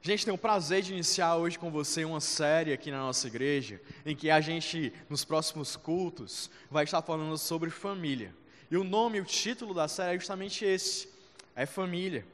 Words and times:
Gente, 0.00 0.24
tem 0.24 0.32
o 0.32 0.38
prazer 0.38 0.82
de 0.82 0.92
iniciar 0.92 1.36
hoje 1.36 1.58
com 1.58 1.72
você 1.72 2.04
uma 2.04 2.20
série 2.20 2.72
aqui 2.72 2.88
na 2.90 2.98
nossa 2.98 3.26
igreja, 3.26 3.80
em 4.06 4.14
que 4.14 4.30
a 4.30 4.40
gente, 4.40 4.92
nos 5.10 5.24
próximos 5.24 5.74
cultos, 5.74 6.48
vai 6.70 6.84
estar 6.84 7.02
falando 7.02 7.36
sobre 7.36 7.68
família. 7.68 8.32
E 8.70 8.76
o 8.76 8.84
nome, 8.84 9.20
o 9.20 9.24
título 9.24 9.74
da 9.74 9.88
série 9.88 10.14
é 10.14 10.18
justamente 10.20 10.64
esse: 10.64 11.08
é 11.56 11.66
família. 11.66 12.24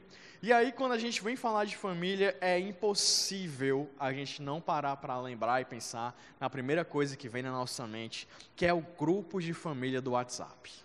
E 0.43 0.53
aí, 0.53 0.71
quando 0.71 0.91
a 0.91 0.97
gente 0.99 1.23
vem 1.23 1.35
falar 1.35 1.65
de 1.65 1.75
família, 1.75 2.37
é 2.39 2.59
impossível 2.59 3.89
a 3.99 4.13
gente 4.13 4.43
não 4.43 4.61
parar 4.61 4.97
para 4.97 5.19
lembrar 5.19 5.59
e 5.59 5.65
pensar 5.65 6.15
na 6.39 6.47
primeira 6.47 6.85
coisa 6.85 7.17
que 7.17 7.27
vem 7.27 7.41
na 7.41 7.51
nossa 7.51 7.87
mente, 7.87 8.27
que 8.55 8.63
é 8.63 8.73
o 8.73 8.81
grupo 8.81 9.41
de 9.41 9.53
família 9.53 9.99
do 9.99 10.11
WhatsApp. 10.11 10.84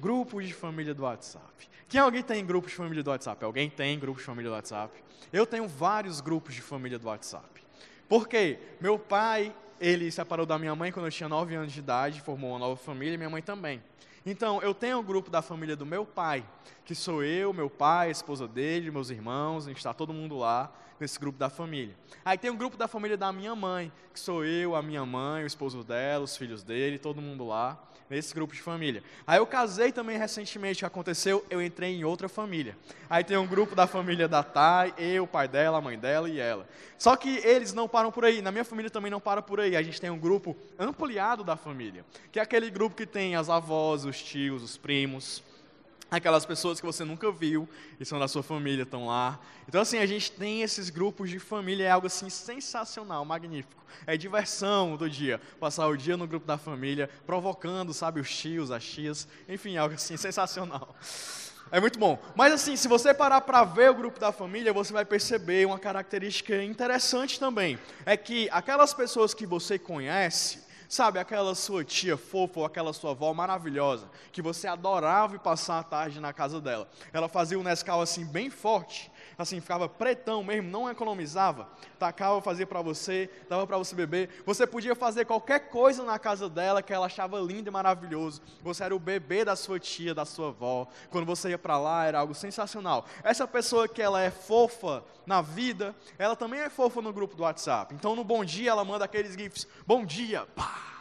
Grupo 0.00 0.40
de 0.40 0.50
família 0.54 0.94
do 0.94 1.02
WhatsApp. 1.02 1.68
Quem 1.86 2.00
alguém 2.00 2.22
tem 2.22 2.46
grupo 2.46 2.66
de 2.66 2.74
família 2.74 3.02
do 3.02 3.10
WhatsApp? 3.10 3.44
Alguém 3.44 3.68
tem 3.68 3.98
grupo 3.98 4.18
de 4.18 4.24
família 4.24 4.50
do 4.50 4.54
WhatsApp? 4.54 5.04
Eu 5.30 5.44
tenho 5.44 5.68
vários 5.68 6.22
grupos 6.22 6.54
de 6.54 6.62
família 6.62 6.98
do 6.98 7.06
WhatsApp. 7.06 7.62
Por 8.08 8.26
quê? 8.26 8.58
Meu 8.80 8.98
pai, 8.98 9.54
ele 9.78 10.10
separou 10.10 10.46
da 10.46 10.58
minha 10.58 10.74
mãe 10.74 10.90
quando 10.90 11.04
eu 11.04 11.12
tinha 11.12 11.28
9 11.28 11.54
anos 11.54 11.70
de 11.70 11.80
idade, 11.80 12.22
formou 12.22 12.52
uma 12.52 12.58
nova 12.58 12.76
família, 12.76 13.12
e 13.12 13.18
minha 13.18 13.28
mãe 13.28 13.42
também. 13.42 13.82
Então, 14.24 14.62
eu 14.62 14.72
tenho 14.72 14.96
o 14.96 15.00
um 15.00 15.04
grupo 15.04 15.30
da 15.30 15.42
família 15.42 15.76
do 15.76 15.84
meu 15.84 16.06
pai, 16.06 16.44
que 16.90 16.94
sou 16.96 17.22
eu, 17.22 17.52
meu 17.52 17.70
pai, 17.70 18.08
a 18.08 18.10
esposa 18.10 18.48
dele, 18.48 18.90
meus 18.90 19.10
irmãos, 19.10 19.66
a 19.66 19.68
gente 19.68 19.76
está 19.76 19.94
todo 19.94 20.12
mundo 20.12 20.36
lá 20.36 20.72
nesse 20.98 21.20
grupo 21.20 21.38
da 21.38 21.48
família. 21.48 21.94
Aí 22.24 22.36
tem 22.36 22.50
um 22.50 22.56
grupo 22.56 22.76
da 22.76 22.88
família 22.88 23.16
da 23.16 23.32
minha 23.32 23.54
mãe, 23.54 23.92
que 24.12 24.18
sou 24.18 24.44
eu, 24.44 24.74
a 24.74 24.82
minha 24.82 25.06
mãe, 25.06 25.44
o 25.44 25.46
esposo 25.46 25.84
dela, 25.84 26.24
os 26.24 26.36
filhos 26.36 26.64
dele, 26.64 26.98
todo 26.98 27.22
mundo 27.22 27.46
lá 27.46 27.80
nesse 28.10 28.34
grupo 28.34 28.52
de 28.52 28.60
família. 28.60 29.04
Aí 29.24 29.38
eu 29.38 29.46
casei 29.46 29.92
também 29.92 30.18
recentemente, 30.18 30.78
o 30.78 30.80
que 30.80 30.84
aconteceu? 30.84 31.46
Eu 31.48 31.62
entrei 31.62 31.94
em 31.94 32.02
outra 32.02 32.28
família. 32.28 32.76
Aí 33.08 33.22
tem 33.22 33.36
um 33.36 33.46
grupo 33.46 33.76
da 33.76 33.86
família 33.86 34.26
da 34.26 34.42
Thay, 34.42 34.92
eu, 34.98 35.22
o 35.22 35.28
pai 35.28 35.46
dela, 35.46 35.78
a 35.78 35.80
mãe 35.80 35.96
dela 35.96 36.28
e 36.28 36.40
ela. 36.40 36.68
Só 36.98 37.14
que 37.14 37.36
eles 37.44 37.72
não 37.72 37.86
param 37.86 38.10
por 38.10 38.24
aí, 38.24 38.42
na 38.42 38.50
minha 38.50 38.64
família 38.64 38.90
também 38.90 39.12
não 39.12 39.20
para 39.20 39.40
por 39.40 39.60
aí. 39.60 39.76
A 39.76 39.82
gente 39.82 40.00
tem 40.00 40.10
um 40.10 40.18
grupo 40.18 40.56
ampliado 40.76 41.44
da 41.44 41.54
família, 41.54 42.04
que 42.32 42.40
é 42.40 42.42
aquele 42.42 42.68
grupo 42.68 42.96
que 42.96 43.06
tem 43.06 43.36
as 43.36 43.48
avós, 43.48 44.04
os 44.04 44.20
tios, 44.20 44.60
os 44.64 44.76
primos, 44.76 45.40
aquelas 46.10 46.44
pessoas 46.44 46.80
que 46.80 46.86
você 46.86 47.04
nunca 47.04 47.30
viu 47.30 47.68
e 47.98 48.04
são 48.04 48.18
da 48.18 48.26
sua 48.26 48.42
família, 48.42 48.82
estão 48.82 49.06
lá. 49.06 49.38
Então, 49.68 49.80
assim, 49.80 49.98
a 49.98 50.06
gente 50.06 50.32
tem 50.32 50.62
esses 50.62 50.90
grupos 50.90 51.30
de 51.30 51.38
família, 51.38 51.84
é 51.84 51.90
algo 51.90 52.06
assim 52.06 52.28
sensacional, 52.28 53.24
magnífico. 53.24 53.82
É 54.06 54.16
diversão 54.16 54.96
do 54.96 55.08
dia, 55.08 55.40
passar 55.58 55.86
o 55.86 55.96
dia 55.96 56.16
no 56.16 56.26
grupo 56.26 56.46
da 56.46 56.58
família, 56.58 57.08
provocando, 57.26 57.92
sabe, 57.92 58.20
os 58.20 58.34
tios, 58.34 58.70
as 58.70 58.84
tias, 58.84 59.28
enfim, 59.48 59.76
algo 59.76 59.94
assim 59.94 60.16
sensacional. 60.18 60.94
É 61.72 61.80
muito 61.80 61.98
bom. 61.98 62.18
Mas 62.34 62.52
assim, 62.52 62.74
se 62.74 62.88
você 62.88 63.14
parar 63.14 63.42
para 63.42 63.62
ver 63.62 63.90
o 63.90 63.94
grupo 63.94 64.18
da 64.18 64.32
família, 64.32 64.72
você 64.72 64.92
vai 64.92 65.04
perceber 65.04 65.66
uma 65.66 65.78
característica 65.78 66.60
interessante 66.62 67.38
também. 67.38 67.78
É 68.04 68.16
que 68.16 68.48
aquelas 68.50 68.92
pessoas 68.92 69.32
que 69.32 69.46
você 69.46 69.78
conhece, 69.78 70.58
Sabe, 70.90 71.20
aquela 71.20 71.54
sua 71.54 71.84
tia 71.84 72.16
fofa 72.16 72.58
ou 72.58 72.66
aquela 72.66 72.92
sua 72.92 73.12
avó 73.12 73.32
maravilhosa, 73.32 74.10
que 74.32 74.42
você 74.42 74.66
adorava 74.66 75.36
ir 75.36 75.38
passar 75.38 75.78
a 75.78 75.84
tarde 75.84 76.18
na 76.18 76.32
casa 76.32 76.60
dela. 76.60 76.90
Ela 77.12 77.28
fazia 77.28 77.56
um 77.56 77.62
Nescau 77.62 78.02
assim 78.02 78.26
bem 78.26 78.50
forte, 78.50 79.08
assim, 79.42 79.60
ficava 79.60 79.88
pretão 79.88 80.42
mesmo, 80.42 80.70
não 80.70 80.90
economizava. 80.90 81.68
Tacava, 81.98 82.40
fazia 82.40 82.66
para 82.66 82.82
você, 82.82 83.30
dava 83.48 83.66
para 83.66 83.78
você 83.78 83.94
beber. 83.94 84.42
Você 84.44 84.66
podia 84.66 84.94
fazer 84.94 85.24
qualquer 85.24 85.68
coisa 85.68 86.04
na 86.04 86.18
casa 86.18 86.48
dela 86.48 86.82
que 86.82 86.92
ela 86.92 87.06
achava 87.06 87.38
lindo 87.38 87.68
e 87.68 87.72
maravilhoso. 87.72 88.42
Você 88.62 88.84
era 88.84 88.94
o 88.94 88.98
bebê 88.98 89.44
da 89.44 89.56
sua 89.56 89.78
tia, 89.78 90.14
da 90.14 90.24
sua 90.24 90.48
avó. 90.48 90.88
Quando 91.10 91.26
você 91.26 91.50
ia 91.50 91.58
para 91.58 91.78
lá, 91.78 92.04
era 92.04 92.18
algo 92.18 92.34
sensacional. 92.34 93.06
Essa 93.22 93.46
pessoa 93.46 93.88
que 93.88 94.02
ela 94.02 94.20
é 94.20 94.30
fofa 94.30 95.02
na 95.26 95.40
vida, 95.40 95.94
ela 96.18 96.36
também 96.36 96.60
é 96.60 96.70
fofa 96.70 97.00
no 97.00 97.12
grupo 97.12 97.36
do 97.36 97.42
WhatsApp. 97.42 97.94
Então, 97.94 98.14
no 98.16 98.24
bom 98.24 98.44
dia, 98.44 98.70
ela 98.70 98.84
manda 98.84 99.04
aqueles 99.04 99.34
gifs. 99.34 99.66
Bom 99.86 100.04
dia, 100.04 100.46
pá! 100.54 100.99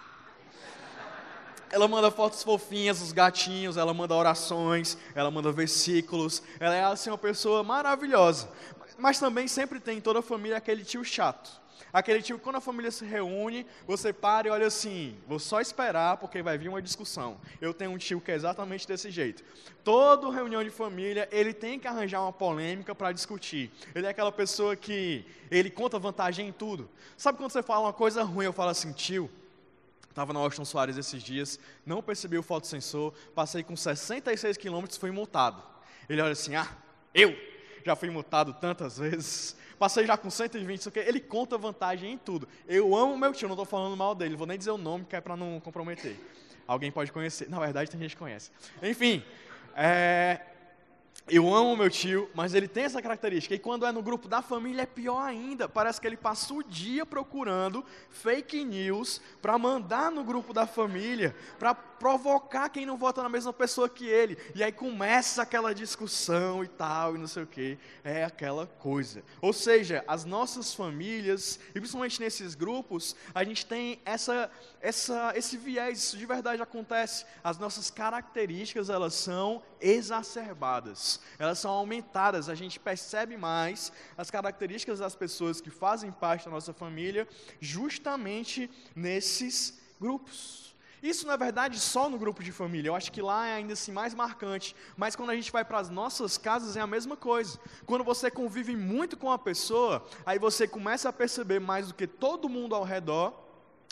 Ela 1.72 1.88
manda 1.88 2.10
fotos 2.10 2.44
fofinhas, 2.44 3.02
os 3.02 3.12
gatinhos, 3.12 3.78
ela 3.78 3.94
manda 3.94 4.16
orações, 4.16 4.98
ela 5.14 5.30
manda 5.30 5.52
versículos. 5.52 6.42
Ela 6.60 6.76
é 6.76 6.84
assim 6.84 7.10
uma 7.10 7.18
pessoa 7.18 7.64
maravilhosa. 7.64 8.50
Mas 8.98 9.20
também 9.20 9.48
sempre 9.48 9.80
tem 9.80 9.98
em 9.98 10.02
toda 10.02 10.20
a 10.20 10.24
família 10.24 10.58
aquele 10.58 10.84
tio 10.84 11.04
chato. 11.04 11.60
Aquele 11.92 12.22
tio 12.22 12.38
quando 12.38 12.58
a 12.58 12.62
família 12.62 12.92
se 12.92 13.04
reúne, 13.04 13.66
você 13.88 14.14
para 14.14 14.48
e 14.48 14.52
olha 14.52 14.68
assim, 14.68 15.18
vou 15.28 15.40
só 15.40 15.60
esperar 15.60 16.18
porque 16.18 16.42
vai 16.42 16.58
vir 16.58 16.70
uma 16.70 16.82
discussão. 16.82 17.38
Eu 17.60 17.74
tenho 17.74 17.92
um 17.92 17.98
tio 17.98 18.22
que 18.22 18.32
é 18.32 18.36
exatamente 18.36 18.88
desse 18.88 19.10
jeito. 19.10 19.44
Toda 19.84 20.32
reunião 20.32 20.64
de 20.64 20.70
família, 20.70 21.28
ele 21.32 21.52
tem 21.52 21.80
que 21.80 21.88
arranjar 21.88 22.22
uma 22.22 22.34
polêmica 22.34 22.94
para 22.94 23.12
discutir. 23.12 23.72
Ele 23.96 24.06
é 24.06 24.10
aquela 24.10 24.32
pessoa 24.32 24.76
que 24.76 25.26
ele 25.50 25.72
conta 25.72 25.98
vantagem 25.98 26.48
em 26.48 26.52
tudo. 26.52 26.88
Sabe 27.18 27.38
quando 27.38 27.52
você 27.52 27.64
fala 27.64 27.88
uma 27.88 27.94
coisa 27.94 28.22
ruim, 28.24 28.46
eu 28.46 28.54
falo 28.54 28.70
assim, 28.70 28.92
tio, 28.92 29.30
Estava 30.20 30.34
na 30.34 30.40
Austin 30.42 30.66
Soares 30.66 30.98
esses 30.98 31.24
dias, 31.24 31.58
não 31.86 32.04
percebi 32.04 32.38
o 32.38 32.44
fotossensor, 32.44 33.14
passei 33.34 33.64
com 33.64 33.74
66 33.74 34.58
quilômetros 34.58 34.98
e 34.98 35.00
fui 35.00 35.12
multado. 35.12 35.64
Ele 36.10 36.22
olha 36.22 36.34
assim, 36.34 36.56
ah, 36.56 36.68
eu 37.14 37.34
já 37.86 37.96
fui 37.96 38.10
multado 38.10 38.52
tantas 38.52 38.98
vezes, 38.98 39.56
passei 39.80 40.06
já 40.06 40.18
com 40.18 40.30
120, 40.30 40.78
isso 40.78 40.90
aqui. 40.90 41.00
ele 41.00 41.22
conta 41.22 41.58
vantagem 41.58 42.12
em 42.12 42.18
tudo. 42.18 42.50
Eu 42.68 42.94
amo 42.98 43.18
meu 43.18 43.32
tio, 43.32 43.48
não 43.48 43.56
estou 43.56 43.64
falando 43.64 43.96
mal 43.96 44.14
dele, 44.14 44.36
vou 44.36 44.46
nem 44.46 44.58
dizer 44.58 44.72
o 44.72 44.78
nome, 44.78 45.06
que 45.06 45.16
é 45.16 45.22
para 45.22 45.38
não 45.38 45.58
comprometer. 45.62 46.20
Alguém 46.68 46.92
pode 46.92 47.14
conhecer, 47.14 47.50
na 47.50 47.58
verdade 47.58 47.90
tem 47.90 47.98
gente 47.98 48.12
que 48.12 48.20
conhece. 48.20 48.52
Enfim, 48.84 49.24
é, 49.74 50.42
eu 51.28 51.54
amo 51.54 51.76
meu 51.76 51.90
tio, 51.90 52.30
mas 52.34 52.54
ele 52.54 52.68
tem 52.68 52.84
essa 52.84 53.02
característica. 53.02 53.54
E 53.54 53.60
quando 53.60 53.86
é 53.86 53.92
no 53.92 54.02
grupo 54.02 54.28
da 54.28 54.42
família 54.42 54.84
é 54.84 54.86
pior 54.86 55.22
ainda. 55.22 55.68
Parece 55.68 56.00
que 56.00 56.08
ele 56.08 56.18
passa 56.18 56.54
o 56.54 56.64
dia 56.64 57.06
procurando 57.06 57.84
fake 58.10 58.64
news 58.64 59.22
para 59.42 59.58
mandar 59.58 60.12
no 60.12 60.24
grupo 60.24 60.54
da 60.54 60.66
família, 60.66 61.36
para 61.58 61.76
provocar 62.00 62.70
quem 62.70 62.86
não 62.86 62.98
vota 62.98 63.22
na 63.22 63.30
mesma 63.30 63.52
pessoa 63.52 63.90
que 63.90 64.08
ele. 64.08 64.38
E 64.56 64.64
aí 64.64 64.72
começa 64.72 65.42
aquela 65.42 65.76
discussão 65.76 66.64
e 66.64 66.68
tal, 66.68 67.16
e 67.16 67.20
não 67.20 67.28
sei 67.28 67.44
o 67.44 67.48
que. 67.48 67.78
É 68.04 68.24
aquela 68.24 68.66
coisa. 68.66 69.22
Ou 69.42 69.52
seja, 69.52 70.04
as 70.08 70.24
nossas 70.24 70.74
famílias, 70.74 71.60
e 71.70 71.74
principalmente 71.74 72.20
nesses 72.20 72.56
grupos, 72.56 73.16
a 73.36 73.44
gente 73.44 73.66
tem 73.66 74.00
essa, 74.06 74.50
essa, 74.82 75.34
esse 75.36 75.58
viés, 75.58 76.00
isso 76.00 76.18
de 76.18 76.26
verdade 76.26 76.62
acontece. 76.62 77.26
As 77.44 77.58
nossas 77.58 77.92
características, 77.92 78.90
elas 78.90 79.14
são 79.14 79.62
exacerbadas, 79.82 81.20
elas 81.38 81.60
são 81.60 81.72
aumentadas. 81.72 82.48
A 82.48 82.56
gente 82.56 82.80
percebe 82.80 83.36
mais 83.36 83.92
as 84.18 84.32
características 84.32 85.00
das 85.00 85.16
pessoas 85.16 85.60
que 85.60 85.70
fazem 85.70 86.12
parte 86.12 86.46
da 86.46 86.52
nossa 86.52 86.74
família, 86.74 87.28
justamente 87.60 88.70
nesses 88.96 89.78
grupos. 90.00 90.69
Isso, 91.02 91.26
na 91.26 91.36
verdade, 91.36 91.80
só 91.80 92.10
no 92.10 92.18
grupo 92.18 92.44
de 92.44 92.52
família. 92.52 92.90
Eu 92.90 92.96
acho 92.96 93.12
que 93.12 93.22
lá 93.22 93.48
é 93.48 93.54
ainda 93.56 93.74
assim 93.74 93.92
mais 93.92 94.14
marcante. 94.14 94.76
Mas 94.98 95.16
quando 95.16 95.30
a 95.30 95.36
gente 95.36 95.52
vai 95.52 95.64
para 95.64 95.80
as 95.80 95.90
nossas 95.90 96.38
casas 96.38 96.76
é 96.76 96.82
a 96.82 96.88
mesma 96.88 97.16
coisa. 97.16 97.60
Quando 97.86 98.04
você 98.04 98.30
convive 98.30 98.76
muito 98.76 99.18
com 99.18 99.32
a 99.32 99.40
pessoa, 99.40 100.06
aí 100.26 100.38
você 100.38 100.68
começa 100.68 101.10
a 101.10 101.14
perceber 101.14 101.60
mais 101.60 101.88
do 101.88 101.94
que 101.94 102.08
todo 102.08 102.50
mundo 102.50 102.76
ao 102.76 102.84
redor 102.84 103.49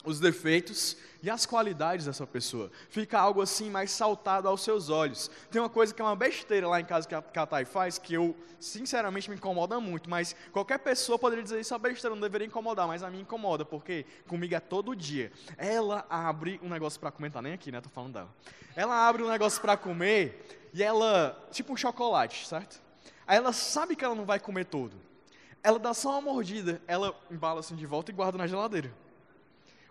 os 0.08 0.22
defeitos 0.22 0.96
e 1.22 1.30
as 1.30 1.46
qualidades 1.46 2.06
dessa 2.06 2.26
pessoa. 2.26 2.72
Fica 2.90 3.20
algo 3.20 3.42
assim 3.42 3.70
mais 3.70 3.92
saltado 3.92 4.48
aos 4.48 4.62
seus 4.62 4.90
olhos. 4.90 5.30
Tem 5.52 5.62
uma 5.62 5.70
coisa 5.70 5.94
que 5.94 6.02
é 6.02 6.06
uma 6.06 6.16
besteira 6.16 6.66
lá 6.68 6.80
em 6.80 6.86
casa 6.86 7.06
que 7.06 7.14
a, 7.14 7.46
Thay 7.46 7.66
faz, 7.66 7.98
que 7.98 8.14
eu, 8.14 8.34
sinceramente, 8.58 9.30
me 9.30 9.36
incomoda 9.36 9.80
muito, 9.82 10.10
mas 10.10 10.34
qualquer 10.54 10.80
pessoa 10.80 11.20
poderia 11.20 11.44
dizer 11.44 11.60
isso 11.60 11.76
é 11.76 11.80
besteira, 11.80 12.16
não 12.16 12.22
deveria 12.22 12.48
incomodar, 12.48 12.88
mas 12.88 13.04
a 13.04 13.10
mim 13.10 13.20
incomoda, 13.20 13.66
porque 13.66 14.06
comigo 14.28 14.56
é 14.56 14.62
todo 14.62 14.96
dia. 14.96 15.30
Ela 15.58 16.06
abre 16.10 16.58
um 16.64 16.70
negócio 16.70 17.00
para 17.00 17.12
comer, 17.12 17.30
tá 17.30 17.42
nem 17.42 17.52
aqui, 17.52 17.70
né? 17.70 17.82
Tô 17.82 17.90
falando 17.90 18.14
dela. 18.14 18.30
Ela 18.76 19.08
abre 19.08 19.24
um 19.24 19.30
negócio 19.30 19.62
para 19.62 19.76
comer 19.76 20.70
e 20.74 20.82
ela, 20.82 21.38
tipo 21.52 21.74
um 21.74 21.78
chocolate, 21.78 22.48
certo? 22.48 22.82
Aí 23.26 23.36
ela 23.36 23.52
sabe 23.52 23.94
que 23.94 24.06
ela 24.06 24.16
não 24.16 24.26
vai 24.26 24.40
comer 24.40 24.64
todo. 24.66 24.96
Ela 25.62 25.78
dá 25.78 25.94
só 25.94 26.12
uma 26.12 26.22
mordida, 26.22 26.82
ela 26.88 27.14
embala 27.30 27.60
assim 27.60 27.76
de 27.76 27.86
volta 27.86 28.10
e 28.10 28.14
guarda 28.14 28.38
na 28.38 28.48
geladeira. 28.48 28.90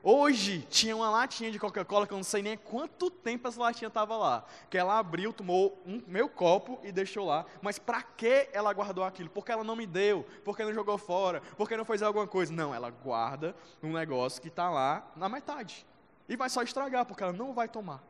Hoje 0.02 0.64
tinha 0.70 0.94
uma 0.94 1.10
latinha 1.10 1.50
de 1.50 1.58
Coca-Cola 1.58 2.06
que 2.06 2.12
eu 2.12 2.16
não 2.16 2.24
sei 2.24 2.40
nem 2.40 2.56
quanto 2.56 3.10
tempo 3.10 3.48
essa 3.48 3.60
latinha 3.60 3.88
estava 3.88 4.16
lá. 4.16 4.44
Que 4.70 4.78
ela 4.78 4.98
abriu, 4.98 5.32
tomou 5.32 5.82
um 5.84 6.00
meu 6.06 6.28
copo 6.28 6.78
e 6.84 6.92
deixou 6.92 7.26
lá. 7.26 7.44
Mas 7.60 7.78
para 7.78 8.02
que 8.02 8.48
ela 8.52 8.72
guardou 8.72 9.04
aquilo? 9.04 9.28
Porque 9.30 9.50
ela 9.50 9.64
não 9.64 9.74
me 9.74 9.86
deu, 9.86 10.24
porque 10.44 10.64
não 10.64 10.72
jogou 10.72 10.96
fora, 10.96 11.42
porque 11.56 11.76
não 11.76 11.84
fez 11.84 12.02
alguma 12.02 12.26
coisa. 12.26 12.52
Não, 12.52 12.74
ela 12.74 12.90
guarda 12.90 13.56
um 13.82 13.92
negócio 13.92 14.40
que 14.40 14.48
está 14.48 14.70
lá 14.70 15.10
na 15.16 15.28
metade. 15.28 15.84
E 16.28 16.36
vai 16.36 16.48
só 16.48 16.62
estragar, 16.62 17.04
porque 17.04 17.22
ela 17.22 17.32
não 17.32 17.52
vai 17.52 17.68
tomar. 17.68 18.02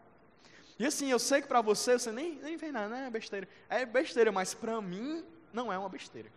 E 0.78 0.84
assim, 0.84 1.10
eu 1.10 1.18
sei 1.18 1.40
que 1.40 1.48
para 1.48 1.62
você, 1.62 1.98
você 1.98 2.12
nem, 2.12 2.36
nem 2.36 2.56
vê 2.56 2.70
nada, 2.70 2.88
né? 2.88 3.06
É 3.06 3.10
besteira. 3.10 3.48
É 3.68 3.86
besteira, 3.86 4.30
mas 4.30 4.52
para 4.52 4.80
mim 4.82 5.24
não 5.52 5.72
é 5.72 5.78
uma 5.78 5.88
besteira. 5.88 6.30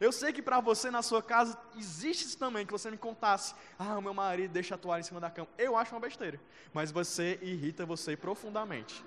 Eu 0.00 0.10
sei 0.10 0.32
que 0.32 0.42
para 0.42 0.60
você 0.60 0.90
na 0.90 1.02
sua 1.02 1.22
casa 1.22 1.56
existe 1.76 2.24
isso 2.24 2.38
também, 2.38 2.66
que 2.66 2.72
você 2.72 2.90
me 2.90 2.96
contasse, 2.96 3.54
ah, 3.78 4.00
meu 4.00 4.12
marido 4.12 4.52
deixa 4.52 4.74
a 4.74 4.78
toalha 4.78 5.00
em 5.00 5.04
cima 5.04 5.20
da 5.20 5.30
cama. 5.30 5.48
Eu 5.56 5.76
acho 5.76 5.94
uma 5.94 6.00
besteira, 6.00 6.40
mas 6.72 6.90
você 6.90 7.38
irrita 7.40 7.86
você 7.86 8.16
profundamente. 8.16 9.04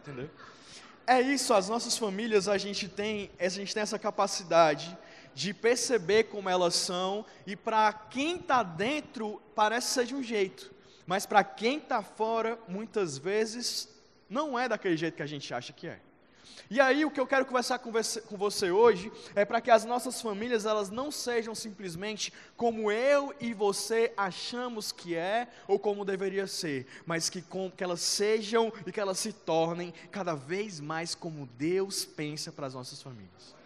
Entendeu? 0.00 0.28
É 1.06 1.20
isso, 1.20 1.52
as 1.52 1.68
nossas 1.68 1.96
famílias, 1.98 2.48
a 2.48 2.58
gente 2.58 2.88
tem, 2.88 3.30
a 3.38 3.48
gente 3.48 3.74
tem 3.74 3.82
essa 3.82 3.98
capacidade 3.98 4.96
de 5.34 5.54
perceber 5.54 6.24
como 6.24 6.48
elas 6.48 6.74
são, 6.74 7.24
e 7.46 7.56
para 7.56 7.92
quem 7.92 8.36
está 8.36 8.62
dentro 8.62 9.40
parece 9.54 9.88
ser 9.88 10.06
de 10.06 10.14
um 10.14 10.22
jeito, 10.22 10.72
mas 11.06 11.26
para 11.26 11.42
quem 11.42 11.78
está 11.78 12.02
fora, 12.02 12.58
muitas 12.68 13.18
vezes, 13.18 13.88
não 14.28 14.58
é 14.58 14.68
daquele 14.68 14.96
jeito 14.96 15.14
que 15.14 15.22
a 15.22 15.26
gente 15.26 15.52
acha 15.52 15.72
que 15.72 15.86
é. 15.86 16.00
E 16.70 16.80
aí 16.80 17.04
o 17.04 17.10
que 17.10 17.20
eu 17.20 17.26
quero 17.26 17.44
conversar 17.44 17.78
com 17.78 17.92
você, 18.36 18.70
hoje 18.70 19.12
é 19.34 19.44
para 19.44 19.60
que 19.60 19.70
as 19.70 19.84
nossas 19.84 20.20
famílias 20.20 20.64
elas 20.64 20.90
não 20.90 21.10
sejam 21.10 21.54
simplesmente 21.54 22.32
como 22.56 22.90
eu 22.90 23.34
e 23.40 23.52
você 23.52 24.12
achamos 24.16 24.90
que 24.90 25.14
é 25.14 25.48
ou 25.68 25.78
como 25.78 26.04
deveria 26.04 26.46
ser, 26.46 26.86
mas 27.04 27.28
que, 27.28 27.42
com, 27.42 27.70
que 27.70 27.84
elas 27.84 28.00
sejam 28.00 28.72
e 28.86 28.92
que 28.92 29.00
elas 29.00 29.18
se 29.18 29.32
tornem 29.32 29.92
cada 30.10 30.34
vez 30.34 30.80
mais 30.80 31.14
como 31.14 31.46
Deus 31.58 32.04
pensa 32.04 32.50
para 32.50 32.66
as 32.66 32.74
nossas 32.74 33.02
famílias. 33.02 33.61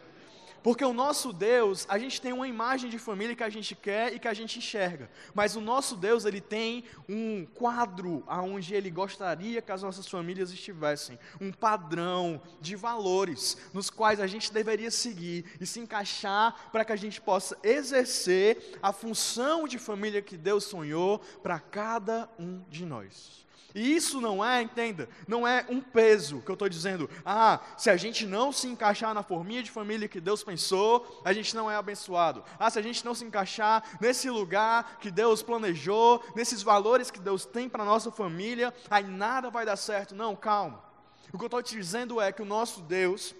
Porque 0.66 0.84
o 0.84 0.92
nosso 0.92 1.32
Deus, 1.32 1.86
a 1.88 1.96
gente 1.96 2.20
tem 2.20 2.32
uma 2.32 2.48
imagem 2.48 2.90
de 2.90 2.98
família 2.98 3.36
que 3.36 3.44
a 3.44 3.48
gente 3.48 3.72
quer 3.76 4.12
e 4.12 4.18
que 4.18 4.26
a 4.26 4.34
gente 4.34 4.58
enxerga. 4.58 5.08
Mas 5.32 5.54
o 5.54 5.60
nosso 5.60 5.94
Deus, 5.94 6.24
ele 6.24 6.40
tem 6.40 6.82
um 7.08 7.46
quadro 7.54 8.24
aonde 8.26 8.74
ele 8.74 8.90
gostaria 8.90 9.62
que 9.62 9.70
as 9.70 9.84
nossas 9.84 10.08
famílias 10.08 10.50
estivessem, 10.50 11.20
um 11.40 11.52
padrão 11.52 12.42
de 12.60 12.74
valores 12.74 13.56
nos 13.72 13.90
quais 13.90 14.18
a 14.18 14.26
gente 14.26 14.52
deveria 14.52 14.90
seguir 14.90 15.44
e 15.60 15.64
se 15.64 15.78
encaixar 15.78 16.68
para 16.72 16.84
que 16.84 16.92
a 16.92 16.96
gente 16.96 17.20
possa 17.20 17.56
exercer 17.62 18.76
a 18.82 18.92
função 18.92 19.68
de 19.68 19.78
família 19.78 20.20
que 20.20 20.36
Deus 20.36 20.64
sonhou 20.64 21.20
para 21.44 21.60
cada 21.60 22.28
um 22.40 22.60
de 22.68 22.84
nós. 22.84 23.45
E 23.76 23.94
isso 23.94 24.22
não 24.22 24.42
é, 24.42 24.62
entenda, 24.62 25.06
não 25.28 25.46
é 25.46 25.66
um 25.68 25.82
peso 25.82 26.40
que 26.40 26.50
eu 26.50 26.54
estou 26.54 26.66
dizendo, 26.66 27.10
ah, 27.22 27.60
se 27.76 27.90
a 27.90 27.96
gente 27.98 28.24
não 28.24 28.50
se 28.50 28.66
encaixar 28.66 29.12
na 29.12 29.22
forminha 29.22 29.62
de 29.62 29.70
família 29.70 30.08
que 30.08 30.18
Deus 30.18 30.42
pensou, 30.42 31.20
a 31.22 31.30
gente 31.30 31.54
não 31.54 31.70
é 31.70 31.76
abençoado. 31.76 32.42
Ah, 32.58 32.70
se 32.70 32.78
a 32.78 32.82
gente 32.82 33.04
não 33.04 33.14
se 33.14 33.26
encaixar 33.26 33.84
nesse 34.00 34.30
lugar 34.30 34.96
que 34.98 35.10
Deus 35.10 35.42
planejou, 35.42 36.24
nesses 36.34 36.62
valores 36.62 37.10
que 37.10 37.20
Deus 37.20 37.44
tem 37.44 37.68
para 37.68 37.82
a 37.82 37.86
nossa 37.86 38.10
família, 38.10 38.72
aí 38.90 39.04
nada 39.04 39.50
vai 39.50 39.66
dar 39.66 39.76
certo. 39.76 40.14
Não, 40.14 40.34
calma. 40.34 40.82
O 41.30 41.36
que 41.36 41.44
eu 41.44 41.48
estou 41.48 41.62
te 41.62 41.76
dizendo 41.76 42.18
é 42.18 42.32
que 42.32 42.40
o 42.40 42.46
nosso 42.46 42.80
Deus, 42.80 43.34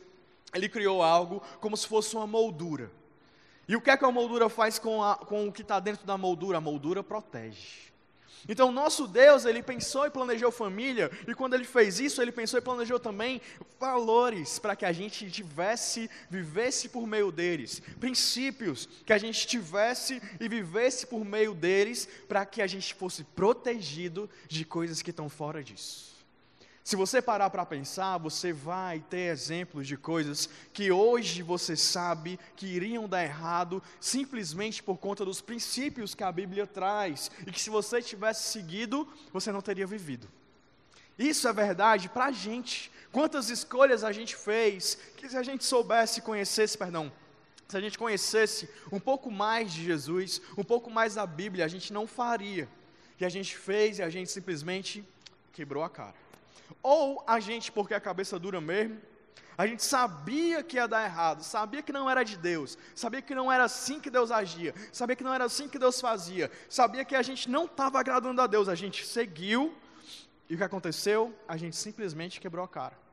Ele 0.53 0.69
criou 0.69 1.03
algo 1.03 1.43
como 1.63 1.79
se 1.79 1.87
fosse 1.87 2.15
uma 2.15 2.27
moldura. 2.27 2.93
E 3.67 3.75
o 3.75 3.81
que 3.81 3.89
é 3.89 3.97
que 3.97 4.05
a 4.05 4.13
moldura 4.13 4.51
faz 4.51 4.79
com, 4.79 5.03
a, 5.03 5.17
com 5.17 5.49
o 5.49 5.53
que 5.53 5.63
está 5.63 5.81
dentro 5.81 6.07
da 6.07 6.19
moldura? 6.19 6.59
A 6.59 6.61
moldura 6.61 7.03
protege. 7.03 7.87
Então, 8.49 8.71
nosso 8.71 9.07
Deus, 9.07 9.45
ele 9.45 9.63
pensou 9.63 10.07
e 10.07 10.11
planejou 10.11 10.51
família, 10.53 11.11
e 11.27 11.35
quando 11.35 11.55
ele 11.55 11.65
fez 11.65 12.01
isso, 12.01 12.23
ele 12.23 12.33
pensou 12.33 12.59
e 12.59 12.63
planejou 12.63 12.99
também 12.99 13.41
valores 13.79 14.59
para 14.59 14.77
que 14.77 14.85
a 14.85 14.93
gente 14.93 15.31
tivesse, 15.31 16.09
vivesse 16.31 16.89
por 16.89 17.07
meio 17.07 17.33
deles, 17.33 17.83
princípios 18.01 18.89
que 19.05 19.13
a 19.13 19.19
gente 19.19 19.47
tivesse 19.47 20.23
e 20.41 20.49
vivesse 20.49 21.07
por 21.07 21.25
meio 21.25 21.55
deles, 21.55 22.09
para 22.29 22.47
que 22.47 22.63
a 22.63 22.67
gente 22.67 22.95
fosse 22.95 23.25
protegido 23.25 24.31
de 24.49 24.65
coisas 24.65 25.03
que 25.03 25.11
estão 25.11 25.29
fora 25.29 25.63
disso. 25.63 26.16
Se 26.87 26.95
você 26.95 27.21
parar 27.21 27.51
para 27.51 27.67
pensar, 27.67 28.17
você 28.17 28.53
vai 28.53 29.01
ter 29.01 29.33
exemplos 29.33 29.89
de 29.89 29.97
coisas 29.97 30.49
que 30.73 30.93
hoje 30.93 31.43
você 31.43 31.77
sabe 31.77 32.39
que 32.55 32.65
iriam 32.65 33.09
dar 33.09 33.25
errado 33.25 33.83
simplesmente 34.01 34.85
por 34.85 34.97
conta 34.97 35.25
dos 35.25 35.41
princípios 35.41 36.15
que 36.15 36.23
a 36.23 36.31
Bíblia 36.31 36.65
traz 36.65 37.29
e 37.45 37.51
que 37.51 37.61
se 37.61 37.71
você 37.71 38.01
tivesse 38.01 38.53
seguido, 38.53 39.05
você 39.33 39.51
não 39.51 39.61
teria 39.61 39.85
vivido. 39.85 40.29
Isso 41.19 41.49
é 41.49 41.53
verdade 41.53 42.09
para 42.09 42.27
a 42.27 42.31
gente. 42.31 42.89
Quantas 43.11 43.51
escolhas 43.51 44.05
a 44.05 44.13
gente 44.13 44.37
fez 44.37 44.97
que 45.17 45.29
se 45.29 45.37
a 45.37 45.43
gente 45.43 45.65
soubesse, 45.65 46.23
conhecesse, 46.23 46.79
perdão, 46.79 47.11
se 47.67 47.77
a 47.77 47.81
gente 47.81 47.99
conhecesse 47.99 48.71
um 48.93 49.01
pouco 49.01 49.29
mais 49.29 49.73
de 49.73 49.85
Jesus, 49.85 50.41
um 50.57 50.63
pouco 50.63 50.89
mais 50.89 51.17
da 51.17 51.27
Bíblia, 51.27 51.65
a 51.65 51.69
gente 51.69 51.93
não 51.93 52.07
faria. 52.07 52.69
E 53.19 53.25
a 53.25 53.29
gente 53.29 53.57
fez 53.57 53.99
e 53.99 54.05
a 54.05 54.09
gente 54.09 54.31
simplesmente 54.31 55.05
quebrou 55.53 55.83
a 55.83 55.91
cara. 55.91 56.26
Ou 56.83 57.23
a 57.27 57.41
gente, 57.41 57.71
porque 57.73 57.95
a 57.95 58.01
cabeça 58.01 58.39
dura 58.39 58.61
mesmo, 58.61 59.01
a 59.59 59.67
gente 59.67 59.83
sabia 59.83 60.63
que 60.63 60.77
ia 60.77 60.87
dar 60.87 61.05
errado, 61.05 61.43
sabia 61.43 61.83
que 61.83 61.93
não 61.93 62.11
era 62.11 62.23
de 62.23 62.37
Deus, 62.37 62.77
sabia 62.95 63.23
que 63.23 63.35
não 63.35 63.51
era 63.51 63.65
assim 63.65 63.99
que 63.99 64.11
Deus 64.11 64.31
agia, 64.31 64.75
sabia 64.93 65.17
que 65.17 65.25
não 65.25 65.33
era 65.33 65.45
assim 65.45 65.67
que 65.67 65.79
Deus 65.79 65.99
fazia, 65.99 66.51
sabia 66.69 67.05
que 67.05 67.17
a 67.17 67.23
gente 67.23 67.49
não 67.49 67.65
estava 67.65 67.99
agradando 67.99 68.41
a 68.43 68.47
Deus, 68.47 68.69
a 68.69 68.75
gente 68.75 69.07
seguiu, 69.07 69.75
e 70.49 70.55
o 70.55 70.59
que 70.59 70.65
aconteceu? 70.65 71.35
A 71.49 71.57
gente 71.57 71.75
simplesmente 71.75 72.39
quebrou 72.39 72.65
a 72.65 72.69
cara. 72.69 73.07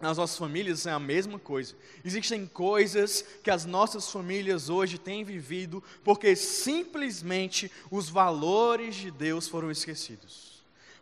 Nas 0.00 0.16
nossas 0.16 0.38
famílias 0.38 0.86
é 0.86 0.92
a 0.92 0.98
mesma 0.98 1.38
coisa. 1.38 1.74
Existem 2.02 2.46
coisas 2.46 3.22
que 3.42 3.50
as 3.50 3.66
nossas 3.66 4.10
famílias 4.10 4.70
hoje 4.70 4.98
têm 4.98 5.24
vivido 5.24 5.82
porque 6.02 6.34
simplesmente 6.34 7.70
os 7.90 8.08
valores 8.08 8.94
de 8.94 9.10
Deus 9.10 9.46
foram 9.46 9.70
esquecidos. 9.70 10.49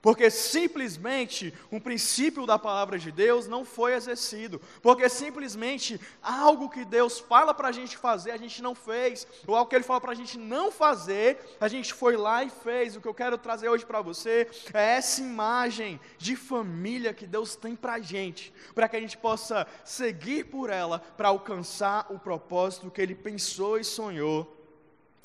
Porque 0.00 0.30
simplesmente 0.30 1.52
um 1.72 1.80
princípio 1.80 2.46
da 2.46 2.58
palavra 2.58 2.98
de 2.98 3.10
Deus 3.10 3.48
não 3.48 3.64
foi 3.64 3.94
exercido. 3.94 4.60
Porque 4.80 5.08
simplesmente 5.08 6.00
algo 6.22 6.70
que 6.70 6.84
Deus 6.84 7.18
fala 7.18 7.52
para 7.52 7.68
a 7.68 7.72
gente 7.72 7.96
fazer, 7.96 8.30
a 8.30 8.36
gente 8.36 8.62
não 8.62 8.74
fez. 8.74 9.26
Ou 9.46 9.56
algo 9.56 9.68
que 9.68 9.76
Ele 9.76 9.84
fala 9.84 10.00
para 10.00 10.12
a 10.12 10.14
gente 10.14 10.38
não 10.38 10.70
fazer, 10.70 11.38
a 11.60 11.66
gente 11.66 11.92
foi 11.92 12.16
lá 12.16 12.44
e 12.44 12.50
fez. 12.50 12.94
O 12.94 13.00
que 13.00 13.08
eu 13.08 13.14
quero 13.14 13.36
trazer 13.36 13.68
hoje 13.68 13.84
para 13.84 14.00
você 14.00 14.48
é 14.72 14.96
essa 14.96 15.20
imagem 15.20 16.00
de 16.16 16.36
família 16.36 17.12
que 17.12 17.26
Deus 17.26 17.56
tem 17.56 17.74
para 17.74 17.94
a 17.94 18.00
gente. 18.00 18.52
Para 18.74 18.88
que 18.88 18.96
a 18.96 19.00
gente 19.00 19.16
possa 19.18 19.66
seguir 19.84 20.44
por 20.44 20.70
ela, 20.70 21.00
para 21.00 21.28
alcançar 21.28 22.06
o 22.10 22.18
propósito 22.18 22.90
que 22.90 23.02
Ele 23.02 23.14
pensou 23.14 23.78
e 23.78 23.84
sonhou 23.84 24.56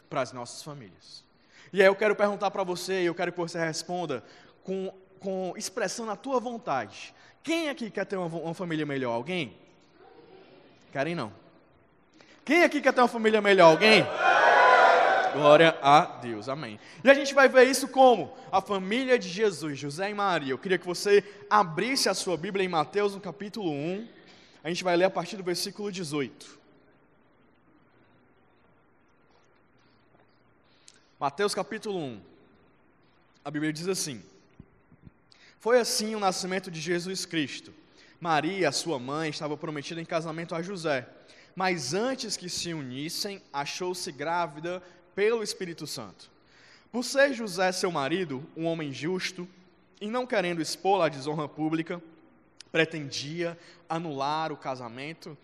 para 0.10 0.22
as 0.22 0.34
nossas 0.34 0.64
famílias. 0.64 1.24
E 1.72 1.82
aí 1.82 1.88
eu 1.88 1.96
quero 1.96 2.16
perguntar 2.16 2.52
para 2.52 2.64
você, 2.64 3.02
e 3.02 3.06
eu 3.06 3.16
quero 3.16 3.32
que 3.32 3.38
você 3.40 3.58
responda: 3.58 4.24
com, 4.64 4.94
com 5.20 5.54
expressando 5.58 6.12
a 6.12 6.16
tua 6.16 6.40
vontade. 6.40 7.14
Quem 7.44 7.70
aqui 7.70 7.90
quer 7.90 8.06
ter 8.06 8.16
uma, 8.18 8.28
uma 8.28 8.54
família 8.54 8.86
melhor? 8.86 9.12
Alguém? 9.12 9.56
Querem 10.92 11.16
não. 11.16 11.34
Quem 12.46 12.64
aqui 12.64 12.82
quer 12.82 12.94
ter 12.94 13.02
uma 13.02 13.08
família 13.08 13.42
melhor? 13.42 13.72
Alguém? 13.72 14.06
Glória 15.34 15.78
a 15.82 16.06
Deus, 16.06 16.48
amém. 16.48 16.80
E 17.04 17.10
a 17.10 17.14
gente 17.14 17.34
vai 17.34 17.50
ver 17.50 17.68
isso 17.68 17.88
como 17.88 18.32
a 18.52 18.62
família 18.62 19.18
de 19.18 19.28
Jesus, 19.28 19.80
José 19.80 20.12
e 20.12 20.14
Maria. 20.14 20.52
Eu 20.52 20.60
queria 20.60 20.78
que 20.78 20.86
você 20.86 21.24
abrisse 21.50 22.08
a 22.08 22.14
sua 22.14 22.38
Bíblia 22.38 22.64
em 22.64 22.70
Mateus, 22.70 23.16
no 23.16 23.20
capítulo 23.20 23.72
1. 23.72 24.08
A 24.64 24.70
gente 24.70 24.84
vai 24.84 24.96
ler 24.96 25.06
a 25.06 25.10
partir 25.10 25.36
do 25.36 25.44
versículo 25.44 25.92
18. 25.92 26.60
Mateus 31.20 31.56
capítulo 31.56 31.98
1. 31.98 32.22
A 33.44 33.50
Bíblia 33.50 33.74
diz 33.74 33.88
assim: 33.88 34.24
foi 35.64 35.80
assim 35.80 36.14
o 36.14 36.20
nascimento 36.20 36.70
de 36.70 36.82
Jesus 36.82 37.26
Cristo. 37.26 37.74
Maria, 38.20 38.70
sua 38.70 39.00
mãe, 39.00 39.30
estava 39.30 39.56
prometida 39.56 40.02
em 40.02 40.04
casamento 40.04 40.54
a 40.54 40.62
José, 40.62 41.08
mas 41.56 41.94
antes 41.94 42.36
que 42.36 42.50
se 42.50 42.74
unissem, 42.74 43.42
achou-se 43.54 44.12
grávida 44.12 44.84
pelo 45.16 45.42
Espírito 45.42 45.88
Santo. 45.88 46.30
Por 46.92 47.02
ser 47.02 47.34
José 47.34 47.72
seu 47.72 47.90
marido, 47.90 48.46
um 48.58 48.66
homem 48.66 48.92
justo, 48.92 49.48
e 50.02 50.08
não 50.08 50.28
querendo 50.28 50.62
expô-la 50.62 51.06
à 51.06 51.10
desonra 51.10 51.48
pública, 51.48 52.04
pretendia 52.70 53.58
anular 53.88 54.52
o 54.52 54.58
casamento 54.58 55.38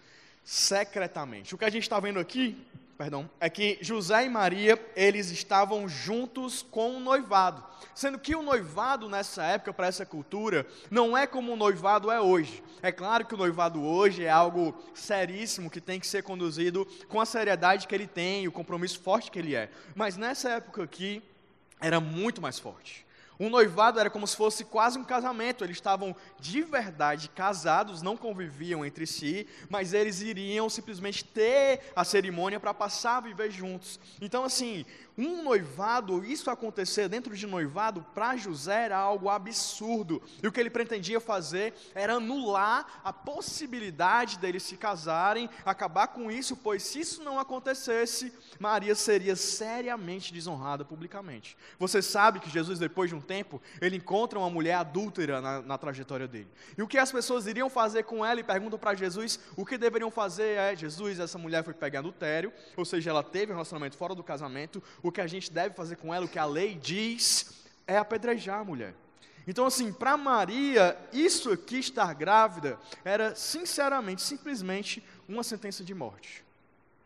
secretamente. 0.43 1.55
O 1.55 1.57
que 1.57 1.63
a 1.63 1.69
gente 1.69 1.83
está 1.83 1.97
vendo 1.97 2.19
aqui 2.19 2.61
perdão, 2.99 3.29
é 3.39 3.49
que 3.49 3.77
José 3.79 4.25
e 4.25 4.29
Maria, 4.29 4.77
eles 4.93 5.31
estavam 5.31 5.87
juntos 5.87 6.61
com 6.61 6.97
o 6.97 6.99
noivado. 6.99 7.63
Sendo 7.95 8.19
que 8.19 8.35
o 8.35 8.43
noivado 8.43 9.07
nessa 9.07 9.41
época, 9.41 9.71
para 9.71 9.87
essa 9.87 10.05
cultura, 10.05 10.67
não 10.91 11.17
é 11.17 11.25
como 11.25 11.53
o 11.53 11.55
noivado 11.55 12.11
é 12.11 12.19
hoje. 12.19 12.61
É 12.81 12.91
claro 12.91 13.25
que 13.25 13.33
o 13.33 13.37
noivado 13.37 13.81
hoje 13.81 14.25
é 14.25 14.29
algo 14.29 14.77
seríssimo, 14.93 15.69
que 15.69 15.79
tem 15.79 15.97
que 15.97 16.07
ser 16.07 16.23
conduzido 16.23 16.85
com 17.07 17.21
a 17.21 17.25
seriedade 17.25 17.87
que 17.87 17.95
ele 17.95 18.05
tem, 18.05 18.49
o 18.49 18.51
compromisso 18.51 18.99
forte 18.99 19.31
que 19.31 19.39
ele 19.39 19.55
é. 19.55 19.69
Mas 19.95 20.17
nessa 20.17 20.49
época 20.49 20.83
aqui, 20.83 21.23
era 21.79 22.01
muito 22.01 22.41
mais 22.41 22.59
forte. 22.59 23.07
Um 23.39 23.49
noivado 23.49 23.99
era 23.99 24.09
como 24.09 24.27
se 24.27 24.35
fosse 24.35 24.65
quase 24.65 24.99
um 24.99 25.03
casamento. 25.03 25.63
Eles 25.63 25.77
estavam 25.77 26.13
de 26.39 26.61
verdade 26.61 27.29
casados, 27.29 28.01
não 28.01 28.17
conviviam 28.17 28.85
entre 28.85 29.07
si, 29.07 29.47
mas 29.69 29.93
eles 29.93 30.21
iriam 30.21 30.69
simplesmente 30.69 31.23
ter 31.23 31.79
a 31.95 32.03
cerimônia 32.03 32.59
para 32.59 32.73
passar 32.73 33.17
a 33.17 33.21
viver 33.21 33.49
juntos. 33.49 33.99
Então, 34.19 34.43
assim, 34.43 34.85
um 35.19 35.43
noivado, 35.43 36.23
isso 36.23 36.49
acontecer 36.49 37.09
dentro 37.09 37.35
de 37.35 37.45
noivado, 37.45 38.05
para 38.13 38.37
José 38.37 38.85
era 38.85 38.97
algo 38.97 39.29
absurdo. 39.29 40.21
E 40.41 40.47
o 40.47 40.51
que 40.51 40.59
ele 40.59 40.69
pretendia 40.69 41.19
fazer 41.19 41.73
era 41.93 42.13
anular 42.13 43.01
a 43.03 43.11
possibilidade 43.11 44.37
deles 44.37 44.63
se 44.63 44.77
casarem, 44.77 45.49
acabar 45.65 46.07
com 46.07 46.31
isso, 46.31 46.55
pois 46.55 46.83
se 46.83 47.01
isso 47.01 47.23
não 47.23 47.39
acontecesse, 47.39 48.31
Maria 48.59 48.95
seria 48.95 49.35
seriamente 49.35 50.33
desonrada 50.33 50.85
publicamente. 50.85 51.57
Você 51.77 52.01
sabe 52.01 52.39
que 52.39 52.49
Jesus, 52.49 52.79
depois 52.79 53.09
de 53.09 53.15
um 53.15 53.21
tempo, 53.21 53.61
ele 53.81 53.97
encontra 53.97 54.39
uma 54.39 54.49
mulher 54.49 54.75
adúltera 54.75 55.41
na, 55.41 55.61
na 55.61 55.77
trajetória 55.77 56.27
dele. 56.27 56.47
E 56.77 56.81
o 56.81 56.87
que 56.87 56.97
as 56.97 57.11
pessoas 57.11 57.45
iriam 57.47 57.69
fazer 57.69 58.03
com 58.03 58.25
ela 58.25 58.39
e 58.39 58.43
perguntam 58.43 58.79
para 58.79 58.95
Jesus 58.95 59.39
o 59.55 59.65
que 59.65 59.77
deveriam 59.77 60.09
fazer 60.09 60.57
é: 60.57 60.75
Jesus, 60.75 61.19
essa 61.19 61.37
mulher 61.37 61.63
foi 61.63 61.73
pegar 61.73 61.99
adultério, 61.99 62.53
ou 62.77 62.85
seja, 62.85 63.09
ela 63.09 63.23
teve 63.23 63.51
um 63.51 63.55
relacionamento 63.55 63.97
fora 63.97 64.15
do 64.15 64.23
casamento, 64.23 64.81
o 65.03 65.08
que 65.11 65.21
a 65.21 65.27
gente 65.27 65.51
deve 65.51 65.75
fazer 65.75 65.95
com 65.95 66.13
ela, 66.13 66.25
o 66.25 66.29
que 66.29 66.39
a 66.39 66.45
lei 66.45 66.75
diz, 66.75 67.51
é 67.87 67.97
apedrejar 67.97 68.59
a 68.59 68.63
mulher. 68.63 68.93
Então, 69.47 69.65
assim, 69.65 69.91
para 69.91 70.15
Maria, 70.15 70.97
isso 71.11 71.51
aqui, 71.51 71.79
estar 71.79 72.13
grávida, 72.13 72.77
era 73.03 73.33
sinceramente, 73.35 74.21
simplesmente 74.21 75.03
uma 75.27 75.43
sentença 75.43 75.83
de 75.83 75.93
morte. 75.93 76.43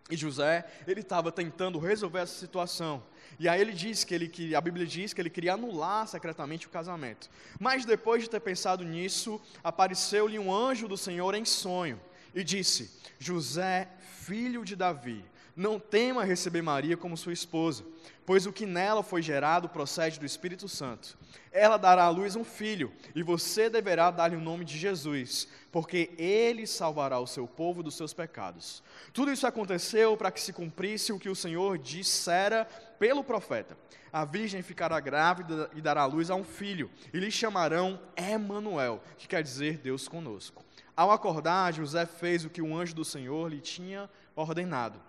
E 0.10 0.18
José, 0.18 0.66
ele 0.86 1.00
estava 1.00 1.32
tentando 1.32 1.80
resolver 1.80 2.20
essa 2.20 2.38
situação. 2.38 3.02
E 3.40 3.48
aí 3.48 3.62
ele 3.62 3.72
diz 3.72 4.04
que 4.04 4.14
ele 4.14 4.28
que 4.28 4.54
a 4.54 4.62
Bíblia 4.62 4.86
diz 4.86 5.14
que 5.14 5.22
ele 5.22 5.30
queria 5.30 5.54
anular 5.54 6.08
secretamente 6.08 6.68
o 6.68 6.70
casamento. 6.70 7.30
Mas 7.60 7.86
depois 7.86 8.22
de 8.22 8.30
ter 8.30 8.40
pensado 8.42 8.84
nisso, 8.84 9.42
apareceu-lhe 9.64 10.38
um 10.38 10.54
anjo 10.54 10.88
do 10.88 10.98
Senhor 10.98 11.34
em 11.36 11.46
sonho 11.46 12.00
e 12.36 12.44
disse: 12.44 12.92
José, 13.18 13.88
filho 14.20 14.66
de 14.66 14.76
Davi, 14.76 15.24
não 15.56 15.80
tema 15.80 16.24
receber 16.24 16.62
Maria 16.62 16.98
como 16.98 17.16
sua 17.16 17.34
esposa, 17.34 17.84
pois 18.26 18.46
o 18.46 18.54
que 18.54 18.66
nela 18.66 19.04
foi 19.04 19.22
gerado 19.22 19.70
procede 19.70 20.20
do 20.20 20.26
Espírito 20.26 20.68
Santo. 20.68 21.18
Ela 21.52 21.78
dará 21.78 22.06
à 22.06 22.10
luz 22.10 22.36
um 22.36 22.44
filho, 22.44 22.92
e 23.14 23.22
você 23.22 23.70
deverá 23.70 24.10
dar-lhe 24.10 24.36
o 24.36 24.42
nome 24.42 24.66
de 24.66 24.78
Jesus, 24.78 25.48
porque 25.72 26.12
ele 26.18 26.66
salvará 26.66 27.20
o 27.20 27.28
seu 27.28 27.48
povo 27.48 27.84
dos 27.84 27.96
seus 27.96 28.14
pecados. 28.14 28.82
Tudo 29.14 29.32
isso 29.32 29.46
aconteceu 29.46 30.18
para 30.18 30.32
que 30.32 30.42
se 30.42 30.54
cumprisse 30.54 31.14
o 31.14 31.20
que 31.20 31.30
o 31.30 31.36
Senhor 31.36 31.78
dissera 31.78 32.66
pelo 32.98 33.24
profeta. 33.24 33.78
A 34.12 34.26
virgem 34.26 34.62
ficará 34.62 35.00
grávida 35.00 35.70
e 35.76 35.82
dará 35.82 36.02
à 36.02 36.06
luz 36.06 36.30
a 36.30 36.36
um 36.36 36.44
filho, 36.44 36.90
e 37.14 37.20
lhe 37.20 37.30
chamarão 37.30 38.00
Emanuel, 38.16 39.02
que 39.18 39.28
quer 39.28 39.44
dizer 39.44 39.78
Deus 39.78 40.08
conosco. 40.08 40.64
Ao 40.96 41.12
acordar, 41.12 41.74
José 41.74 42.06
fez 42.06 42.46
o 42.46 42.50
que 42.50 42.62
um 42.62 42.78
anjo 42.78 42.94
do 42.94 43.04
Senhor 43.04 43.50
lhe 43.50 43.60
tinha 43.60 44.10
ordenado 44.36 45.00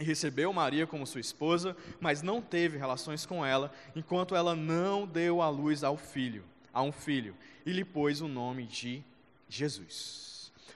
e 0.00 0.04
recebeu 0.04 0.52
Maria 0.52 0.86
como 0.86 1.06
sua 1.06 1.20
esposa, 1.20 1.76
mas 2.00 2.22
não 2.22 2.40
teve 2.40 2.78
relações 2.78 3.26
com 3.26 3.44
ela, 3.44 3.72
enquanto 3.94 4.34
ela 4.34 4.56
não 4.56 5.06
deu 5.06 5.42
à 5.42 5.48
luz 5.48 5.84
ao 5.84 5.96
filho, 5.96 6.44
a 6.72 6.82
um 6.82 6.92
filho, 6.92 7.36
e 7.64 7.72
lhe 7.72 7.84
pôs 7.84 8.20
o 8.20 8.28
nome 8.28 8.64
de 8.64 9.02
Jesus. 9.48 10.32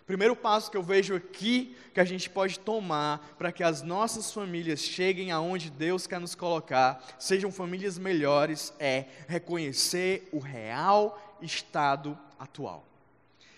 Primeiro 0.06 0.36
passo 0.36 0.70
que 0.70 0.76
eu 0.76 0.82
vejo 0.82 1.16
aqui 1.16 1.76
que 1.92 1.98
a 1.98 2.04
gente 2.04 2.30
pode 2.30 2.60
tomar 2.60 3.34
para 3.36 3.50
que 3.50 3.64
as 3.64 3.82
nossas 3.82 4.32
famílias 4.32 4.80
cheguem 4.80 5.32
aonde 5.32 5.68
Deus 5.68 6.06
quer 6.06 6.20
nos 6.20 6.34
colocar, 6.34 7.04
sejam 7.18 7.50
famílias 7.50 7.98
melhores, 7.98 8.72
é 8.78 9.06
reconhecer 9.26 10.28
o 10.30 10.38
real 10.38 11.36
estado 11.42 12.16
atual. 12.38 12.84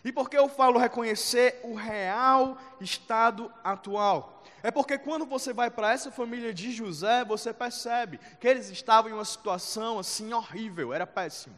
E 0.04 0.12
por 0.12 0.30
que 0.30 0.36
eu 0.36 0.48
falo 0.48 0.78
reconhecer 0.78 1.60
o 1.64 1.74
real 1.74 2.56
estado 2.80 3.52
atual? 3.64 4.42
É 4.62 4.70
porque 4.70 4.98
quando 4.98 5.26
você 5.26 5.52
vai 5.52 5.70
para 5.70 5.92
essa 5.92 6.10
família 6.10 6.52
de 6.52 6.72
José, 6.72 7.24
você 7.24 7.52
percebe 7.52 8.18
que 8.40 8.46
eles 8.46 8.68
estavam 8.70 9.10
em 9.10 9.14
uma 9.14 9.24
situação 9.24 9.98
assim 9.98 10.32
horrível, 10.32 10.92
era 10.92 11.06
péssimo. 11.06 11.56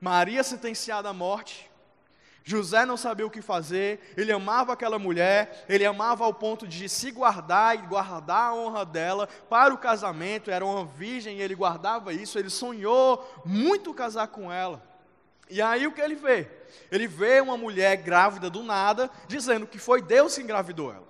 Maria 0.00 0.42
sentenciada 0.42 1.08
à 1.08 1.12
morte, 1.12 1.68
José 2.48 2.86
não 2.86 2.96
sabia 2.96 3.26
o 3.26 3.30
que 3.30 3.42
fazer, 3.42 4.14
ele 4.16 4.32
amava 4.32 4.72
aquela 4.72 4.98
mulher, 4.98 5.66
ele 5.68 5.84
amava 5.84 6.24
ao 6.24 6.32
ponto 6.32 6.66
de 6.66 6.88
se 6.88 7.10
guardar 7.10 7.74
e 7.74 7.86
guardar 7.86 8.50
a 8.50 8.54
honra 8.54 8.86
dela 8.86 9.28
para 9.50 9.74
o 9.74 9.78
casamento, 9.78 10.50
era 10.50 10.64
uma 10.64 10.86
virgem 10.86 11.36
e 11.36 11.42
ele 11.42 11.54
guardava 11.54 12.10
isso, 12.10 12.38
ele 12.38 12.48
sonhou 12.48 13.42
muito 13.44 13.92
casar 13.92 14.28
com 14.28 14.50
ela. 14.50 14.82
E 15.50 15.62
aí 15.62 15.86
o 15.86 15.92
que 15.92 16.00
ele 16.00 16.14
vê? 16.14 16.48
Ele 16.90 17.06
vê 17.06 17.40
uma 17.40 17.56
mulher 17.56 17.96
grávida 17.96 18.50
do 18.50 18.62
nada, 18.62 19.10
dizendo 19.26 19.66
que 19.66 19.78
foi 19.78 20.02
Deus 20.02 20.34
que 20.34 20.42
engravidou 20.42 20.92
ela. 20.92 21.08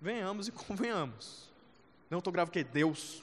Venhamos 0.00 0.48
e 0.48 0.52
convenhamos. 0.52 1.50
Não 2.08 2.18
estou 2.18 2.32
grávida, 2.32 2.52
que 2.52 2.64
Deus. 2.64 3.22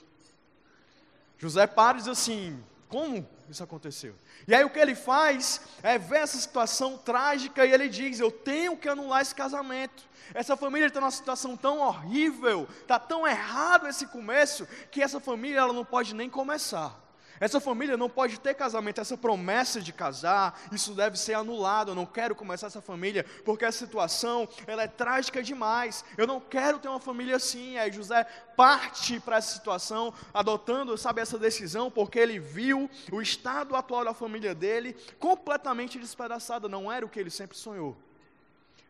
José 1.38 1.66
para 1.68 1.98
e 1.98 2.02
diz 2.02 2.08
assim: 2.08 2.64
como 2.94 3.28
isso 3.50 3.64
aconteceu? 3.64 4.16
E 4.48 4.54
aí 4.54 4.64
o 4.64 4.70
que 4.70 4.78
ele 4.78 4.94
faz 4.94 5.62
é 5.82 5.98
ver 5.98 6.18
essa 6.18 6.38
situação 6.38 6.96
trágica 6.96 7.66
e 7.66 7.72
ele 7.72 7.90
diz: 7.90 8.20
Eu 8.20 8.32
tenho 8.32 8.78
que 8.78 8.88
anular 8.88 9.22
esse 9.22 9.34
casamento. 9.34 10.04
Essa 10.32 10.56
família 10.56 10.88
está 10.88 11.00
numa 11.00 11.10
situação 11.10 11.58
tão 11.58 11.80
horrível, 11.80 12.68
está 12.82 13.00
tão 13.00 13.28
errado 13.28 13.88
esse 13.88 14.06
começo, 14.06 14.68
que 14.92 15.02
essa 15.02 15.20
família 15.20 15.60
ela 15.60 15.74
não 15.74 15.84
pode 15.84 16.14
nem 16.14 16.30
começar. 16.30 17.03
Essa 17.40 17.60
família 17.60 17.98
não 17.98 18.10
pode 18.10 18.40
ter 18.40 18.54
casamento, 18.54 19.02
essa 19.02 19.18
promessa 19.18 19.82
de 19.82 19.92
casar, 19.92 20.60
isso 20.72 20.94
deve 20.94 21.18
ser 21.18 21.34
anulado. 21.34 21.92
Eu 21.92 21.96
não 21.96 22.06
quero 22.06 22.36
começar 22.36 22.68
essa 22.68 22.82
família 22.82 23.26
porque 23.44 23.66
a 23.66 23.72
situação 23.72 24.48
ela 24.68 24.84
é 24.84 24.88
trágica 24.88 25.42
demais. 25.42 26.06
Eu 26.18 26.28
não 26.28 26.40
quero 26.40 26.80
ter 26.80 26.88
uma 26.88 27.00
família 27.00 27.36
assim. 27.36 27.78
Aí 27.78 27.92
José 27.92 28.24
parte 28.56 29.20
para 29.20 29.38
essa 29.38 29.54
situação, 29.54 30.14
adotando, 30.34 30.98
sabe, 30.98 31.22
essa 31.22 31.38
decisão, 31.38 31.90
porque 31.90 32.20
ele 32.20 32.40
viu 32.40 32.90
o 33.12 33.22
estado 33.22 33.76
atual 33.76 34.06
da 34.06 34.14
família 34.14 34.54
dele 34.54 34.96
completamente 35.20 35.98
despedaçada. 35.98 36.70
Não 36.70 36.92
era 36.92 37.06
o 37.06 37.10
que 37.10 37.20
ele 37.20 37.32
sempre 37.32 37.58
sonhou. 37.58 37.98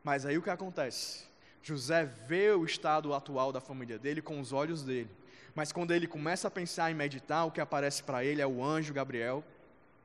Mas 0.04 0.26
aí 0.26 0.38
o 0.38 0.42
que 0.42 0.50
acontece? 0.50 1.24
José 1.62 2.04
vê 2.04 2.52
o 2.52 2.66
estado 2.66 3.14
atual 3.14 3.54
da 3.54 3.62
família 3.62 3.98
dele 3.98 4.22
com 4.22 4.40
os 4.40 4.52
olhos 4.52 4.84
dele 4.84 5.10
mas 5.56 5.72
quando 5.72 5.92
ele 5.92 6.08
começa 6.08 6.48
a 6.48 6.52
pensar 6.52 6.90
e 6.90 6.94
meditar, 6.94 7.46
o 7.46 7.52
que 7.52 7.62
aparece 7.62 8.04
para 8.04 8.24
ele 8.24 8.42
é 8.42 8.48
o 8.48 8.64
anjo 8.64 8.94
Gabriel. 8.94 9.44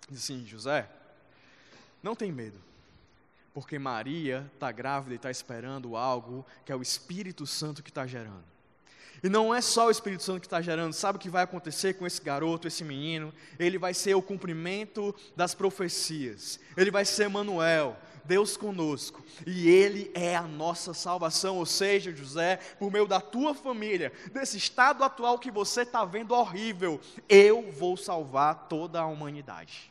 Diz 0.08 0.24
assim: 0.24 0.44
José, 0.46 0.88
não 2.02 2.14
tem 2.14 2.30
medo, 2.30 2.60
porque 3.54 3.78
Maria 3.78 4.50
está 4.54 4.70
grávida 4.70 5.14
e 5.14 5.16
está 5.16 5.30
esperando 5.30 5.96
algo 5.96 6.44
que 6.64 6.72
é 6.72 6.76
o 6.76 6.82
Espírito 6.82 7.46
Santo 7.46 7.82
que 7.82 7.90
está 7.90 8.06
gerando. 8.06 8.57
E 9.22 9.28
não 9.28 9.54
é 9.54 9.60
só 9.60 9.86
o 9.86 9.90
Espírito 9.90 10.22
Santo 10.22 10.40
que 10.40 10.46
está 10.46 10.60
gerando, 10.60 10.92
sabe 10.92 11.16
o 11.16 11.20
que 11.20 11.30
vai 11.30 11.42
acontecer 11.42 11.94
com 11.94 12.06
esse 12.06 12.20
garoto, 12.22 12.68
esse 12.68 12.84
menino? 12.84 13.32
Ele 13.58 13.78
vai 13.78 13.94
ser 13.94 14.14
o 14.14 14.22
cumprimento 14.22 15.14
das 15.36 15.54
profecias, 15.54 16.60
ele 16.76 16.90
vai 16.90 17.04
ser 17.04 17.28
Manuel, 17.28 17.96
Deus 18.28 18.58
conosco, 18.58 19.24
e 19.46 19.68
Ele 19.70 20.10
é 20.14 20.36
a 20.36 20.42
nossa 20.42 20.92
salvação. 20.92 21.56
Ou 21.56 21.64
seja, 21.64 22.14
José, 22.14 22.58
por 22.78 22.92
meio 22.92 23.06
da 23.06 23.22
tua 23.22 23.54
família, 23.54 24.12
desse 24.32 24.58
estado 24.58 25.02
atual 25.02 25.38
que 25.38 25.50
você 25.50 25.80
está 25.80 26.04
vendo 26.04 26.34
horrível, 26.34 27.00
eu 27.26 27.72
vou 27.72 27.96
salvar 27.96 28.68
toda 28.68 29.00
a 29.00 29.06
humanidade. 29.06 29.90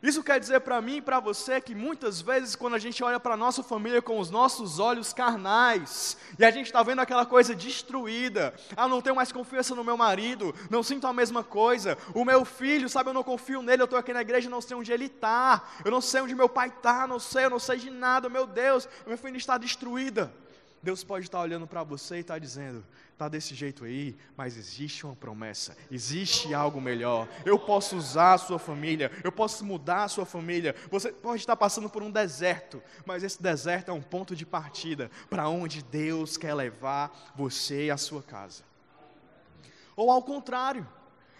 Isso 0.00 0.22
quer 0.22 0.38
dizer 0.38 0.60
para 0.60 0.80
mim 0.80 0.96
e 0.96 1.02
para 1.02 1.18
você 1.18 1.60
que 1.60 1.74
muitas 1.74 2.20
vezes, 2.20 2.54
quando 2.54 2.74
a 2.74 2.78
gente 2.78 3.02
olha 3.02 3.18
para 3.18 3.34
a 3.34 3.36
nossa 3.36 3.64
família 3.64 4.00
com 4.00 4.20
os 4.20 4.30
nossos 4.30 4.78
olhos 4.78 5.12
carnais, 5.12 6.16
e 6.38 6.44
a 6.44 6.50
gente 6.52 6.66
está 6.66 6.82
vendo 6.84 7.00
aquela 7.00 7.26
coisa 7.26 7.52
destruída, 7.52 8.54
ah, 8.76 8.86
não 8.86 9.02
tenho 9.02 9.16
mais 9.16 9.32
confiança 9.32 9.74
no 9.74 9.82
meu 9.82 9.96
marido, 9.96 10.54
não 10.70 10.84
sinto 10.84 11.06
a 11.08 11.12
mesma 11.12 11.42
coisa, 11.42 11.98
o 12.14 12.24
meu 12.24 12.44
filho, 12.44 12.88
sabe, 12.88 13.10
eu 13.10 13.14
não 13.14 13.24
confio 13.24 13.60
nele, 13.60 13.82
eu 13.82 13.86
estou 13.86 13.98
aqui 13.98 14.12
na 14.12 14.20
igreja, 14.20 14.48
não 14.48 14.60
sei 14.60 14.76
onde 14.76 14.92
ele 14.92 15.06
está, 15.06 15.64
eu 15.84 15.90
não 15.90 16.00
sei 16.00 16.20
onde 16.20 16.34
meu 16.34 16.48
pai 16.48 16.68
está, 16.68 17.04
não 17.06 17.18
sei, 17.18 17.46
eu 17.46 17.50
não 17.50 17.58
sei 17.58 17.78
de 17.78 17.90
nada, 17.90 18.28
meu 18.28 18.46
Deus, 18.46 18.88
minha 19.04 19.18
família 19.18 19.38
está 19.38 19.58
destruída. 19.58 20.32
Deus 20.82 21.02
pode 21.02 21.26
estar 21.26 21.40
olhando 21.40 21.66
para 21.66 21.82
você 21.82 22.16
e 22.16 22.20
estar 22.20 22.34
tá 22.34 22.38
dizendo: 22.38 22.84
está 23.12 23.28
desse 23.28 23.54
jeito 23.54 23.84
aí, 23.84 24.16
mas 24.36 24.56
existe 24.56 25.04
uma 25.04 25.16
promessa, 25.16 25.76
existe 25.90 26.54
algo 26.54 26.80
melhor. 26.80 27.28
Eu 27.44 27.58
posso 27.58 27.96
usar 27.96 28.34
a 28.34 28.38
sua 28.38 28.58
família, 28.58 29.10
eu 29.24 29.32
posso 29.32 29.64
mudar 29.64 30.04
a 30.04 30.08
sua 30.08 30.24
família. 30.24 30.74
Você 30.90 31.10
pode 31.10 31.42
estar 31.42 31.56
passando 31.56 31.90
por 31.90 32.02
um 32.02 32.10
deserto, 32.10 32.82
mas 33.04 33.24
esse 33.24 33.42
deserto 33.42 33.90
é 33.90 33.94
um 33.94 34.02
ponto 34.02 34.36
de 34.36 34.46
partida 34.46 35.10
para 35.28 35.48
onde 35.48 35.82
Deus 35.82 36.36
quer 36.36 36.54
levar 36.54 37.32
você 37.34 37.86
e 37.86 37.90
a 37.90 37.96
sua 37.96 38.22
casa. 38.22 38.62
Ou 39.96 40.12
ao 40.12 40.22
contrário, 40.22 40.86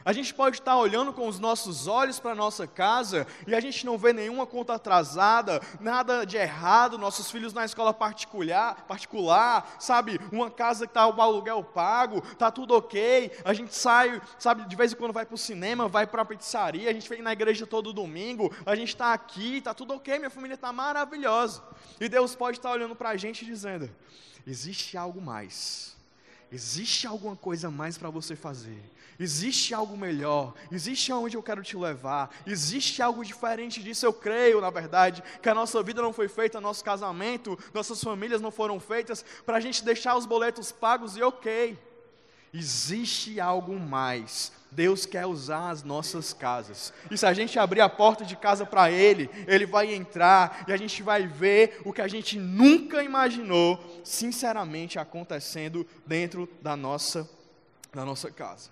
a 0.09 0.13
gente 0.15 0.33
pode 0.33 0.57
estar 0.57 0.75
olhando 0.75 1.13
com 1.13 1.29
os 1.29 1.39
nossos 1.39 1.87
olhos 1.87 2.19
para 2.19 2.33
a 2.33 2.35
nossa 2.35 2.67
casa 2.67 3.27
e 3.47 3.55
a 3.55 3.61
gente 3.61 3.85
não 3.85 3.99
vê 3.99 4.11
nenhuma 4.11 4.47
conta 4.47 4.73
atrasada, 4.73 5.61
nada 5.79 6.25
de 6.25 6.39
errado, 6.39 6.97
nossos 6.97 7.31
filhos 7.31 7.53
na 7.53 7.67
escola 7.67 7.93
particular, 7.93 8.87
particular 8.87 9.77
sabe, 9.79 10.19
uma 10.33 10.51
casa 10.51 10.87
que 10.87 10.93
está 10.93 11.07
o 11.07 11.21
aluguel 11.21 11.63
pago, 11.63 12.23
está 12.27 12.51
tudo 12.51 12.75
ok, 12.75 13.31
a 13.45 13.53
gente 13.53 13.75
sai, 13.75 14.19
sabe, 14.39 14.67
de 14.67 14.75
vez 14.75 14.95
em 14.95 14.97
quando 14.97 15.13
vai 15.13 15.27
para 15.27 15.35
o 15.35 15.39
cinema, 15.39 15.89
vai 15.89 16.07
para 16.07 16.23
a 16.23 16.25
pizzaria, 16.25 16.89
a 16.89 16.93
gente 16.95 17.07
vem 17.07 17.21
na 17.21 17.35
igreja 17.35 17.67
todo 17.67 17.93
domingo, 17.93 18.51
a 18.65 18.75
gente 18.75 18.89
está 18.89 19.13
aqui, 19.13 19.59
está 19.59 19.75
tudo 19.75 19.93
ok, 19.93 20.17
minha 20.19 20.31
família 20.31 20.55
está 20.55 20.73
maravilhosa. 20.73 21.63
E 22.01 22.09
Deus 22.09 22.35
pode 22.35 22.57
estar 22.57 22.71
olhando 22.71 22.97
para 22.97 23.11
a 23.11 23.17
gente 23.19 23.45
dizendo: 23.45 23.91
existe 24.47 24.97
algo 24.97 25.21
mais 25.21 25.98
existe 26.51 27.07
alguma 27.07 27.37
coisa 27.37 27.71
mais 27.71 27.99
para 27.99 28.11
você 28.11 28.35
fazer. 28.37 28.83
Existe 29.21 29.75
algo 29.75 29.97
melhor, 29.97 30.55
existe 30.71 31.11
aonde 31.11 31.37
eu 31.37 31.43
quero 31.43 31.61
te 31.63 31.77
levar, 31.77 32.31
existe 32.47 33.03
algo 33.03 33.25
diferente 33.25 33.83
disso. 33.83 34.07
Eu 34.07 34.13
creio, 34.13 34.61
na 34.61 34.71
verdade, 34.71 35.25
que 35.43 35.49
a 35.49 35.55
nossa 35.55 35.83
vida 35.83 36.01
não 36.01 36.13
foi 36.13 36.29
feita, 36.29 36.61
nosso 36.61 36.85
casamento, 36.85 37.59
nossas 37.75 38.03
famílias 38.03 38.41
não 38.41 38.53
foram 38.53 38.79
feitas 38.79 39.25
para 39.45 39.57
a 39.57 39.61
gente 39.61 39.85
deixar 39.85 40.17
os 40.17 40.25
boletos 40.25 40.71
pagos 40.71 41.17
e 41.17 41.23
ok. 41.23 41.77
Existe 42.53 43.41
algo 43.41 43.79
mais. 43.79 44.53
Deus 44.71 45.07
quer 45.07 45.27
usar 45.27 45.71
as 45.71 45.83
nossas 45.83 46.33
casas. 46.33 46.93
E 47.11 47.17
se 47.17 47.25
a 47.25 47.33
gente 47.33 47.59
abrir 47.59 47.81
a 47.81 47.89
porta 47.89 48.25
de 48.25 48.37
casa 48.37 48.67
para 48.67 48.91
Ele, 48.91 49.31
Ele 49.47 49.67
vai 49.67 49.95
entrar 49.95 50.65
e 50.69 50.73
a 50.73 50.77
gente 50.77 51.03
vai 51.03 51.27
ver 51.27 51.81
o 51.85 51.93
que 51.93 52.03
a 52.03 52.09
gente 52.09 52.39
nunca 52.39 53.03
imaginou, 53.03 53.83
sinceramente, 54.05 54.99
acontecendo 54.99 55.87
dentro 56.07 56.49
da 56.61 56.77
nossa, 56.77 57.29
da 57.93 58.05
nossa 58.05 58.31
casa. 58.31 58.71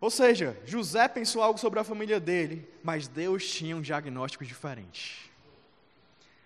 Ou 0.00 0.10
seja, 0.10 0.58
José 0.64 1.06
pensou 1.08 1.42
algo 1.42 1.58
sobre 1.58 1.78
a 1.78 1.84
família 1.84 2.18
dele, 2.18 2.66
mas 2.82 3.06
Deus 3.06 3.46
tinha 3.46 3.76
um 3.76 3.82
diagnóstico 3.82 4.46
diferente. 4.46 5.30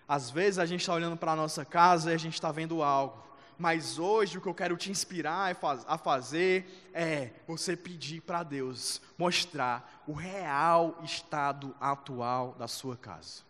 Às 0.07 0.29
vezes 0.29 0.59
a 0.59 0.65
gente 0.65 0.81
está 0.81 0.93
olhando 0.93 1.15
para 1.15 1.31
a 1.31 1.35
nossa 1.35 1.63
casa 1.63 2.11
e 2.11 2.13
a 2.13 2.17
gente 2.17 2.33
está 2.33 2.51
vendo 2.51 2.83
algo, 2.83 3.24
mas 3.57 3.97
hoje 3.97 4.37
o 4.37 4.41
que 4.41 4.47
eu 4.47 4.53
quero 4.53 4.77
te 4.77 4.91
inspirar 4.91 5.55
a 5.87 5.97
fazer 5.97 6.89
é 6.93 7.31
você 7.47 7.75
pedir 7.75 8.21
para 8.21 8.43
Deus 8.43 9.01
mostrar 9.17 10.03
o 10.07 10.13
real 10.13 10.99
estado 11.03 11.75
atual 11.79 12.55
da 12.57 12.67
sua 12.67 12.97
casa. 12.97 13.43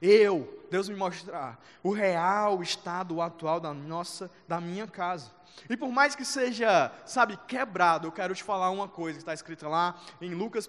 Eu, 0.00 0.64
Deus 0.70 0.88
me 0.88 0.96
mostrar 0.96 1.62
o 1.82 1.92
real 1.92 2.62
estado 2.62 3.20
atual 3.20 3.60
da 3.60 3.74
nossa, 3.74 4.30
da 4.48 4.58
minha 4.60 4.86
casa. 4.86 5.30
E 5.68 5.76
por 5.76 5.92
mais 5.92 6.14
que 6.14 6.24
seja, 6.24 6.90
sabe, 7.04 7.38
quebrado, 7.46 8.06
eu 8.06 8.12
quero 8.12 8.34
te 8.34 8.42
falar 8.42 8.70
uma 8.70 8.88
coisa 8.88 9.18
que 9.18 9.22
está 9.22 9.34
escrita 9.34 9.68
lá 9.68 10.00
em 10.20 10.32
Lucas, 10.32 10.68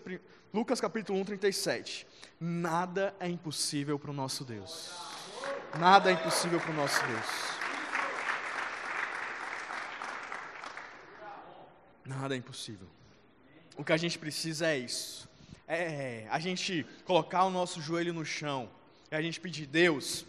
Lucas 0.53 0.81
capítulo 0.81 1.17
1, 1.19 1.25
37. 1.25 2.05
Nada 2.39 3.15
é 3.19 3.29
impossível 3.29 3.97
para 3.97 4.11
o 4.11 4.13
nosso 4.13 4.43
Deus. 4.43 4.91
Nada 5.79 6.09
é 6.09 6.13
impossível 6.13 6.59
para 6.59 6.71
o 6.71 6.75
nosso 6.75 7.01
Deus. 7.05 7.60
Nada 12.05 12.35
é 12.35 12.37
impossível. 12.37 12.87
O 13.77 13.83
que 13.83 13.93
a 13.93 13.97
gente 13.97 14.17
precisa 14.17 14.67
é 14.67 14.77
isso. 14.77 15.29
É 15.67 16.27
a 16.29 16.39
gente 16.39 16.85
colocar 17.05 17.45
o 17.45 17.49
nosso 17.49 17.81
joelho 17.81 18.13
no 18.13 18.25
chão. 18.25 18.69
É 19.09 19.17
a 19.17 19.21
gente 19.21 19.39
pedir, 19.39 19.65
Deus, 19.65 20.25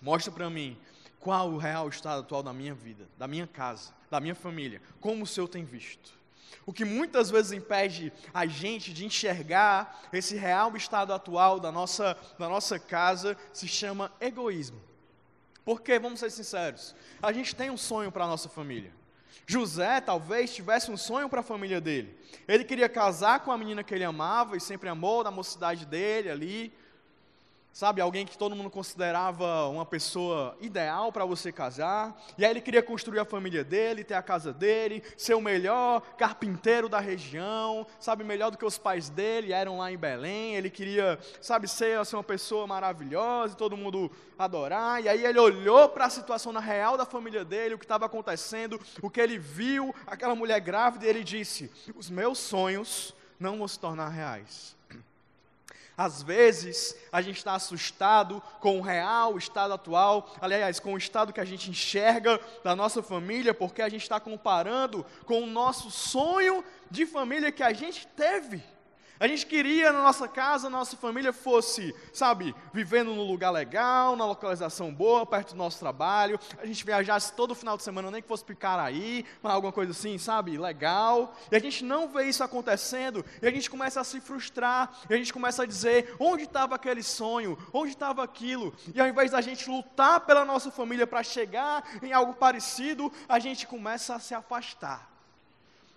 mostra 0.00 0.32
para 0.32 0.50
mim 0.50 0.76
qual 1.20 1.50
o 1.50 1.58
real 1.58 1.88
estado 1.88 2.20
atual 2.20 2.42
da 2.42 2.52
minha 2.52 2.74
vida, 2.74 3.08
da 3.16 3.26
minha 3.26 3.46
casa, 3.46 3.92
da 4.10 4.20
minha 4.20 4.34
família, 4.34 4.82
como 5.00 5.24
o 5.24 5.26
Senhor 5.26 5.48
tem 5.48 5.64
visto. 5.64 6.12
O 6.66 6.72
que 6.72 6.84
muitas 6.84 7.30
vezes 7.30 7.52
impede 7.52 8.12
a 8.32 8.46
gente 8.46 8.92
de 8.92 9.04
enxergar 9.04 10.02
esse 10.12 10.36
real 10.36 10.76
estado 10.76 11.12
atual 11.12 11.58
da 11.58 11.72
nossa, 11.72 12.16
da 12.38 12.48
nossa 12.48 12.78
casa 12.78 13.36
se 13.52 13.66
chama 13.66 14.12
egoísmo. 14.20 14.80
Porque, 15.64 15.98
vamos 15.98 16.20
ser 16.20 16.30
sinceros, 16.30 16.94
a 17.22 17.32
gente 17.32 17.56
tem 17.56 17.70
um 17.70 17.76
sonho 17.76 18.12
para 18.12 18.24
a 18.24 18.28
nossa 18.28 18.48
família. 18.48 18.92
José 19.46 20.00
talvez 20.00 20.54
tivesse 20.54 20.90
um 20.90 20.96
sonho 20.96 21.28
para 21.28 21.40
a 21.40 21.44
família 21.44 21.80
dele. 21.80 22.16
Ele 22.46 22.64
queria 22.64 22.88
casar 22.88 23.40
com 23.40 23.52
a 23.52 23.58
menina 23.58 23.84
que 23.84 23.94
ele 23.94 24.04
amava 24.04 24.56
e 24.56 24.60
sempre 24.60 24.88
amou, 24.88 25.22
da 25.24 25.30
mocidade 25.30 25.84
dele 25.84 26.30
ali, 26.30 26.72
sabe, 27.74 28.00
alguém 28.00 28.24
que 28.24 28.38
todo 28.38 28.54
mundo 28.54 28.70
considerava 28.70 29.66
uma 29.66 29.84
pessoa 29.84 30.56
ideal 30.60 31.10
para 31.10 31.24
você 31.24 31.50
casar, 31.50 32.16
e 32.38 32.44
aí 32.44 32.50
ele 32.52 32.60
queria 32.60 32.82
construir 32.82 33.18
a 33.18 33.24
família 33.24 33.64
dele, 33.64 34.04
ter 34.04 34.14
a 34.14 34.22
casa 34.22 34.52
dele, 34.52 35.02
ser 35.16 35.34
o 35.34 35.40
melhor 35.40 36.00
carpinteiro 36.16 36.88
da 36.88 37.00
região, 37.00 37.84
sabe, 37.98 38.22
melhor 38.22 38.52
do 38.52 38.56
que 38.56 38.64
os 38.64 38.78
pais 38.78 39.08
dele 39.08 39.52
eram 39.52 39.78
lá 39.78 39.90
em 39.90 39.98
Belém, 39.98 40.54
ele 40.54 40.70
queria, 40.70 41.18
sabe, 41.40 41.66
ser 41.66 41.98
assim, 41.98 42.14
uma 42.14 42.22
pessoa 42.22 42.64
maravilhosa, 42.64 43.54
e 43.54 43.56
todo 43.56 43.76
mundo 43.76 44.08
adorar, 44.38 45.02
e 45.02 45.08
aí 45.08 45.26
ele 45.26 45.40
olhou 45.40 45.88
para 45.88 46.04
a 46.04 46.10
situação 46.10 46.52
na 46.52 46.60
real 46.60 46.96
da 46.96 47.04
família 47.04 47.44
dele, 47.44 47.74
o 47.74 47.78
que 47.78 47.84
estava 47.84 48.06
acontecendo, 48.06 48.80
o 49.02 49.10
que 49.10 49.20
ele 49.20 49.36
viu, 49.36 49.92
aquela 50.06 50.36
mulher 50.36 50.60
grávida, 50.60 51.06
e 51.06 51.08
ele 51.08 51.24
disse, 51.24 51.68
os 51.96 52.08
meus 52.08 52.38
sonhos 52.38 53.12
não 53.40 53.58
vão 53.58 53.66
se 53.66 53.80
tornar 53.80 54.10
reais. 54.10 54.76
Às 55.96 56.22
vezes, 56.22 56.96
a 57.12 57.22
gente 57.22 57.36
está 57.36 57.54
assustado 57.54 58.42
com 58.60 58.78
o 58.78 58.82
real 58.82 59.38
estado 59.38 59.74
atual, 59.74 60.34
aliás, 60.40 60.80
com 60.80 60.94
o 60.94 60.98
estado 60.98 61.32
que 61.32 61.40
a 61.40 61.44
gente 61.44 61.70
enxerga 61.70 62.40
da 62.64 62.74
nossa 62.74 63.02
família, 63.02 63.54
porque 63.54 63.80
a 63.80 63.88
gente 63.88 64.02
está 64.02 64.18
comparando 64.18 65.06
com 65.24 65.42
o 65.42 65.46
nosso 65.46 65.90
sonho 65.90 66.64
de 66.90 67.06
família 67.06 67.52
que 67.52 67.62
a 67.62 67.72
gente 67.72 68.06
teve. 68.08 68.73
A 69.20 69.28
gente 69.28 69.46
queria 69.46 69.92
na 69.92 70.02
nossa 70.02 70.26
casa, 70.26 70.68
na 70.68 70.78
nossa 70.78 70.96
família 70.96 71.32
fosse, 71.32 71.94
sabe, 72.12 72.52
vivendo 72.72 73.14
num 73.14 73.22
lugar 73.22 73.52
legal, 73.52 74.16
na 74.16 74.26
localização 74.26 74.92
boa, 74.92 75.24
perto 75.24 75.50
do 75.50 75.56
nosso 75.56 75.78
trabalho. 75.78 76.38
A 76.58 76.66
gente 76.66 76.84
viajasse 76.84 77.32
todo 77.32 77.54
final 77.54 77.76
de 77.76 77.84
semana, 77.84 78.10
nem 78.10 78.20
que 78.20 78.26
fosse 78.26 78.44
picar 78.44 78.80
aí, 78.80 79.24
mas 79.40 79.52
alguma 79.52 79.72
coisa 79.72 79.92
assim, 79.92 80.18
sabe, 80.18 80.58
legal. 80.58 81.32
E 81.50 81.54
a 81.54 81.60
gente 81.60 81.84
não 81.84 82.08
vê 82.08 82.24
isso 82.24 82.42
acontecendo, 82.42 83.24
e 83.40 83.46
a 83.46 83.50
gente 83.52 83.70
começa 83.70 84.00
a 84.00 84.04
se 84.04 84.20
frustrar, 84.20 84.92
e 85.08 85.14
a 85.14 85.16
gente 85.16 85.32
começa 85.32 85.62
a 85.62 85.66
dizer: 85.66 86.16
onde 86.18 86.42
estava 86.42 86.74
aquele 86.74 87.02
sonho? 87.02 87.56
Onde 87.72 87.92
estava 87.92 88.24
aquilo? 88.24 88.74
E 88.92 89.00
ao 89.00 89.06
invés 89.06 89.30
da 89.30 89.40
gente 89.40 89.70
lutar 89.70 90.20
pela 90.20 90.44
nossa 90.44 90.72
família 90.72 91.06
para 91.06 91.22
chegar 91.22 91.84
em 92.02 92.12
algo 92.12 92.34
parecido, 92.34 93.12
a 93.28 93.38
gente 93.38 93.64
começa 93.64 94.16
a 94.16 94.18
se 94.18 94.34
afastar. 94.34 95.13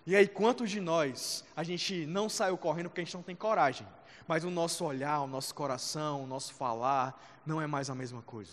E 0.08 0.16
aí, 0.16 0.26
quantos 0.26 0.70
de 0.70 0.80
nós 0.80 1.44
a 1.54 1.62
gente 1.62 2.06
não 2.06 2.30
saiu 2.30 2.56
correndo 2.56 2.88
porque 2.88 3.02
a 3.02 3.04
gente 3.04 3.14
não 3.14 3.22
tem 3.22 3.36
coragem, 3.36 3.86
mas 4.26 4.42
o 4.42 4.50
nosso 4.50 4.82
olhar, 4.86 5.20
o 5.20 5.26
nosso 5.26 5.54
coração, 5.54 6.24
o 6.24 6.26
nosso 6.26 6.54
falar 6.54 7.22
não 7.44 7.60
é 7.60 7.66
mais 7.66 7.90
a 7.90 7.94
mesma 7.94 8.22
coisa? 8.22 8.52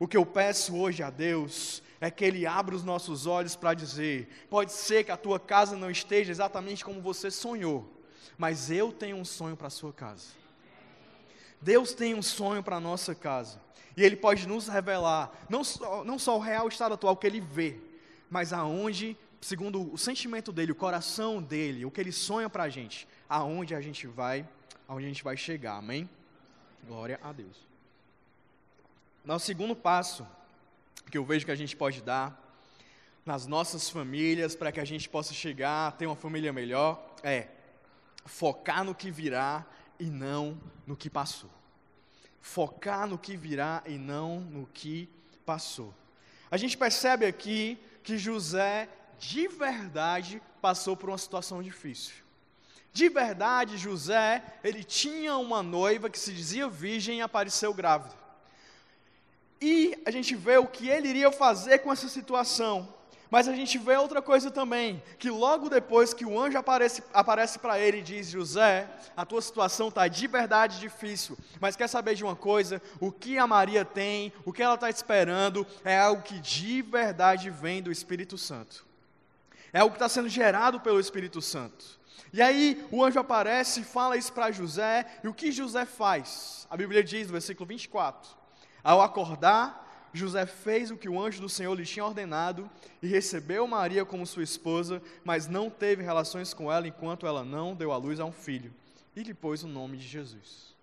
O 0.00 0.08
que 0.08 0.16
eu 0.16 0.26
peço 0.26 0.76
hoje 0.76 1.00
a 1.00 1.10
Deus 1.10 1.80
é 2.00 2.10
que 2.10 2.24
Ele 2.24 2.44
abra 2.44 2.74
os 2.74 2.82
nossos 2.82 3.24
olhos 3.24 3.54
para 3.54 3.72
dizer: 3.72 4.48
pode 4.50 4.72
ser 4.72 5.04
que 5.04 5.12
a 5.12 5.16
tua 5.16 5.38
casa 5.38 5.76
não 5.76 5.92
esteja 5.92 6.32
exatamente 6.32 6.84
como 6.84 7.00
você 7.00 7.30
sonhou, 7.30 7.88
mas 8.36 8.68
eu 8.68 8.90
tenho 8.90 9.18
um 9.18 9.24
sonho 9.24 9.56
para 9.56 9.68
a 9.68 9.70
sua 9.70 9.92
casa. 9.92 10.30
Deus 11.62 11.94
tem 11.94 12.16
um 12.16 12.22
sonho 12.22 12.64
para 12.64 12.78
a 12.78 12.80
nossa 12.80 13.14
casa. 13.14 13.60
E 13.96 14.02
Ele 14.02 14.16
pode 14.16 14.48
nos 14.48 14.66
revelar, 14.66 15.30
não 15.48 15.62
só, 15.62 16.02
não 16.02 16.18
só 16.18 16.36
o 16.36 16.40
real 16.40 16.66
estado 16.66 16.94
atual 16.94 17.16
que 17.16 17.28
Ele 17.28 17.40
vê, 17.40 17.78
mas 18.28 18.52
aonde 18.52 19.16
segundo 19.46 19.92
o 19.92 19.96
sentimento 19.96 20.52
dele, 20.52 20.72
o 20.72 20.74
coração 20.74 21.40
dele, 21.40 21.84
o 21.84 21.90
que 21.90 22.00
ele 22.00 22.10
sonha 22.10 22.50
para 22.50 22.64
a 22.64 22.68
gente, 22.68 23.06
aonde 23.28 23.76
a 23.76 23.80
gente 23.80 24.04
vai, 24.04 24.46
aonde 24.88 25.04
a 25.04 25.08
gente 25.08 25.22
vai 25.22 25.36
chegar, 25.36 25.76
amém? 25.76 26.10
Glória 26.84 27.20
a 27.22 27.30
Deus. 27.32 27.56
Nosso 29.24 29.46
segundo 29.46 29.76
passo 29.76 30.26
que 31.12 31.16
eu 31.16 31.24
vejo 31.24 31.46
que 31.46 31.52
a 31.52 31.56
gente 31.56 31.76
pode 31.76 32.02
dar 32.02 32.42
nas 33.24 33.46
nossas 33.46 33.88
famílias 33.88 34.56
para 34.56 34.72
que 34.72 34.80
a 34.80 34.84
gente 34.84 35.08
possa 35.08 35.32
chegar 35.32 35.92
ter 35.92 36.06
uma 36.06 36.16
família 36.16 36.52
melhor 36.52 37.14
é 37.22 37.46
focar 38.24 38.82
no 38.82 38.96
que 38.96 39.12
virá 39.12 39.64
e 39.96 40.06
não 40.06 40.60
no 40.84 40.96
que 40.96 41.08
passou. 41.08 41.50
Focar 42.40 43.06
no 43.06 43.16
que 43.16 43.36
virá 43.36 43.80
e 43.86 43.96
não 43.96 44.40
no 44.40 44.66
que 44.66 45.08
passou. 45.44 45.94
A 46.50 46.56
gente 46.56 46.76
percebe 46.76 47.24
aqui 47.26 47.78
que 48.02 48.18
José 48.18 48.88
de 49.18 49.48
verdade 49.48 50.42
passou 50.60 50.96
por 50.96 51.10
uma 51.10 51.18
situação 51.18 51.62
difícil. 51.62 52.14
De 52.92 53.08
verdade, 53.10 53.76
José, 53.76 54.42
ele 54.64 54.82
tinha 54.82 55.36
uma 55.36 55.62
noiva 55.62 56.08
que 56.08 56.18
se 56.18 56.32
dizia 56.32 56.66
virgem 56.66 57.18
e 57.18 57.22
apareceu 57.22 57.74
grávida. 57.74 58.14
E 59.60 59.96
a 60.06 60.10
gente 60.10 60.34
vê 60.34 60.56
o 60.56 60.66
que 60.66 60.88
ele 60.88 61.08
iria 61.08 61.30
fazer 61.30 61.80
com 61.80 61.92
essa 61.92 62.08
situação. 62.08 62.88
Mas 63.30 63.48
a 63.48 63.54
gente 63.54 63.76
vê 63.76 63.96
outra 63.96 64.22
coisa 64.22 64.50
também, 64.50 65.02
que 65.18 65.28
logo 65.28 65.68
depois 65.68 66.14
que 66.14 66.24
o 66.24 66.40
anjo 66.40 66.56
aparece, 66.56 67.02
aparece 67.12 67.58
para 67.58 67.78
ele 67.78 67.98
e 67.98 68.02
diz: 68.02 68.28
José, 68.28 68.88
a 69.16 69.26
tua 69.26 69.42
situação 69.42 69.88
está 69.88 70.06
de 70.08 70.26
verdade 70.26 70.80
difícil, 70.80 71.36
mas 71.60 71.76
quer 71.76 71.88
saber 71.88 72.14
de 72.14 72.24
uma 72.24 72.36
coisa? 72.36 72.80
O 73.00 73.10
que 73.10 73.36
a 73.36 73.46
Maria 73.46 73.84
tem, 73.84 74.32
o 74.44 74.52
que 74.52 74.62
ela 74.62 74.76
está 74.76 74.88
esperando, 74.88 75.66
é 75.84 75.98
algo 75.98 76.22
que 76.22 76.38
de 76.38 76.82
verdade 76.82 77.50
vem 77.50 77.82
do 77.82 77.90
Espírito 77.90 78.38
Santo 78.38 78.86
é 79.76 79.84
o 79.84 79.90
que 79.90 79.96
está 79.96 80.08
sendo 80.08 80.26
gerado 80.26 80.80
pelo 80.80 80.98
Espírito 80.98 81.42
Santo. 81.42 81.84
E 82.32 82.40
aí 82.40 82.82
o 82.90 83.04
anjo 83.04 83.20
aparece 83.20 83.80
e 83.80 83.84
fala 83.84 84.16
isso 84.16 84.32
para 84.32 84.50
José, 84.50 85.06
e 85.22 85.28
o 85.28 85.34
que 85.34 85.52
José 85.52 85.84
faz? 85.84 86.66
A 86.70 86.78
Bíblia 86.78 87.04
diz 87.04 87.26
no 87.26 87.34
versículo 87.34 87.66
24: 87.66 88.30
Ao 88.82 89.02
acordar, 89.02 90.08
José 90.14 90.46
fez 90.46 90.90
o 90.90 90.96
que 90.96 91.10
o 91.10 91.20
anjo 91.20 91.42
do 91.42 91.48
Senhor 91.48 91.74
lhe 91.74 91.84
tinha 91.84 92.06
ordenado 92.06 92.70
e 93.02 93.06
recebeu 93.06 93.66
Maria 93.66 94.02
como 94.06 94.26
sua 94.26 94.42
esposa, 94.42 95.02
mas 95.22 95.46
não 95.46 95.68
teve 95.68 96.02
relações 96.02 96.54
com 96.54 96.72
ela 96.72 96.88
enquanto 96.88 97.26
ela 97.26 97.44
não 97.44 97.74
deu 97.74 97.92
à 97.92 97.98
luz 97.98 98.18
a 98.18 98.24
um 98.24 98.32
filho, 98.32 98.72
e 99.14 99.22
lhe 99.22 99.34
pôs 99.34 99.62
o 99.62 99.68
nome 99.68 99.98
de 99.98 100.08
Jesus. 100.08 100.74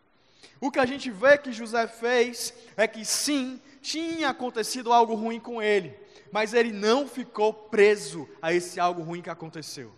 O 0.61 0.69
que 0.69 0.77
a 0.77 0.85
gente 0.85 1.09
vê 1.09 1.35
que 1.39 1.51
José 1.51 1.87
fez 1.87 2.53
é 2.77 2.87
que 2.87 3.03
sim, 3.03 3.59
tinha 3.81 4.29
acontecido 4.29 4.93
algo 4.93 5.15
ruim 5.15 5.39
com 5.39 5.59
ele, 5.59 5.97
mas 6.33 6.51
ele 6.51 6.71
não 6.71 7.07
ficou 7.07 7.53
preso 7.53 8.27
a 8.41 8.51
esse 8.51 8.79
algo 8.79 9.03
ruim 9.03 9.21
que 9.21 9.29
aconteceu. 9.29 9.93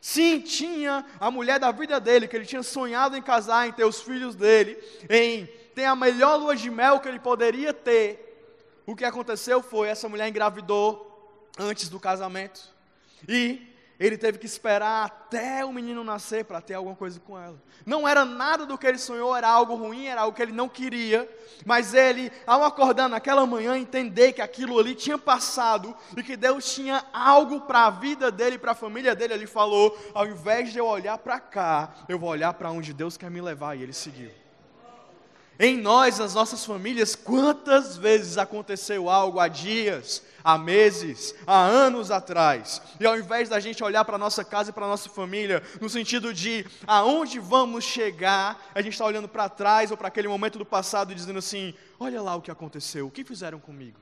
Sim, 0.00 0.38
tinha 0.38 1.04
a 1.18 1.28
mulher 1.28 1.58
da 1.58 1.72
vida 1.72 1.98
dele, 1.98 2.28
que 2.28 2.36
ele 2.36 2.46
tinha 2.46 2.62
sonhado 2.62 3.16
em 3.16 3.22
casar, 3.22 3.66
em 3.66 3.72
ter 3.72 3.84
os 3.84 4.00
filhos 4.00 4.36
dele, 4.36 4.78
em 5.10 5.44
ter 5.74 5.84
a 5.84 5.96
melhor 5.96 6.36
lua 6.36 6.54
de 6.54 6.70
mel 6.70 7.00
que 7.00 7.08
ele 7.08 7.18
poderia 7.18 7.74
ter. 7.74 8.80
O 8.86 8.94
que 8.94 9.04
aconteceu 9.04 9.60
foi 9.60 9.88
essa 9.88 10.08
mulher 10.08 10.28
engravidou 10.28 11.50
antes 11.58 11.88
do 11.88 11.98
casamento. 11.98 12.62
E 13.28 13.71
ele 14.02 14.18
teve 14.18 14.36
que 14.36 14.46
esperar 14.46 15.06
até 15.06 15.64
o 15.64 15.72
menino 15.72 16.02
nascer 16.02 16.44
para 16.44 16.60
ter 16.60 16.74
alguma 16.74 16.96
coisa 16.96 17.20
com 17.20 17.38
ela. 17.38 17.56
Não 17.86 18.06
era 18.06 18.24
nada 18.24 18.66
do 18.66 18.76
que 18.76 18.84
ele 18.84 18.98
sonhou, 18.98 19.34
era 19.34 19.48
algo 19.48 19.76
ruim, 19.76 20.06
era 20.06 20.22
algo 20.22 20.34
que 20.34 20.42
ele 20.42 20.50
não 20.50 20.68
queria. 20.68 21.28
Mas 21.64 21.94
ele, 21.94 22.32
ao 22.44 22.64
acordar 22.64 23.08
naquela 23.08 23.46
manhã, 23.46 23.78
entender 23.78 24.32
que 24.32 24.42
aquilo 24.42 24.76
ali 24.76 24.96
tinha 24.96 25.16
passado 25.16 25.94
e 26.16 26.22
que 26.22 26.36
Deus 26.36 26.74
tinha 26.74 27.04
algo 27.12 27.60
para 27.60 27.86
a 27.86 27.90
vida 27.90 28.28
dele, 28.32 28.58
para 28.58 28.72
a 28.72 28.74
família 28.74 29.14
dele, 29.14 29.34
ele 29.34 29.46
falou: 29.46 29.96
ao 30.12 30.26
invés 30.26 30.72
de 30.72 30.78
eu 30.80 30.86
olhar 30.86 31.16
para 31.18 31.38
cá, 31.38 31.94
eu 32.08 32.18
vou 32.18 32.30
olhar 32.30 32.52
para 32.54 32.72
onde 32.72 32.92
Deus 32.92 33.16
quer 33.16 33.30
me 33.30 33.40
levar. 33.40 33.76
E 33.76 33.84
ele 33.84 33.92
seguiu. 33.92 34.41
Em 35.64 35.76
nós, 35.78 36.18
nas 36.18 36.34
nossas 36.34 36.64
famílias, 36.64 37.14
quantas 37.14 37.96
vezes 37.96 38.36
aconteceu 38.36 39.08
algo 39.08 39.38
há 39.38 39.46
dias, 39.46 40.20
há 40.42 40.58
meses, 40.58 41.36
há 41.46 41.56
anos 41.56 42.10
atrás, 42.10 42.82
e 42.98 43.06
ao 43.06 43.16
invés 43.16 43.48
da 43.48 43.60
gente 43.60 43.84
olhar 43.84 44.04
para 44.04 44.16
a 44.16 44.18
nossa 44.18 44.44
casa 44.44 44.70
e 44.70 44.72
para 44.72 44.86
a 44.86 44.88
nossa 44.88 45.08
família, 45.08 45.62
no 45.80 45.88
sentido 45.88 46.34
de 46.34 46.66
aonde 46.84 47.38
vamos 47.38 47.84
chegar, 47.84 48.60
a 48.74 48.82
gente 48.82 48.94
está 48.94 49.04
olhando 49.04 49.28
para 49.28 49.48
trás 49.48 49.92
ou 49.92 49.96
para 49.96 50.08
aquele 50.08 50.26
momento 50.26 50.58
do 50.58 50.66
passado 50.66 51.12
e 51.12 51.14
dizendo 51.14 51.38
assim: 51.38 51.72
olha 52.00 52.20
lá 52.20 52.34
o 52.34 52.42
que 52.42 52.50
aconteceu, 52.50 53.06
o 53.06 53.10
que 53.12 53.22
fizeram 53.22 53.60
comigo. 53.60 54.00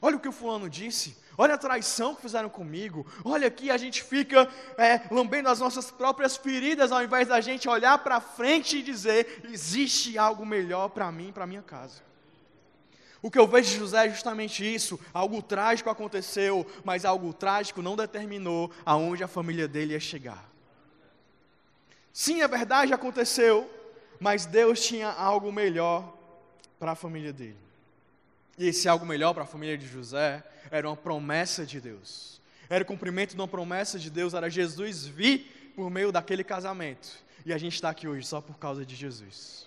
Olha 0.00 0.18
o 0.18 0.20
que 0.20 0.28
o 0.28 0.32
fulano 0.32 0.70
disse, 0.70 1.16
olha 1.40 1.54
a 1.54 1.58
traição 1.58 2.14
que 2.14 2.20
fizeram 2.20 2.50
comigo, 2.50 3.06
olha 3.24 3.48
aqui 3.48 3.70
a 3.70 3.78
gente 3.78 4.02
fica 4.02 4.46
é, 4.76 5.00
lambendo 5.10 5.48
as 5.48 5.58
nossas 5.58 5.90
próprias 5.90 6.36
feridas, 6.36 6.92
ao 6.92 7.02
invés 7.02 7.28
da 7.28 7.40
gente 7.40 7.66
olhar 7.66 7.96
para 7.96 8.20
frente 8.20 8.76
e 8.76 8.82
dizer: 8.82 9.40
existe 9.44 10.18
algo 10.18 10.44
melhor 10.44 10.90
para 10.90 11.10
mim, 11.10 11.32
para 11.32 11.46
minha 11.46 11.62
casa. 11.62 12.02
O 13.22 13.30
que 13.30 13.38
eu 13.38 13.46
vejo 13.46 13.70
de 13.70 13.78
José 13.78 14.06
é 14.06 14.10
justamente 14.10 14.62
isso: 14.62 15.00
algo 15.14 15.40
trágico 15.40 15.88
aconteceu, 15.88 16.66
mas 16.84 17.06
algo 17.06 17.32
trágico 17.32 17.80
não 17.80 17.96
determinou 17.96 18.70
aonde 18.84 19.24
a 19.24 19.28
família 19.28 19.66
dele 19.66 19.94
ia 19.94 20.00
chegar. 20.00 20.44
Sim, 22.12 22.42
é 22.42 22.48
verdade, 22.48 22.92
aconteceu, 22.92 23.70
mas 24.20 24.44
Deus 24.44 24.78
tinha 24.82 25.08
algo 25.08 25.50
melhor 25.50 26.14
para 26.78 26.92
a 26.92 26.94
família 26.94 27.32
dele. 27.32 27.69
E 28.60 28.68
esse 28.68 28.86
algo 28.90 29.06
melhor 29.06 29.32
para 29.32 29.44
a 29.44 29.46
família 29.46 29.78
de 29.78 29.86
José 29.86 30.44
era 30.70 30.86
uma 30.86 30.94
promessa 30.94 31.64
de 31.64 31.80
Deus. 31.80 32.42
Era 32.68 32.84
o 32.84 32.86
cumprimento 32.86 33.30
de 33.30 33.40
uma 33.40 33.48
promessa 33.48 33.98
de 33.98 34.10
Deus, 34.10 34.34
era 34.34 34.50
Jesus 34.50 35.06
vir 35.06 35.72
por 35.74 35.88
meio 35.90 36.12
daquele 36.12 36.44
casamento. 36.44 37.08
E 37.46 37.54
a 37.54 37.56
gente 37.56 37.72
está 37.72 37.88
aqui 37.88 38.06
hoje 38.06 38.26
só 38.26 38.38
por 38.38 38.58
causa 38.58 38.84
de 38.84 38.94
Jesus. 38.94 39.66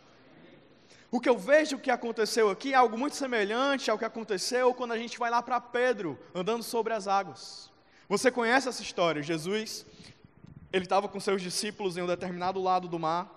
O 1.09 1.19
que 1.19 1.27
eu 1.27 1.35
vejo 1.35 1.79
que 1.79 1.89
aconteceu 1.89 2.51
aqui 2.51 2.73
é 2.73 2.75
algo 2.75 2.95
muito 2.95 3.15
semelhante 3.15 3.89
ao 3.89 3.97
que 3.97 4.05
aconteceu 4.05 4.75
quando 4.75 4.91
a 4.91 4.97
gente 4.99 5.17
vai 5.17 5.31
lá 5.31 5.41
para 5.41 5.59
Pedro, 5.59 6.19
andando 6.31 6.61
sobre 6.61 6.93
as 6.93 7.07
águas. 7.07 7.71
Você 8.07 8.29
conhece 8.29 8.69
essa 8.69 8.83
história? 8.83 9.23
Jesus, 9.23 9.87
ele 10.71 10.85
estava 10.85 11.07
com 11.07 11.19
seus 11.19 11.41
discípulos 11.41 11.97
em 11.97 12.03
um 12.03 12.07
determinado 12.07 12.61
lado 12.61 12.87
do 12.87 12.99
mar, 12.99 13.33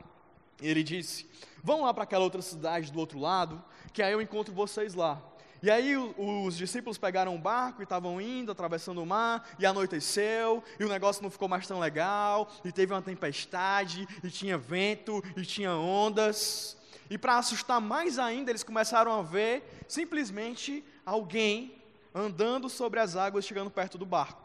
e 0.60 0.68
ele 0.68 0.82
disse: 0.82 1.26
Vão 1.64 1.80
lá 1.80 1.94
para 1.94 2.04
aquela 2.04 2.24
outra 2.24 2.42
cidade 2.42 2.92
do 2.92 3.00
outro 3.00 3.18
lado, 3.18 3.64
que 3.94 4.02
aí 4.02 4.12
eu 4.12 4.20
encontro 4.20 4.52
vocês 4.52 4.92
lá. 4.92 5.18
E 5.62 5.70
aí 5.70 5.96
os 5.96 6.56
discípulos 6.56 6.98
pegaram 6.98 7.34
um 7.34 7.40
barco 7.40 7.80
e 7.80 7.84
estavam 7.84 8.20
indo, 8.20 8.52
atravessando 8.52 9.02
o 9.02 9.06
mar, 9.06 9.48
e 9.58 9.66
anoiteceu, 9.66 10.62
e 10.78 10.84
o 10.84 10.88
negócio 10.88 11.22
não 11.22 11.30
ficou 11.30 11.48
mais 11.48 11.66
tão 11.66 11.78
legal, 11.78 12.48
e 12.64 12.70
teve 12.70 12.92
uma 12.92 13.02
tempestade, 13.02 14.06
e 14.22 14.30
tinha 14.30 14.58
vento, 14.58 15.22
e 15.36 15.42
tinha 15.42 15.72
ondas. 15.72 16.76
E 17.08 17.16
para 17.16 17.38
assustar 17.38 17.80
mais 17.80 18.18
ainda, 18.18 18.50
eles 18.50 18.62
começaram 18.62 19.12
a 19.12 19.22
ver 19.22 19.84
simplesmente 19.88 20.84
alguém 21.04 21.82
andando 22.14 22.68
sobre 22.68 23.00
as 23.00 23.16
águas, 23.16 23.44
chegando 23.44 23.70
perto 23.70 23.96
do 23.96 24.04
barco. 24.06 24.42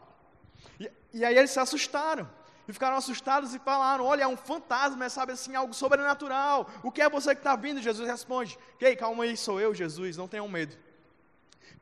E, 0.79 0.91
e 1.13 1.25
aí 1.25 1.37
eles 1.37 1.51
se 1.51 1.59
assustaram. 1.59 2.29
E 2.67 2.73
ficaram 2.73 2.95
assustados 2.95 3.53
e 3.55 3.59
falaram: 3.59 4.05
Olha, 4.05 4.23
é 4.23 4.27
um 4.27 4.37
fantasma, 4.37 5.05
é 5.05 5.09
sabe 5.09 5.31
assim, 5.33 5.55
algo 5.55 5.73
sobrenatural. 5.73 6.69
O 6.83 6.91
que 6.91 7.01
é 7.01 7.09
você 7.09 7.33
que 7.33 7.39
está 7.39 7.55
vindo? 7.55 7.81
Jesus 7.81 8.07
responde: 8.07 8.57
Ok, 8.75 8.95
calma 8.95 9.23
aí, 9.23 9.35
sou 9.35 9.59
eu, 9.59 9.73
Jesus, 9.73 10.15
não 10.15 10.27
tenham 10.27 10.47
medo. 10.47 10.77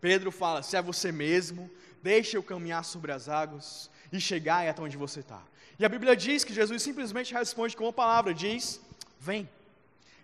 Pedro 0.01 0.31
fala: 0.31 0.63
Se 0.63 0.77
é 0.77 0.81
você 0.81 1.11
mesmo, 1.11 1.69
deixe 2.01 2.37
eu 2.37 2.43
caminhar 2.43 2.83
sobre 2.83 3.11
as 3.11 3.27
águas 3.27 3.89
e 4.11 4.19
chegar 4.19 4.67
até 4.67 4.81
onde 4.81 4.97
você 4.97 5.19
está. 5.19 5.41
E 5.77 5.85
a 5.85 5.89
Bíblia 5.89 6.15
diz 6.15 6.43
que 6.43 6.53
Jesus 6.53 6.81
simplesmente 6.81 7.33
responde 7.33 7.75
com 7.75 7.85
uma 7.85 7.93
palavra: 7.93 8.33
Diz, 8.33 8.81
vem. 9.19 9.47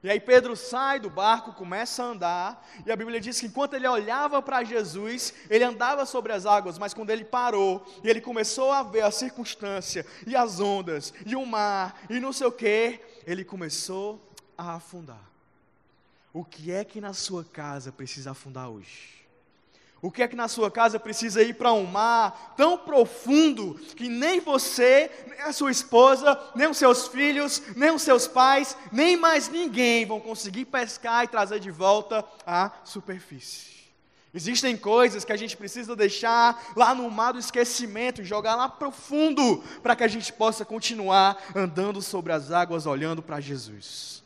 E 0.03 0.09
aí 0.09 0.19
Pedro 0.19 0.55
sai 0.55 0.99
do 0.99 1.09
barco, 1.09 1.51
começa 1.53 2.03
a 2.03 2.05
andar, 2.05 2.67
e 2.85 2.91
a 2.91 2.95
Bíblia 2.95 3.19
diz 3.19 3.39
que 3.39 3.47
enquanto 3.47 3.73
ele 3.73 3.87
olhava 3.87 4.39
para 4.39 4.63
Jesus, 4.63 5.33
ele 5.49 5.63
andava 5.63 6.05
sobre 6.05 6.31
as 6.31 6.45
águas, 6.45 6.77
mas 6.77 6.93
quando 6.93 7.09
ele 7.09 7.25
parou 7.25 7.83
e 8.03 8.09
ele 8.09 8.21
começou 8.21 8.71
a 8.71 8.83
ver 8.83 9.01
a 9.01 9.09
circunstância 9.09 10.05
e 10.27 10.35
as 10.35 10.59
ondas 10.59 11.11
e 11.25 11.35
o 11.35 11.43
mar 11.43 11.99
e 12.07 12.19
não 12.19 12.31
sei 12.31 12.45
o 12.45 12.51
que, 12.51 12.99
ele 13.25 13.43
começou 13.43 14.21
a 14.55 14.75
afundar. 14.75 15.27
O 16.31 16.45
que 16.45 16.71
é 16.71 16.83
que 16.83 17.01
na 17.01 17.13
sua 17.13 17.43
casa 17.43 17.91
precisa 17.91 18.29
afundar 18.29 18.69
hoje? 18.69 19.24
O 20.05 20.11
que 20.11 20.21
é 20.21 20.27
que 20.27 20.35
na 20.35 20.47
sua 20.47 20.69
casa 20.69 20.99
precisa 20.99 21.41
ir 21.41 21.55
para 21.55 21.73
um 21.73 21.83
mar 21.83 22.53
tão 22.55 22.77
profundo 22.77 23.73
que 23.95 24.07
nem 24.07 24.39
você, 24.39 25.09
nem 25.27 25.41
a 25.41 25.51
sua 25.51 25.71
esposa, 25.71 26.39
nem 26.53 26.67
os 26.67 26.77
seus 26.77 27.07
filhos, 27.07 27.59
nem 27.75 27.89
os 27.89 28.03
seus 28.03 28.27
pais, 28.27 28.77
nem 28.91 29.17
mais 29.17 29.49
ninguém 29.49 30.05
vão 30.05 30.19
conseguir 30.19 30.65
pescar 30.65 31.23
e 31.23 31.27
trazer 31.27 31.59
de 31.59 31.71
volta 31.71 32.23
à 32.45 32.71
superfície? 32.83 33.73
Existem 34.31 34.77
coisas 34.77 35.25
que 35.25 35.33
a 35.33 35.37
gente 35.37 35.57
precisa 35.57 35.95
deixar 35.95 36.73
lá 36.75 36.93
no 36.93 37.09
mar 37.09 37.31
do 37.31 37.39
esquecimento, 37.39 38.23
jogar 38.23 38.55
lá 38.55 38.69
profundo, 38.69 39.63
para 39.81 39.95
que 39.95 40.03
a 40.03 40.07
gente 40.07 40.31
possa 40.31 40.63
continuar 40.63 41.35
andando 41.55 41.99
sobre 41.99 42.31
as 42.31 42.51
águas, 42.51 42.85
olhando 42.85 43.23
para 43.23 43.41
Jesus. 43.41 44.23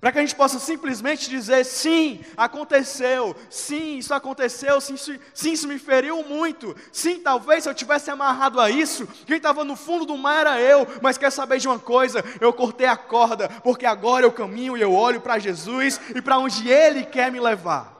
Para 0.00 0.12
que 0.12 0.18
a 0.18 0.20
gente 0.20 0.34
possa 0.34 0.58
simplesmente 0.58 1.30
dizer: 1.30 1.64
sim, 1.64 2.20
aconteceu, 2.36 3.34
sim, 3.48 3.98
isso 3.98 4.12
aconteceu, 4.12 4.80
sim 4.80 4.96
sim, 4.96 5.52
isso 5.52 5.66
me 5.66 5.78
feriu 5.78 6.22
muito, 6.22 6.76
sim, 6.92 7.18
talvez 7.18 7.62
se 7.62 7.70
eu 7.70 7.74
tivesse 7.74 8.10
amarrado 8.10 8.60
a 8.60 8.70
isso, 8.70 9.06
quem 9.26 9.38
estava 9.38 9.64
no 9.64 9.74
fundo 9.74 10.04
do 10.04 10.16
mar 10.16 10.40
era 10.40 10.60
eu, 10.60 10.86
mas 11.00 11.16
quer 11.16 11.30
saber 11.30 11.58
de 11.58 11.66
uma 11.66 11.78
coisa? 11.78 12.22
Eu 12.40 12.52
cortei 12.52 12.86
a 12.86 12.96
corda, 12.96 13.48
porque 13.48 13.86
agora 13.86 14.26
eu 14.26 14.32
caminho 14.32 14.76
e 14.76 14.82
eu 14.82 14.92
olho 14.92 15.20
para 15.20 15.38
Jesus 15.38 16.00
e 16.14 16.20
para 16.20 16.38
onde 16.38 16.68
Ele 16.68 17.04
quer 17.04 17.32
me 17.32 17.40
levar. 17.40 17.94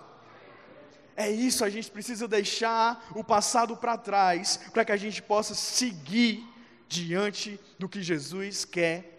É 1.17 1.31
isso, 1.31 1.65
a 1.65 1.71
gente 1.71 1.91
precisa 1.91 2.29
deixar 2.29 3.09
o 3.15 3.25
passado 3.25 3.75
para 3.75 3.97
trás, 3.97 4.61
para 4.71 4.85
que 4.85 4.93
a 4.93 4.97
gente 4.99 5.23
possa 5.23 5.55
seguir 5.55 6.47
diante 6.87 7.59
do 7.79 7.89
que 7.89 8.03
Jesus 8.03 8.67
quer 8.67 9.15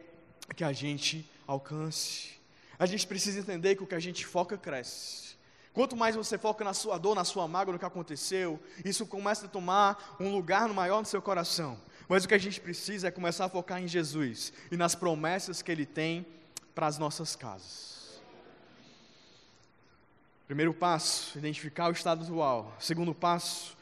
que 0.55 0.63
a 0.63 0.71
gente 0.71 1.29
alcance. 1.47 2.36
A 2.79 2.85
gente 2.85 3.07
precisa 3.07 3.39
entender 3.39 3.75
que 3.75 3.83
o 3.83 3.87
que 3.87 3.95
a 3.95 3.99
gente 3.99 4.25
foca 4.25 4.57
cresce. 4.57 5.35
Quanto 5.73 5.95
mais 5.95 6.15
você 6.15 6.37
foca 6.37 6.63
na 6.63 6.73
sua 6.73 6.97
dor, 6.97 7.15
na 7.15 7.23
sua 7.23 7.47
mágoa, 7.47 7.73
no 7.73 7.77
que 7.79 7.85
aconteceu, 7.85 8.59
isso 8.83 9.05
começa 9.05 9.45
a 9.45 9.49
tomar 9.49 10.17
um 10.19 10.31
lugar 10.31 10.67
maior 10.69 10.99
no 10.99 11.05
seu 11.05 11.21
coração. 11.21 11.79
Mas 12.09 12.25
o 12.25 12.27
que 12.27 12.33
a 12.33 12.39
gente 12.39 12.59
precisa 12.59 13.09
é 13.09 13.11
começar 13.11 13.45
a 13.45 13.49
focar 13.49 13.79
em 13.79 13.87
Jesus 13.87 14.51
e 14.71 14.75
nas 14.75 14.95
promessas 14.95 15.61
que 15.61 15.71
Ele 15.71 15.85
tem 15.85 16.25
para 16.73 16.87
as 16.87 16.97
nossas 16.97 17.35
casas. 17.35 18.19
Primeiro 20.47 20.73
passo, 20.73 21.37
identificar 21.37 21.89
o 21.89 21.91
estado 21.91 22.23
atual. 22.23 22.75
Segundo 22.79 23.13
passo, 23.13 23.76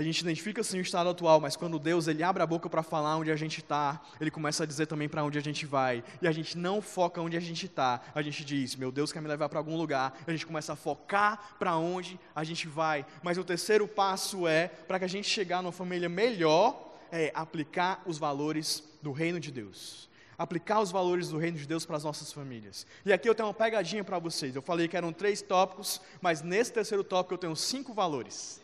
a 0.00 0.02
gente 0.02 0.20
identifica 0.20 0.64
sim 0.64 0.78
o 0.78 0.80
estado 0.80 1.10
atual, 1.10 1.42
mas 1.42 1.56
quando 1.56 1.78
Deus 1.78 2.08
ele 2.08 2.22
abre 2.22 2.42
a 2.42 2.46
boca 2.46 2.70
para 2.70 2.82
falar 2.82 3.18
onde 3.18 3.30
a 3.30 3.36
gente 3.36 3.60
está, 3.60 4.00
ele 4.18 4.30
começa 4.30 4.64
a 4.64 4.66
dizer 4.66 4.86
também 4.86 5.10
para 5.10 5.22
onde 5.22 5.36
a 5.36 5.42
gente 5.42 5.66
vai. 5.66 6.02
E 6.22 6.26
a 6.26 6.32
gente 6.32 6.56
não 6.56 6.80
foca 6.80 7.20
onde 7.20 7.36
a 7.36 7.40
gente 7.40 7.66
está. 7.66 8.00
A 8.14 8.22
gente 8.22 8.42
diz, 8.42 8.74
meu 8.76 8.90
Deus 8.90 9.12
quer 9.12 9.20
me 9.20 9.28
levar 9.28 9.50
para 9.50 9.58
algum 9.58 9.76
lugar. 9.76 10.18
A 10.26 10.30
gente 10.30 10.46
começa 10.46 10.72
a 10.72 10.76
focar 10.76 11.54
para 11.58 11.76
onde 11.76 12.18
a 12.34 12.42
gente 12.42 12.66
vai. 12.66 13.04
Mas 13.22 13.36
o 13.36 13.44
terceiro 13.44 13.86
passo 13.86 14.48
é, 14.48 14.68
para 14.68 14.98
que 14.98 15.04
a 15.04 15.08
gente 15.08 15.28
chegar 15.28 15.62
numa 15.62 15.70
família 15.70 16.08
melhor, 16.08 16.94
é 17.12 17.30
aplicar 17.34 18.02
os 18.06 18.16
valores 18.16 18.82
do 19.02 19.12
reino 19.12 19.38
de 19.38 19.50
Deus. 19.50 20.08
Aplicar 20.38 20.80
os 20.80 20.90
valores 20.90 21.28
do 21.28 21.36
reino 21.36 21.58
de 21.58 21.66
Deus 21.66 21.84
para 21.84 21.98
as 21.98 22.04
nossas 22.04 22.32
famílias. 22.32 22.86
E 23.04 23.12
aqui 23.12 23.28
eu 23.28 23.34
tenho 23.34 23.48
uma 23.48 23.54
pegadinha 23.54 24.02
para 24.02 24.18
vocês. 24.18 24.56
Eu 24.56 24.62
falei 24.62 24.88
que 24.88 24.96
eram 24.96 25.12
três 25.12 25.42
tópicos, 25.42 26.00
mas 26.22 26.40
nesse 26.40 26.72
terceiro 26.72 27.04
tópico 27.04 27.34
eu 27.34 27.38
tenho 27.38 27.54
cinco 27.54 27.92
valores. 27.92 28.62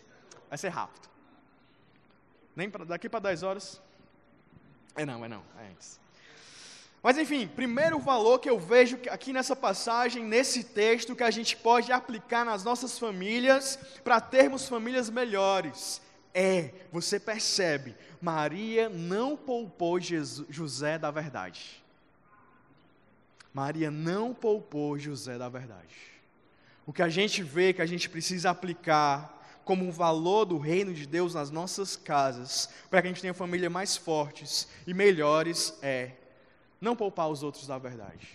Vai 0.49 0.57
ser 0.57 0.70
rápido. 0.70 1.15
Nem 2.57 2.71
pra, 2.71 2.85
daqui 2.85 3.09
para 3.09 3.21
10 3.21 3.42
horas. 3.42 3.81
É 4.97 5.05
não, 5.05 5.25
é 5.25 5.29
não, 5.29 5.42
é 5.61 5.69
antes. 5.69 6.01
Mas 7.03 7.19
enfim, 7.19 7.47
primeiro 7.47 8.01
valor 8.01 8.40
que 8.40 8.51
eu 8.51 8.59
vejo 8.59 8.99
aqui 9.11 9.33
nessa 9.33 9.55
passagem, 9.55 10.25
nesse 10.25 10.64
texto, 10.64 11.14
que 11.14 11.23
a 11.23 11.31
gente 11.31 11.57
pode 11.57 11.92
aplicar 11.92 12.45
nas 12.45 12.64
nossas 12.64 12.99
famílias 12.99 13.79
para 14.03 14.21
termos 14.21 14.69
famílias 14.69 15.09
melhores, 15.09 16.03
é, 16.35 16.73
você 16.90 17.21
percebe, 17.21 17.95
Maria 18.21 18.88
não 18.88 19.37
poupou 19.37 20.01
Jesus, 20.01 20.49
José 20.51 20.99
da 20.99 21.11
verdade. 21.11 21.83
Maria 23.55 23.90
não 23.90 24.35
poupou 24.35 24.99
José 24.99 25.38
da 25.38 25.49
verdade. 25.49 25.97
O 26.85 26.92
que 26.92 27.03
a 27.03 27.09
gente 27.09 27.42
vê 27.42 27.73
que 27.73 27.81
a 27.81 27.87
gente 27.87 28.11
precisa 28.11 28.51
aplicar 28.51 29.36
como 29.66 29.85
um 29.85 29.90
valor 29.90 30.44
do 30.44 30.59
reino 30.59 30.94
de 30.94 31.05
Deus 31.05 31.35
nas 31.35 31.50
nossas 31.50 31.96
casas, 31.96 32.70
para 32.88 33.02
que 33.02 33.09
a 33.09 33.11
gente 33.11 33.20
tenha 33.20 33.35
famílias 33.35 33.70
mais 33.70 33.96
fortes 33.96 34.68
e 34.87 34.94
melhores, 34.94 35.76
é 35.83 36.12
não 36.81 36.94
poupar 36.94 37.29
os 37.29 37.42
outros 37.42 37.66
da 37.66 37.76
verdade. 37.76 38.29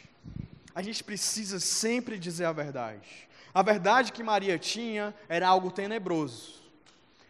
A 0.76 0.82
gente 0.82 1.02
precisa 1.02 1.58
sempre 1.58 2.20
dizer 2.20 2.44
a 2.44 2.52
verdade. 2.52 3.30
A 3.54 3.62
verdade 3.62 4.12
que 4.12 4.22
Maria 4.22 4.60
tinha 4.60 5.16
era 5.30 5.48
algo 5.48 5.72
tenebroso. 5.72 6.62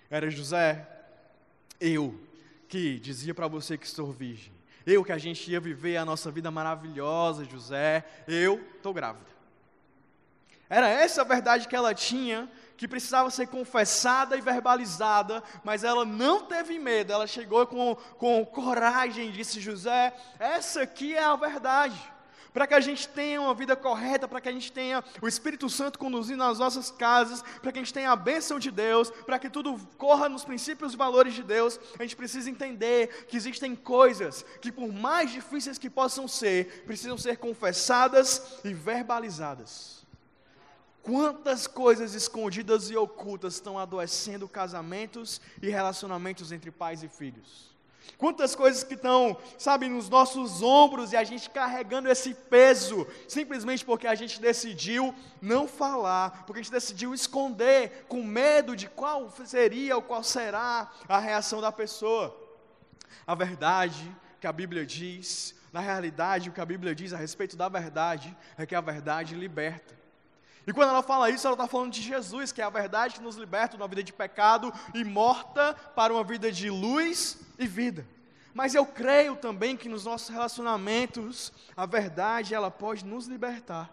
Era 0.09 0.31
José, 0.31 0.83
eu, 1.79 2.19
que 2.67 2.99
dizia 2.99 3.35
para 3.35 3.47
você 3.47 3.77
que 3.77 3.85
estou 3.85 4.11
virgem. 4.11 4.51
Eu 4.83 5.05
que 5.05 5.11
a 5.11 5.17
gente 5.19 5.51
ia 5.51 5.59
viver 5.59 5.97
a 5.97 6.05
nossa 6.05 6.31
vida 6.31 6.49
maravilhosa, 6.49 7.45
José. 7.45 8.03
Eu 8.27 8.59
estou 8.77 8.95
grávida. 8.95 9.29
Era 10.67 10.87
essa 10.87 11.21
a 11.21 11.25
verdade 11.25 11.67
que 11.67 11.75
ela 11.75 11.93
tinha, 11.93 12.49
que 12.81 12.87
precisava 12.87 13.29
ser 13.29 13.45
confessada 13.45 14.35
e 14.35 14.41
verbalizada, 14.41 15.43
mas 15.63 15.83
ela 15.83 16.03
não 16.03 16.41
teve 16.41 16.79
medo, 16.79 17.13
ela 17.13 17.27
chegou 17.27 17.67
com, 17.67 17.95
com 18.17 18.43
coragem 18.43 19.29
e 19.29 19.31
disse: 19.31 19.61
José, 19.61 20.11
essa 20.39 20.81
aqui 20.81 21.13
é 21.13 21.23
a 21.23 21.35
verdade 21.35 22.11
para 22.51 22.65
que 22.65 22.73
a 22.73 22.79
gente 22.79 23.07
tenha 23.07 23.39
uma 23.39 23.53
vida 23.53 23.75
correta, 23.75 24.27
para 24.27 24.41
que 24.41 24.49
a 24.49 24.51
gente 24.51 24.71
tenha 24.71 25.03
o 25.21 25.27
Espírito 25.27 25.69
Santo 25.69 25.99
conduzindo 25.99 26.39
nas 26.39 26.57
nossas 26.57 26.89
casas, 26.89 27.43
para 27.61 27.71
que 27.71 27.77
a 27.77 27.83
gente 27.83 27.93
tenha 27.93 28.11
a 28.11 28.15
bênção 28.15 28.57
de 28.57 28.71
Deus, 28.71 29.11
para 29.11 29.37
que 29.37 29.49
tudo 29.49 29.79
corra 29.95 30.27
nos 30.27 30.43
princípios 30.43 30.95
e 30.95 30.97
valores 30.97 31.35
de 31.35 31.43
Deus, 31.43 31.79
a 31.99 32.01
gente 32.01 32.15
precisa 32.15 32.49
entender 32.49 33.25
que 33.27 33.37
existem 33.37 33.75
coisas 33.75 34.43
que, 34.59 34.71
por 34.71 34.91
mais 34.91 35.31
difíceis 35.31 35.77
que 35.77 35.89
possam 35.89 36.27
ser, 36.27 36.83
precisam 36.87 37.17
ser 37.17 37.37
confessadas 37.37 38.59
e 38.65 38.73
verbalizadas. 38.73 40.00
Quantas 41.03 41.65
coisas 41.65 42.13
escondidas 42.13 42.91
e 42.91 42.95
ocultas 42.95 43.55
estão 43.55 43.79
adoecendo 43.79 44.47
casamentos 44.47 45.41
e 45.61 45.69
relacionamentos 45.69 46.51
entre 46.51 46.69
pais 46.69 47.01
e 47.01 47.09
filhos? 47.09 47.71
Quantas 48.17 48.55
coisas 48.55 48.83
que 48.83 48.93
estão, 48.93 49.35
sabe, 49.57 49.89
nos 49.89 50.07
nossos 50.07 50.61
ombros 50.61 51.11
e 51.11 51.17
a 51.17 51.23
gente 51.23 51.49
carregando 51.49 52.07
esse 52.07 52.35
peso, 52.35 53.07
simplesmente 53.27 53.83
porque 53.83 54.05
a 54.05 54.13
gente 54.13 54.39
decidiu 54.39 55.13
não 55.41 55.67
falar, 55.67 56.43
porque 56.45 56.59
a 56.59 56.63
gente 56.63 56.71
decidiu 56.71 57.15
esconder, 57.15 58.05
com 58.07 58.21
medo 58.23 58.75
de 58.75 58.87
qual 58.87 59.31
seria 59.43 59.95
ou 59.95 60.03
qual 60.03 60.23
será 60.23 60.91
a 61.07 61.17
reação 61.17 61.61
da 61.61 61.71
pessoa. 61.71 62.35
A 63.25 63.33
verdade 63.33 64.15
que 64.39 64.45
a 64.45 64.53
Bíblia 64.53 64.85
diz, 64.85 65.55
na 65.73 65.79
realidade, 65.79 66.49
o 66.49 66.53
que 66.53 66.61
a 66.61 66.65
Bíblia 66.65 66.93
diz 66.93 67.13
a 67.13 67.17
respeito 67.17 67.55
da 67.55 67.69
verdade 67.69 68.35
é 68.57 68.65
que 68.67 68.75
a 68.75 68.81
verdade 68.81 69.33
liberta. 69.33 70.00
E 70.65 70.73
quando 70.73 70.89
ela 70.89 71.01
fala 71.01 71.29
isso, 71.29 71.47
ela 71.47 71.55
está 71.55 71.67
falando 71.67 71.91
de 71.91 72.01
Jesus, 72.01 72.51
que 72.51 72.61
é 72.61 72.63
a 72.63 72.69
verdade 72.69 73.15
que 73.15 73.21
nos 73.21 73.35
liberta 73.35 73.75
de 73.75 73.81
uma 73.81 73.87
vida 73.87 74.03
de 74.03 74.13
pecado 74.13 74.71
e 74.93 75.03
morta 75.03 75.73
para 75.95 76.13
uma 76.13 76.23
vida 76.23 76.51
de 76.51 76.69
luz 76.69 77.37
e 77.57 77.65
vida. 77.65 78.05
Mas 78.53 78.75
eu 78.75 78.85
creio 78.85 79.35
também 79.35 79.77
que 79.77 79.89
nos 79.89 80.05
nossos 80.05 80.29
relacionamentos, 80.29 81.51
a 81.75 81.85
verdade 81.85 82.53
ela 82.53 82.69
pode 82.69 83.05
nos 83.05 83.25
libertar. 83.25 83.89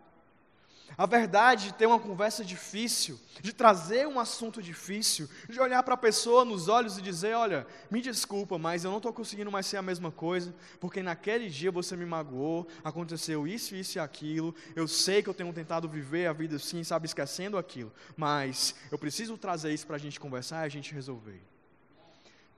A 0.96 1.06
verdade 1.06 1.66
de 1.66 1.74
ter 1.74 1.86
uma 1.86 1.98
conversa 1.98 2.44
difícil, 2.44 3.20
de 3.40 3.52
trazer 3.52 4.06
um 4.08 4.18
assunto 4.18 4.62
difícil, 4.62 5.28
de 5.48 5.60
olhar 5.60 5.82
para 5.82 5.94
a 5.94 5.98
pessoa 5.98 6.44
nos 6.44 6.68
olhos 6.68 6.98
e 6.98 7.02
dizer: 7.02 7.34
Olha, 7.34 7.66
me 7.90 8.00
desculpa, 8.00 8.58
mas 8.58 8.84
eu 8.84 8.90
não 8.90 8.98
estou 8.98 9.12
conseguindo 9.12 9.50
mais 9.50 9.66
ser 9.66 9.76
a 9.76 9.82
mesma 9.82 10.10
coisa, 10.10 10.54
porque 10.80 11.02
naquele 11.02 11.48
dia 11.48 11.70
você 11.70 11.96
me 11.96 12.06
magoou, 12.06 12.66
aconteceu 12.82 13.46
isso, 13.46 13.74
isso 13.76 13.98
e 13.98 14.00
aquilo. 14.00 14.54
Eu 14.74 14.88
sei 14.88 15.22
que 15.22 15.28
eu 15.28 15.34
tenho 15.34 15.52
tentado 15.52 15.88
viver 15.88 16.26
a 16.26 16.32
vida 16.32 16.56
assim, 16.56 16.82
sabe, 16.82 17.06
esquecendo 17.06 17.58
aquilo, 17.58 17.92
mas 18.16 18.74
eu 18.90 18.98
preciso 18.98 19.36
trazer 19.36 19.72
isso 19.72 19.86
para 19.86 19.96
a 19.96 20.00
gente 20.00 20.18
conversar 20.18 20.62
e 20.62 20.66
a 20.66 20.70
gente 20.70 20.92
resolver 20.92 21.40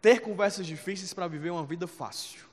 ter 0.00 0.20
conversas 0.20 0.66
difíceis 0.66 1.12
para 1.12 1.28
viver 1.28 1.50
uma 1.50 1.64
vida 1.64 1.86
fácil. 1.86 2.49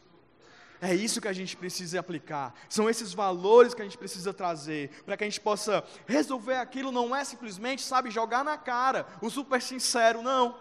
É 0.82 0.94
isso 0.94 1.20
que 1.20 1.28
a 1.28 1.34
gente 1.34 1.58
precisa 1.58 2.00
aplicar. 2.00 2.54
São 2.70 2.90
esses 2.90 3.14
valores 3.14 3.74
que 3.74 3.82
a 3.82 3.86
gente 3.86 3.98
precisa 3.98 4.34
trazer 4.34 4.90
para 5.06 5.18
que 5.18 5.24
a 5.24 5.28
gente 5.28 5.42
possa 5.42 5.84
resolver 6.06 6.56
aquilo. 6.56 6.92
Não 6.92 7.16
é 7.16 7.24
simplesmente, 7.24 7.82
sabe, 7.82 8.12
jogar 8.12 8.44
na 8.44 8.58
cara 8.58 9.08
o 9.22 9.30
super 9.30 9.62
sincero, 9.62 10.22
não. 10.22 10.56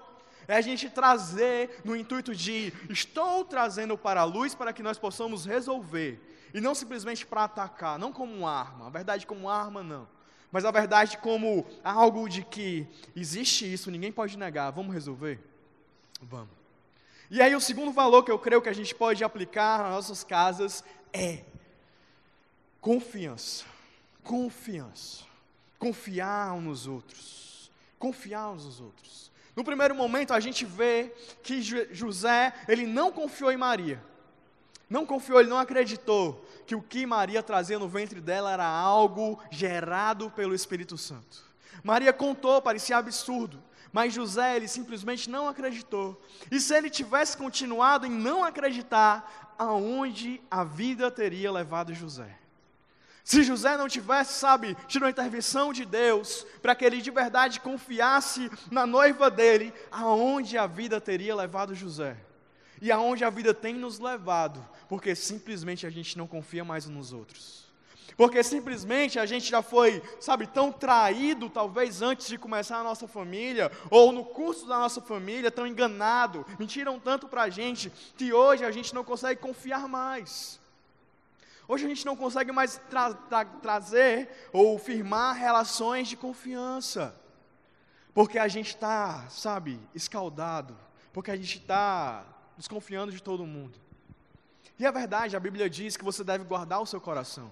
É 0.48 0.56
a 0.56 0.60
gente 0.60 0.88
trazer 0.88 1.80
no 1.84 1.96
intuito 1.96 2.34
de 2.34 2.72
estou 2.88 3.44
trazendo 3.44 3.98
para 3.98 4.22
a 4.22 4.24
luz 4.24 4.54
para 4.54 4.72
que 4.72 4.82
nós 4.82 4.98
possamos 4.98 5.44
resolver. 5.44 6.20
E 6.54 6.60
não 6.60 6.74
simplesmente 6.74 7.26
para 7.26 7.44
atacar, 7.44 7.98
não 7.98 8.12
como 8.12 8.46
arma. 8.46 8.86
A 8.86 8.90
verdade 8.90 9.26
como 9.26 9.50
arma, 9.50 9.82
não. 9.82 10.08
Mas 10.50 10.64
a 10.64 10.70
verdade 10.70 11.18
como 11.18 11.66
algo 11.84 12.28
de 12.28 12.42
que 12.42 12.86
existe 13.14 13.70
isso, 13.70 13.90
ninguém 13.90 14.12
pode 14.12 14.38
negar. 14.38 14.70
Vamos 14.70 14.94
resolver? 14.94 15.38
Vamos. 16.22 16.65
E 17.30 17.42
aí, 17.42 17.54
o 17.54 17.60
segundo 17.60 17.90
valor 17.90 18.22
que 18.22 18.30
eu 18.30 18.38
creio 18.38 18.62
que 18.62 18.68
a 18.68 18.74
gente 18.74 18.94
pode 18.94 19.24
aplicar 19.24 19.82
nas 19.82 19.90
nossas 19.92 20.22
casas 20.22 20.84
é 21.12 21.40
confiança. 22.80 23.64
Confiança. 24.22 25.24
Confiar 25.78 26.52
uns 26.52 26.64
nos 26.64 26.86
outros. 26.86 27.70
Confiar 27.98 28.50
uns 28.50 28.64
nos 28.64 28.80
outros. 28.80 29.32
No 29.56 29.64
primeiro 29.64 29.94
momento, 29.94 30.34
a 30.34 30.40
gente 30.40 30.64
vê 30.64 31.12
que 31.42 31.62
José, 31.62 32.52
ele 32.68 32.86
não 32.86 33.10
confiou 33.10 33.50
em 33.50 33.56
Maria. 33.56 34.02
Não 34.88 35.04
confiou, 35.04 35.40
ele 35.40 35.48
não 35.48 35.58
acreditou 35.58 36.44
que 36.66 36.74
o 36.74 36.82
que 36.82 37.04
Maria 37.06 37.42
trazia 37.42 37.78
no 37.78 37.88
ventre 37.88 38.20
dela 38.20 38.52
era 38.52 38.66
algo 38.66 39.40
gerado 39.50 40.30
pelo 40.30 40.54
Espírito 40.54 40.96
Santo. 40.96 41.44
Maria 41.82 42.12
contou, 42.12 42.60
parecia 42.60 42.96
absurdo. 42.96 43.62
Mas 43.92 44.12
José, 44.12 44.56
ele 44.56 44.68
simplesmente 44.68 45.30
não 45.30 45.48
acreditou. 45.48 46.20
E 46.50 46.60
se 46.60 46.74
ele 46.74 46.90
tivesse 46.90 47.36
continuado 47.36 48.06
em 48.06 48.10
não 48.10 48.44
acreditar, 48.44 49.54
aonde 49.58 50.40
a 50.50 50.64
vida 50.64 51.10
teria 51.10 51.50
levado 51.50 51.94
José? 51.94 52.36
Se 53.24 53.42
José 53.42 53.76
não 53.76 53.88
tivesse, 53.88 54.34
sabe, 54.34 54.76
tido 54.86 55.04
a 55.04 55.10
intervenção 55.10 55.72
de 55.72 55.84
Deus, 55.84 56.46
para 56.62 56.76
que 56.76 56.84
ele 56.84 57.00
de 57.00 57.10
verdade 57.10 57.58
confiasse 57.58 58.48
na 58.70 58.86
noiva 58.86 59.28
dele, 59.28 59.74
aonde 59.90 60.56
a 60.56 60.66
vida 60.66 61.00
teria 61.00 61.34
levado 61.34 61.74
José? 61.74 62.16
E 62.80 62.92
aonde 62.92 63.24
a 63.24 63.30
vida 63.30 63.52
tem 63.52 63.74
nos 63.74 63.98
levado, 63.98 64.64
porque 64.88 65.14
simplesmente 65.16 65.86
a 65.86 65.90
gente 65.90 66.16
não 66.16 66.26
confia 66.26 66.64
mais 66.64 66.86
nos 66.86 67.12
outros. 67.12 67.65
Porque 68.16 68.42
simplesmente 68.42 69.18
a 69.18 69.26
gente 69.26 69.50
já 69.50 69.60
foi, 69.60 70.02
sabe, 70.18 70.46
tão 70.46 70.72
traído, 70.72 71.50
talvez 71.50 72.00
antes 72.00 72.26
de 72.26 72.38
começar 72.38 72.78
a 72.78 72.82
nossa 72.82 73.06
família, 73.06 73.70
ou 73.90 74.10
no 74.10 74.24
curso 74.24 74.66
da 74.66 74.78
nossa 74.78 75.02
família, 75.02 75.50
tão 75.50 75.66
enganado, 75.66 76.46
mentiram 76.58 76.98
tanto 76.98 77.28
para 77.28 77.42
a 77.42 77.50
gente, 77.50 77.92
que 78.16 78.32
hoje 78.32 78.64
a 78.64 78.70
gente 78.70 78.94
não 78.94 79.04
consegue 79.04 79.38
confiar 79.38 79.86
mais. 79.86 80.58
Hoje 81.68 81.84
a 81.84 81.88
gente 81.88 82.06
não 82.06 82.16
consegue 82.16 82.52
mais 82.52 82.80
tra 82.88 83.12
tra 83.12 83.44
trazer 83.44 84.48
ou 84.50 84.78
firmar 84.78 85.36
relações 85.36 86.08
de 86.08 86.16
confiança, 86.16 87.14
porque 88.14 88.38
a 88.38 88.48
gente 88.48 88.68
está, 88.68 89.28
sabe, 89.28 89.78
escaldado, 89.94 90.74
porque 91.12 91.30
a 91.30 91.36
gente 91.36 91.58
está 91.58 92.24
desconfiando 92.56 93.12
de 93.12 93.22
todo 93.22 93.44
mundo. 93.44 93.78
E 94.78 94.86
a 94.86 94.90
verdade, 94.90 95.36
a 95.36 95.40
Bíblia 95.40 95.68
diz 95.68 95.98
que 95.98 96.04
você 96.04 96.24
deve 96.24 96.44
guardar 96.44 96.80
o 96.80 96.86
seu 96.86 97.00
coração. 97.00 97.50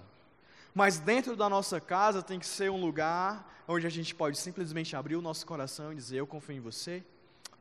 Mas 0.75 0.99
dentro 0.99 1.37
da 1.37 1.47
nossa 1.47 1.79
casa 1.79 2.21
tem 2.21 2.37
que 2.37 2.45
ser 2.45 2.69
um 2.69 2.81
lugar 2.81 3.49
onde 3.65 3.87
a 3.87 3.89
gente 3.89 4.13
pode 4.13 4.37
simplesmente 4.37 4.93
abrir 4.93 5.15
o 5.15 5.21
nosso 5.21 5.45
coração 5.45 5.93
e 5.93 5.95
dizer: 5.95 6.17
Eu 6.17 6.27
confio 6.27 6.57
em 6.57 6.59
você, 6.59 7.01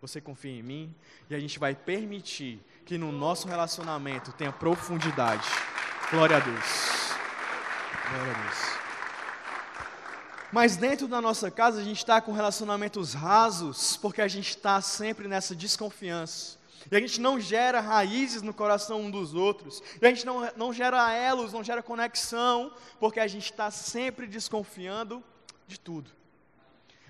você 0.02 0.20
confia 0.20 0.50
em 0.50 0.64
mim, 0.64 0.92
e 1.30 1.34
a 1.34 1.38
gente 1.38 1.56
vai 1.60 1.76
permitir 1.76 2.60
que 2.84 2.98
no 2.98 3.12
nosso 3.12 3.46
relacionamento 3.46 4.32
tenha 4.32 4.52
profundidade. 4.52 5.48
Glória 6.10 6.38
a 6.38 6.40
Deus. 6.40 7.14
Glória 8.10 8.32
a 8.32 8.42
Deus. 8.42 8.58
Mas 10.50 10.76
dentro 10.76 11.06
da 11.06 11.20
nossa 11.20 11.52
casa 11.52 11.80
a 11.80 11.84
gente 11.84 11.98
está 11.98 12.20
com 12.20 12.32
relacionamentos 12.32 13.14
rasos, 13.14 13.96
porque 13.96 14.20
a 14.20 14.28
gente 14.28 14.50
está 14.50 14.80
sempre 14.80 15.28
nessa 15.28 15.54
desconfiança. 15.54 16.58
E 16.90 16.96
a 16.96 17.00
gente 17.00 17.20
não 17.20 17.40
gera 17.40 17.80
raízes 17.80 18.42
no 18.42 18.52
coração 18.52 19.00
um 19.00 19.10
dos 19.10 19.34
outros. 19.34 19.82
E 20.00 20.06
a 20.06 20.08
gente 20.08 20.26
não, 20.26 20.50
não 20.56 20.72
gera 20.72 21.12
elos, 21.12 21.52
não 21.52 21.64
gera 21.64 21.82
conexão, 21.82 22.72
porque 23.00 23.20
a 23.20 23.26
gente 23.26 23.50
está 23.50 23.70
sempre 23.70 24.26
desconfiando 24.26 25.22
de 25.66 25.78
tudo. 25.78 26.10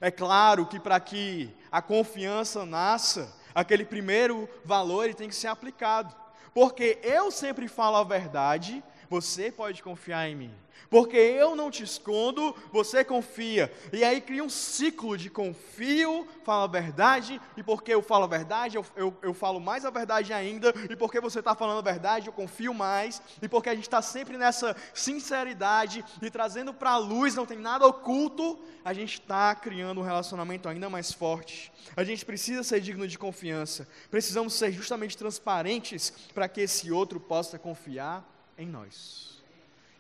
É 0.01 0.11
claro 0.11 0.67
que 0.67 0.79
para 0.79 0.99
que 1.01 1.51
a 1.71 1.81
confiança 1.81 2.67
nasça, 2.67 3.35
aquele 3.55 3.85
primeiro 3.85 4.49
valor 4.65 5.13
tem 5.15 5.29
que 5.29 5.35
ser 5.35 5.49
aplicado. 5.49 6.15
Porque 6.53 6.99
eu 7.03 7.31
sempre 7.31 7.67
falo 7.67 7.97
a 7.97 8.05
verdade, 8.05 8.83
você 9.09 9.51
pode 9.51 9.83
confiar 9.83 10.29
em 10.29 10.37
mim. 10.37 10.55
Porque 10.91 11.17
eu 11.17 11.57
não 11.57 11.71
te 11.71 11.83
escondo, 11.83 12.55
você 12.73 13.05
confia. 13.05 13.73
E 13.93 14.05
aí 14.05 14.21
cria 14.21 14.45
um 14.45 14.49
ciclo 14.49 15.17
de 15.17 15.31
confio, 15.31 16.27
fala 16.45 16.65
a 16.65 16.69
verdade, 16.69 17.41
e 17.57 17.63
porque 17.63 17.93
eu 17.93 18.03
falo 18.03 18.25
a 18.25 18.29
verdade, 18.29 18.77
eu, 18.77 18.87
eu, 18.97 19.17
eu 19.23 19.35
falo 19.35 19.61
mais 19.61 19.85
a 19.85 19.91
verdade 19.91 20.33
ainda, 20.33 20.73
e 20.89 20.97
porque 20.97 21.21
você 21.21 21.39
está 21.39 21.55
falando 21.55 21.79
a 21.79 21.93
verdade, 21.93 22.29
eu 22.29 22.33
confio 22.33 22.75
mais, 22.75 23.21
e 23.41 23.49
porque 23.49 23.69
a 23.69 23.75
gente 23.75 23.85
está 23.85 24.03
sempre 24.03 24.37
nessa 24.37 24.77
sinceridade 24.93 26.05
e 26.21 26.31
trazendo 26.31 26.73
para 26.73 26.91
a 26.91 26.99
luz, 26.99 27.35
não 27.35 27.47
tem 27.47 27.59
nada 27.59 27.87
oculto, 27.87 28.59
a 28.85 28.93
gente 28.93 29.15
está 29.15 29.55
criando 29.55 30.01
um 30.01 30.05
relacionamento 30.05 30.69
ainda 30.69 30.91
mais 30.91 31.13
forte. 31.13 31.73
A 31.97 32.05
gente 32.05 32.25
precisa 32.25 32.63
ser 32.63 32.81
digno 32.81 33.09
de 33.09 33.19
confiança, 33.19 33.89
precisamos 34.11 34.55
ser 34.55 34.73
justamente 34.73 35.17
transparentes 35.17 36.11
para 36.33 36.49
que 36.49 36.61
esse 36.61 36.91
outro 36.93 37.19
possa 37.19 37.59
confiar 37.59 38.34
em 38.59 38.67
nós. 38.67 39.43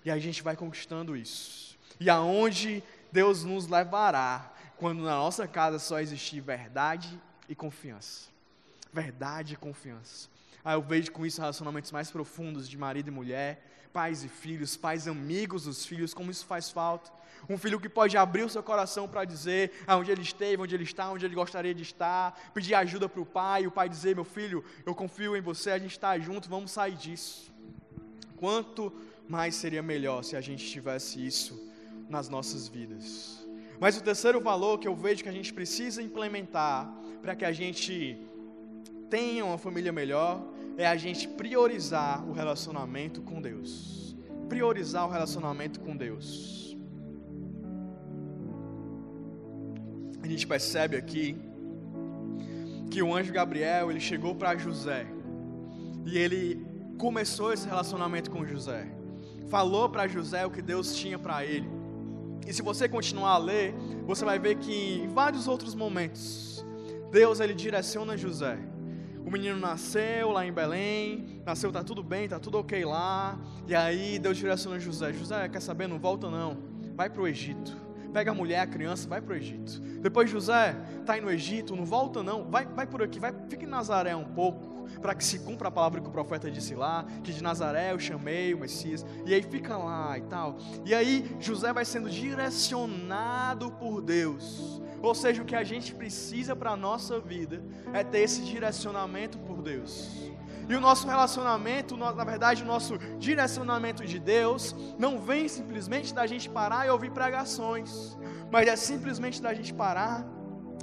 E 0.05 0.11
a 0.11 0.19
gente 0.19 0.43
vai 0.43 0.57
conquistando 0.57 1.17
isso. 1.17 1.79
E 1.99 2.11
aonde 2.11 2.83
Deus 3.11 3.45
nos 3.45 3.69
levará 3.69 4.53
quando 4.77 5.03
na 5.03 5.17
nossa 5.17 5.47
casa 5.47 5.79
só 5.79 6.01
existir 6.01 6.41
verdade 6.41 7.21
e 7.49 7.55
confiança. 7.55 8.29
Verdade 8.93 9.55
e 9.55 9.57
confiança. 9.57 10.29
Ah, 10.65 10.75
eu 10.75 10.83
vejo 10.83 11.13
com 11.13 11.25
isso 11.25 11.41
relacionamentos 11.41 11.93
mais 11.93 12.11
profundos 12.11 12.69
de 12.69 12.77
marido 12.77 13.09
e 13.09 13.11
mulher, 13.11 13.63
pais 13.93 14.25
e 14.25 14.29
filhos, 14.29 14.77
pais 14.77 15.07
amigos 15.07 15.65
dos 15.65 15.87
filhos, 15.87 16.13
como 16.13 16.31
isso 16.31 16.45
faz 16.47 16.71
falta. 16.71 17.13
Um 17.49 17.59
filho 17.59 17.79
que 17.79 17.89
pode 17.89 18.17
abrir 18.17 18.43
o 18.43 18.49
seu 18.49 18.63
coração 18.63 19.07
para 19.07 19.25
dizer 19.25 19.85
aonde 19.87 20.11
ele 20.11 20.23
esteve, 20.23 20.63
onde 20.63 20.75
ele 20.75 20.85
está, 20.85 21.11
onde 21.11 21.25
ele 21.25 21.35
gostaria 21.35 21.75
de 21.75 21.83
estar, 21.83 22.33
pedir 22.55 22.75
ajuda 22.75 23.09
para 23.09 23.21
o 23.21 23.27
pai, 23.27 23.67
o 23.67 23.71
pai 23.71 23.89
dizer: 23.89 24.15
Meu 24.15 24.25
filho, 24.25 24.65
eu 24.85 24.95
confio 24.95 25.37
em 25.37 25.41
você, 25.41 25.71
a 25.71 25.79
gente 25.79 25.93
está 25.93 26.19
junto, 26.19 26.49
vamos 26.49 26.73
sair 26.73 26.97
disso. 26.97 27.54
Quanto 28.37 28.93
mais 29.29 29.55
seria 29.55 29.83
melhor 29.83 30.23
se 30.23 30.37
a 30.37 30.41
gente 30.41 30.65
tivesse 30.67 31.25
isso 31.25 31.69
nas 32.09 32.29
nossas 32.29 32.69
vidas. 32.69 33.47
Mas 33.81 33.97
o 33.97 34.03
terceiro 34.03 34.41
valor 34.41 34.79
que 34.79 34.89
eu 34.89 34.95
vejo 34.95 35.23
que 35.23 35.29
a 35.29 35.33
gente 35.33 35.53
precisa 35.53 36.03
implementar 36.03 36.93
para 37.21 37.35
que 37.35 37.45
a 37.45 37.53
gente 37.53 38.19
tenha 39.11 39.45
uma 39.45 39.59
família 39.59 39.93
melhor 39.93 40.43
é 40.77 40.87
a 40.87 40.97
gente 40.97 41.29
priorizar 41.29 42.27
o 42.29 42.33
relacionamento 42.33 43.23
com 43.23 43.41
Deus. 43.41 44.17
Priorizar 44.49 45.07
o 45.07 45.11
relacionamento 45.11 45.81
com 45.81 45.97
Deus. 45.97 46.77
A 50.23 50.27
gente 50.27 50.47
percebe 50.47 50.97
aqui 50.97 51.37
que 52.91 53.03
o 53.03 53.15
anjo 53.15 53.33
Gabriel, 53.33 53.91
ele 53.91 54.01
chegou 54.01 54.35
para 54.35 54.57
José 54.57 55.07
e 56.07 56.17
ele 56.17 56.65
começou 56.99 57.53
esse 57.53 57.67
relacionamento 57.67 58.31
com 58.31 58.47
José 58.47 59.05
falou 59.55 59.89
para 59.89 60.09
José 60.09 60.45
o 60.45 60.51
que 60.51 60.61
Deus 60.61 60.97
tinha 60.97 61.17
para 61.17 61.45
ele. 61.45 61.71
E 62.45 62.53
se 62.53 62.61
você 62.61 62.89
continuar 62.89 63.35
a 63.35 63.39
ler, 63.39 63.73
você 64.05 64.25
vai 64.25 64.37
ver 64.37 64.57
que 64.57 65.03
em 65.05 65.09
vários 65.09 65.47
outros 65.47 65.77
momentos, 65.77 66.65
Deus 67.13 67.39
ele 67.39 67.55
direciona 67.55 68.17
José. 68.17 68.59
O 69.25 69.31
menino 69.31 69.57
nasceu 69.57 70.31
lá 70.31 70.45
em 70.45 70.53
Belém, 70.53 71.41
nasceu, 71.47 71.71
tá 71.71 71.85
tudo 71.85 72.03
bem, 72.03 72.29
tá 72.29 72.41
tudo 72.41 72.59
ok 72.59 72.85
lá. 72.85 73.39
E 73.67 73.77
aí 73.77 74.19
Deus 74.19 74.37
direciona 74.37 74.81
José: 74.81 75.13
José, 75.13 75.49
quer 75.49 75.61
saber? 75.61 75.87
Não 75.87 76.01
volta 76.01 76.29
não, 76.29 76.59
vai 76.97 77.09
para 77.09 77.23
o 77.23 77.29
Egito. 77.29 77.77
Pega 78.13 78.33
a 78.33 78.35
mulher, 78.35 78.61
a 78.61 78.67
criança, 78.67 79.09
vai 79.09 79.21
para 79.21 79.35
o 79.35 79.37
Egito. 79.37 79.81
Depois 80.01 80.29
José 80.29 80.77
está 81.01 81.15
aí 81.15 81.21
no 81.21 81.31
Egito, 81.31 81.75
não 81.77 81.85
volta 81.85 82.25
não, 82.25 82.51
vai, 82.51 82.67
vai 82.67 82.87
por 82.89 83.03
aqui, 83.03 83.21
vai, 83.21 83.33
fica 83.49 83.65
em 83.65 83.69
Nazaré 83.69 84.15
um 84.15 84.25
pouco 84.25 84.74
para 85.01 85.15
que 85.15 85.25
se 85.25 85.39
cumpra 85.39 85.69
a 85.69 85.71
palavra 85.71 86.01
que 86.01 86.09
o 86.09 86.13
profeta 86.13 86.51
disse 86.51 86.75
lá, 86.75 87.05
que 87.23 87.33
de 87.33 87.43
Nazaré 87.43 87.93
eu 87.93 87.99
chamei 87.99 88.55
o 88.55 88.59
Messias, 88.59 89.05
e 89.27 89.35
aí 89.35 89.43
fica 89.43 89.77
lá 89.77 90.17
e 90.19 90.23
tal. 90.23 90.57
E 90.85 90.95
aí 90.95 91.37
José 91.41 91.73
vai 91.73 91.85
sendo 91.85 92.11
direcionado 92.11 93.71
por 93.73 94.01
Deus. 94.01 94.81
Ou 95.03 95.15
seja, 95.15 95.43
o 95.43 95.45
que 95.45 95.55
a 95.55 95.63
gente 95.63 95.95
precisa 95.95 96.57
para 96.57 96.71
a 96.71 96.77
nossa 96.77 97.21
vida 97.21 97.63
é 97.93 98.03
ter 98.03 98.21
esse 98.21 98.43
direcionamento 98.43 99.39
por 99.39 99.61
Deus. 99.61 100.33
E 100.67 100.75
o 100.75 100.81
nosso 100.81 101.07
relacionamento, 101.07 101.95
na 101.97 102.25
verdade, 102.25 102.63
o 102.63 102.67
nosso 102.67 102.97
direcionamento 103.19 104.05
de 104.05 104.19
Deus, 104.19 104.75
não 104.99 105.21
vem 105.21 105.47
simplesmente 105.47 106.15
da 106.15 106.27
gente 106.27 106.49
parar 106.49 106.87
e 106.87 106.91
ouvir 106.91 107.11
pregações, 107.11 108.17
mas 108.51 108.67
é 108.67 108.77
simplesmente 108.77 109.43
da 109.43 109.53
gente 109.53 109.75
parar, 109.75 110.25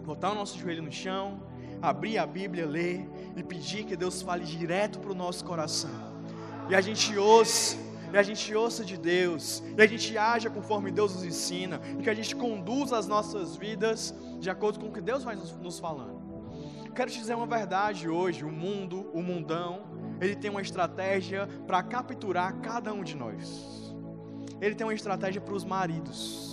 botar 0.03 0.31
o 0.31 0.35
nosso 0.35 0.59
joelho 0.59 0.83
no 0.83 0.91
chão, 0.91 1.41
abrir 1.81 2.17
a 2.17 2.25
Bíblia, 2.25 2.65
ler 2.65 3.09
e 3.35 3.43
pedir 3.43 3.85
que 3.85 3.95
Deus 3.95 4.21
fale 4.21 4.45
direto 4.45 4.99
para 4.99 5.11
o 5.11 5.15
nosso 5.15 5.43
coração. 5.43 6.11
E 6.69 6.75
a 6.75 6.81
gente 6.81 7.17
ouça, 7.17 7.77
e 8.13 8.17
a 8.17 8.23
gente 8.23 8.53
ouça 8.53 8.83
de 8.83 8.97
Deus, 8.97 9.63
e 9.77 9.81
a 9.81 9.87
gente 9.87 10.17
haja 10.17 10.49
conforme 10.49 10.91
Deus 10.91 11.15
nos 11.15 11.23
ensina, 11.23 11.81
e 11.97 12.03
que 12.03 12.09
a 12.09 12.13
gente 12.13 12.35
conduza 12.35 12.97
as 12.97 13.07
nossas 13.07 13.55
vidas 13.55 14.13
de 14.39 14.49
acordo 14.49 14.79
com 14.79 14.87
o 14.87 14.91
que 14.91 15.01
Deus 15.01 15.23
vai 15.23 15.35
nos 15.35 15.79
falando. 15.79 16.21
Quero 16.93 17.09
te 17.09 17.19
dizer 17.19 17.35
uma 17.35 17.47
verdade 17.47 18.09
hoje: 18.09 18.43
o 18.43 18.51
mundo, 18.51 19.09
o 19.13 19.21
mundão, 19.21 19.83
ele 20.19 20.35
tem 20.35 20.51
uma 20.51 20.61
estratégia 20.61 21.47
para 21.65 21.81
capturar 21.81 22.59
cada 22.61 22.93
um 22.93 23.03
de 23.03 23.15
nós. 23.15 23.95
Ele 24.59 24.75
tem 24.75 24.85
uma 24.85 24.93
estratégia 24.93 25.41
para 25.41 25.55
os 25.55 25.63
maridos. 25.63 26.50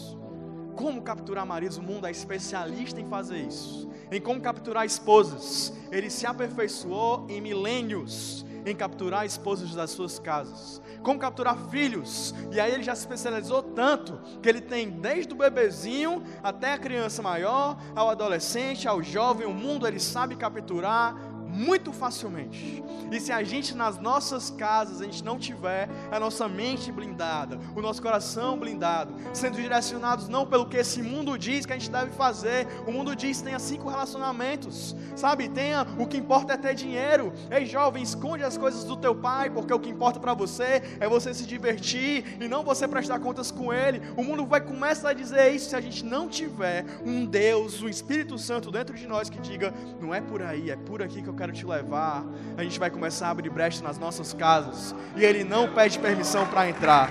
Como 0.79 1.03
capturar 1.03 1.45
maridos? 1.45 1.77
O 1.77 1.83
mundo 1.83 2.07
é 2.07 2.11
especialista 2.11 3.01
em 3.01 3.09
fazer 3.09 3.39
isso 3.39 3.89
em 4.11 4.21
como 4.21 4.41
capturar 4.41 4.85
esposas. 4.85 5.73
Ele 5.91 6.11
se 6.11 6.27
aperfeiçoou 6.27 7.27
em 7.29 7.41
milênios 7.41 8.45
em 8.67 8.75
capturar 8.75 9.25
esposas 9.25 9.75
das 9.75 9.91
suas 9.91 10.19
casas. 10.19 10.83
Como 11.03 11.19
capturar 11.19 11.57
filhos. 11.71 12.35
E 12.53 12.61
aí 12.61 12.73
ele 12.73 12.83
já 12.83 12.95
se 12.95 13.03
especializou 13.03 13.63
tanto 13.63 14.21
que 14.43 14.49
ele 14.49 14.61
tem 14.61 14.91
desde 14.91 15.33
o 15.33 15.37
bebezinho 15.37 16.23
até 16.43 16.73
a 16.73 16.79
criança 16.79 17.23
maior, 17.23 17.79
ao 17.95 18.11
adolescente, 18.11 18.87
ao 18.87 19.03
jovem, 19.03 19.47
o 19.47 19.55
mundo 19.55 19.87
ele 19.87 20.01
sabe 20.01 20.37
capturar 20.37 21.15
muito 21.49 21.93
facilmente. 21.93 22.83
E 23.11 23.21
se 23.21 23.33
a 23.33 23.43
gente 23.43 23.75
nas 23.75 23.99
nossas 23.99 24.51
casas 24.51 25.01
a 25.01 25.05
gente 25.05 25.25
não 25.25 25.39
tiver 25.39 25.89
a 26.11 26.21
nossa 26.21 26.49
mente 26.49 26.93
blindada, 26.93 27.59
o 27.75 27.81
nosso 27.81 28.03
coração 28.03 28.59
blindado, 28.59 29.15
sendo 29.33 29.57
direcionados 29.57 30.29
não 30.29 30.47
pelo 30.47 30.67
que 30.67 30.77
esse 30.77 31.03
mundo 31.03 31.39
diz 31.39 31.65
que 31.65 31.73
a 31.73 31.79
gente 31.79 31.91
deve 31.91 32.13
fazer. 32.13 32.67
O 32.87 32.93
mundo 32.93 33.17
diz 33.17 33.41
tenha 33.41 33.59
cinco 33.59 33.89
relacionamentos, 33.89 34.95
sabe? 35.17 35.49
Tenha 35.49 35.87
o 35.99 36.07
que 36.07 36.17
importa 36.17 36.55
é 36.55 36.57
ter 36.57 36.75
dinheiro. 36.75 37.33
Ei 37.51 37.65
jovem, 37.65 38.03
esconde 38.03 38.43
as 38.43 38.57
coisas 38.57 38.85
do 38.85 38.97
teu 38.97 39.15
pai, 39.15 39.51
porque 39.51 39.73
o 39.73 39.81
que 39.81 39.89
importa 39.89 40.21
para 40.21 40.35
você 40.35 40.83
é 41.01 41.09
você 41.09 41.33
se 41.33 41.47
divertir 41.47 42.37
e 42.41 42.49
não 42.49 42.63
você 42.63 42.87
prestar 42.87 43.19
contas 43.21 43.51
com 43.51 43.73
ele. 43.73 44.03
O 44.17 44.23
mundo 44.23 44.47
vai 44.47 44.61
começar 44.61 45.11
a 45.11 45.13
dizer 45.15 45.55
isso 45.55 45.71
se 45.71 45.77
a 45.77 45.81
gente 45.81 46.05
não 46.05 46.29
tiver 46.29 46.85
um 47.05 47.25
Deus, 47.25 47.83
um 47.83 47.89
Espírito 47.89 48.39
Santo 48.39 48.71
dentro 48.71 48.95
de 48.95 49.07
nós 49.07 49.31
que 49.31 49.41
diga, 49.41 49.73
não 50.01 50.15
é 50.15 50.21
por 50.21 50.43
aí, 50.43 50.71
é 50.71 50.77
por 50.77 51.03
aqui 51.03 51.23
que 51.23 51.29
eu 51.29 51.35
quero 51.39 51.53
te 51.53 51.65
levar, 51.65 52.25
a 52.57 52.65
gente 52.65 52.79
vai 52.79 52.91
começar 52.91 53.29
a 53.29 53.31
abrir 53.31 53.49
brecha 53.49 53.83
nas 53.83 53.97
nossas 53.97 54.35
casas. 54.35 54.95
E 55.17 55.25
Ele 55.25 55.45
não 55.45 55.73
pede 55.73 55.99
permissão 55.99 56.45
para 56.47 56.69
entrar. 56.69 57.09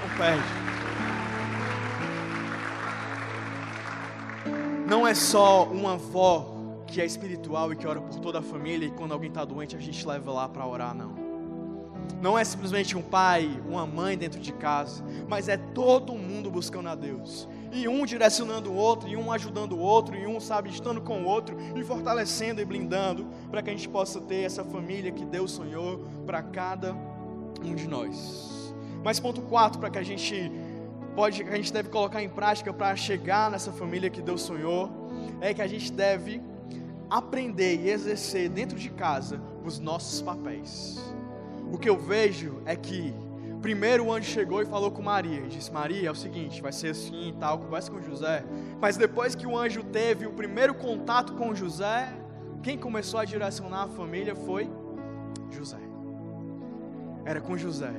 Não 0.00 0.16
pede. 0.16 0.62
Não 4.86 5.06
é 5.06 5.14
só 5.14 5.64
uma 5.64 5.94
avó 5.94 6.54
que 6.86 7.00
é 7.00 7.04
espiritual 7.04 7.72
e 7.72 7.76
que 7.76 7.86
ora 7.86 8.00
por 8.00 8.20
toda 8.20 8.38
a 8.38 8.42
família 8.42 8.86
e 8.86 8.90
quando 8.90 9.12
alguém 9.12 9.30
está 9.30 9.44
doente 9.44 9.74
a 9.74 9.80
gente 9.80 10.06
leva 10.06 10.30
lá 10.30 10.48
para 10.48 10.66
orar, 10.66 10.94
não. 10.94 11.12
Não 12.20 12.38
é 12.38 12.44
simplesmente 12.44 12.96
um 12.96 13.02
pai, 13.02 13.60
uma 13.66 13.84
mãe 13.84 14.16
dentro 14.16 14.38
de 14.38 14.52
casa, 14.52 15.02
mas 15.26 15.48
é 15.48 15.56
todo 15.56 16.12
mundo 16.12 16.50
buscando 16.50 16.88
a 16.88 16.94
Deus 16.94 17.48
e 17.72 17.88
um 17.88 18.04
direcionando 18.04 18.70
o 18.70 18.74
outro, 18.74 19.08
e 19.08 19.16
um 19.16 19.32
ajudando 19.32 19.72
o 19.72 19.78
outro, 19.78 20.14
e 20.14 20.26
um, 20.26 20.38
sabe, 20.38 20.68
estando 20.68 21.00
com 21.00 21.22
o 21.22 21.24
outro, 21.24 21.56
e 21.74 21.82
fortalecendo 21.82 22.60
e 22.60 22.64
blindando, 22.64 23.26
para 23.50 23.62
que 23.62 23.70
a 23.70 23.72
gente 23.72 23.88
possa 23.88 24.20
ter 24.20 24.42
essa 24.42 24.62
família 24.62 25.10
que 25.10 25.24
Deus 25.24 25.52
sonhou 25.52 26.04
para 26.26 26.42
cada 26.42 26.94
um 27.64 27.74
de 27.74 27.88
nós. 27.88 28.74
Mas 29.02 29.18
ponto 29.18 29.40
4, 29.40 29.80
para 29.80 29.90
que 29.90 29.98
a 29.98 30.02
gente 30.02 30.52
pode, 31.16 31.42
que 31.42 31.50
a 31.50 31.56
gente 31.56 31.72
deve 31.72 31.88
colocar 31.88 32.22
em 32.22 32.28
prática 32.28 32.72
para 32.72 32.94
chegar 32.94 33.50
nessa 33.50 33.72
família 33.72 34.10
que 34.10 34.20
Deus 34.20 34.42
sonhou, 34.42 34.90
é 35.40 35.54
que 35.54 35.62
a 35.62 35.66
gente 35.66 35.90
deve 35.90 36.42
aprender 37.08 37.76
e 37.76 37.90
exercer 37.90 38.48
dentro 38.48 38.78
de 38.78 38.90
casa 38.90 39.40
os 39.64 39.78
nossos 39.78 40.20
papéis. 40.20 41.00
O 41.72 41.78
que 41.78 41.88
eu 41.88 41.98
vejo 41.98 42.62
é 42.66 42.76
que 42.76 43.14
Primeiro 43.62 44.06
o 44.06 44.12
anjo 44.12 44.28
chegou 44.28 44.60
e 44.60 44.66
falou 44.66 44.90
com 44.90 45.00
Maria. 45.00 45.40
E 45.40 45.48
disse: 45.48 45.72
Maria, 45.72 46.08
é 46.08 46.10
o 46.10 46.14
seguinte, 46.14 46.60
vai 46.60 46.72
ser 46.72 46.88
assim 46.88 47.28
e 47.28 47.32
tal, 47.32 47.60
conversa 47.60 47.90
com 47.90 48.02
José. 48.02 48.44
Mas 48.80 48.96
depois 48.96 49.36
que 49.36 49.46
o 49.46 49.56
anjo 49.56 49.84
teve 49.84 50.26
o 50.26 50.32
primeiro 50.32 50.74
contato 50.74 51.34
com 51.34 51.54
José, 51.54 52.12
quem 52.62 52.76
começou 52.76 53.20
a 53.20 53.24
direcionar 53.24 53.84
a 53.84 53.88
família 53.88 54.34
foi 54.34 54.68
José. 55.50 55.78
Era 57.24 57.40
com 57.40 57.56
José. 57.56 57.92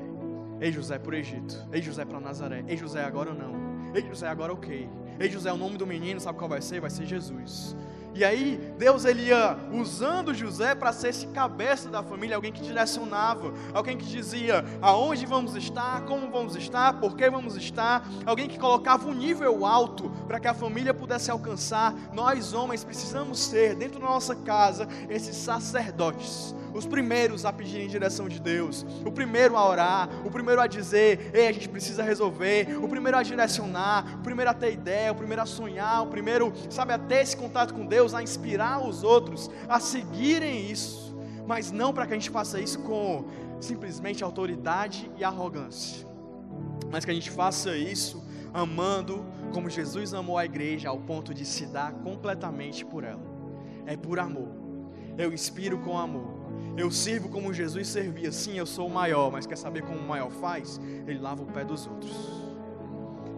Ei 0.60 0.72
José 0.72 1.00
o 1.04 1.14
Egito. 1.14 1.68
Ei 1.72 1.82
José 1.82 2.04
para 2.04 2.20
Nazaré. 2.20 2.64
Ei 2.68 2.76
José 2.76 3.04
agora 3.04 3.34
não. 3.34 3.96
Ei 3.96 4.02
José 4.02 4.28
agora 4.28 4.52
ok. 4.52 4.90
Ei 5.20 5.30
José, 5.30 5.52
o 5.52 5.58
nome 5.58 5.78
do 5.78 5.86
menino, 5.86 6.20
sabe 6.20 6.38
qual 6.38 6.50
vai 6.50 6.62
ser? 6.62 6.82
Vai 6.82 6.90
ser 6.90 7.06
Jesus. 7.06 7.76
E 8.16 8.24
aí, 8.24 8.74
Deus 8.78 9.06
ele 9.06 9.24
ia 9.24 9.58
usando 9.72 10.34
José 10.34 10.76
para 10.76 10.94
ser 10.94 11.10
esse 11.10 11.28
cabeça 11.28 11.90
da 11.90 12.04
família, 12.04 12.36
alguém 12.36 12.52
que 12.52 12.62
direcionava, 12.62 13.52
alguém 13.74 13.98
que 13.98 14.06
dizia 14.06 14.64
aonde 14.82 15.26
vamos 15.26 15.56
estar, 15.56 16.02
como 16.06 16.30
vamos 16.30 16.56
estar, 16.56 17.00
por 17.00 17.16
que 17.16 17.28
vamos 17.30 17.56
estar, 17.56 18.08
alguém 18.26 18.48
que 18.48 18.60
colocava 18.60 19.08
um 19.08 19.14
nível 19.14 19.66
alto 19.66 20.12
para 20.28 20.40
que 20.40 20.48
a 20.48 20.54
família 20.54 20.94
pudesse 20.94 21.32
alcançar. 21.32 21.94
Nós, 22.14 22.54
homens, 22.54 22.84
precisamos 22.84 23.40
ser, 23.40 23.76
dentro 23.76 24.00
da 24.00 24.06
nossa 24.06 24.36
casa, 24.36 24.88
esses 25.10 25.36
sacerdotes 25.36 26.54
os 26.74 26.86
primeiros 26.86 27.46
a 27.46 27.54
pedirem 27.54 27.88
direção 27.88 28.28
de 28.28 28.40
Deus, 28.40 28.86
o 29.06 29.12
primeiro 29.12 29.56
a 29.56 29.68
orar, 29.68 30.10
o 30.26 30.32
primeiro 30.32 30.60
a 30.62 30.68
dizer, 30.68 31.32
ei, 31.34 31.48
a 31.48 31.52
gente 31.52 31.70
precisa 31.70 32.04
resolver, 32.04 32.78
o 32.82 32.88
primeiro 32.88 33.18
a 33.18 33.24
direcionar, 33.24 34.20
o 34.20 34.24
primeiro 34.24 34.50
a 34.50 34.54
ter 34.54 34.74
ideia, 34.74 35.12
o 35.12 35.16
primeiro 35.16 35.42
a 35.42 35.46
sonhar, 35.46 36.04
o 36.04 36.08
primeiro, 36.08 36.52
sabe, 36.70 36.94
a 36.94 36.98
ter 36.98 37.22
esse 37.22 37.38
contato 37.38 37.74
com 37.74 37.86
Deus, 37.86 38.14
a 38.14 38.24
inspirar 38.24 38.86
os 38.86 39.04
outros 39.04 39.50
a 39.68 39.80
seguirem 39.80 40.70
isso, 40.70 41.16
mas 41.46 41.72
não 41.72 41.94
para 41.94 42.08
que 42.08 42.14
a 42.14 42.16
gente 42.16 42.30
faça 42.30 42.60
isso 42.60 42.80
com 42.80 43.26
simplesmente 43.60 44.24
autoridade 44.24 45.10
e 45.18 45.24
arrogância, 45.24 46.08
mas 46.92 47.06
que 47.06 47.12
a 47.12 47.14
gente 47.14 47.30
faça 47.30 47.76
isso 47.78 48.24
amando 48.54 49.26
como 49.52 49.70
Jesus 49.70 50.14
amou 50.14 50.38
a 50.38 50.46
igreja 50.46 50.90
ao 50.90 51.00
ponto 51.00 51.34
de 51.34 51.46
se 51.46 51.66
dar 51.66 51.92
completamente 51.92 52.86
por 52.86 53.04
ela. 53.04 53.22
É 53.86 53.98
por 53.98 54.20
amor. 54.20 54.50
Eu 55.18 55.34
inspiro 55.34 55.80
com 55.80 55.98
amor. 55.98 56.33
Eu 56.76 56.90
sirvo 56.90 57.30
como 57.30 57.54
Jesus 57.54 57.88
servia. 57.88 58.32
Sim, 58.32 58.58
eu 58.58 58.66
sou 58.66 58.88
o 58.88 58.90
maior, 58.90 59.32
mas 59.32 59.46
quer 59.46 59.58
saber 59.58 59.84
como 59.84 60.00
o 60.00 60.08
maior 60.08 60.32
faz? 60.32 60.80
Ele 61.08 61.20
lava 61.20 61.44
o 61.44 61.46
pé 61.46 61.64
dos 61.64 61.86
outros. 61.86 62.12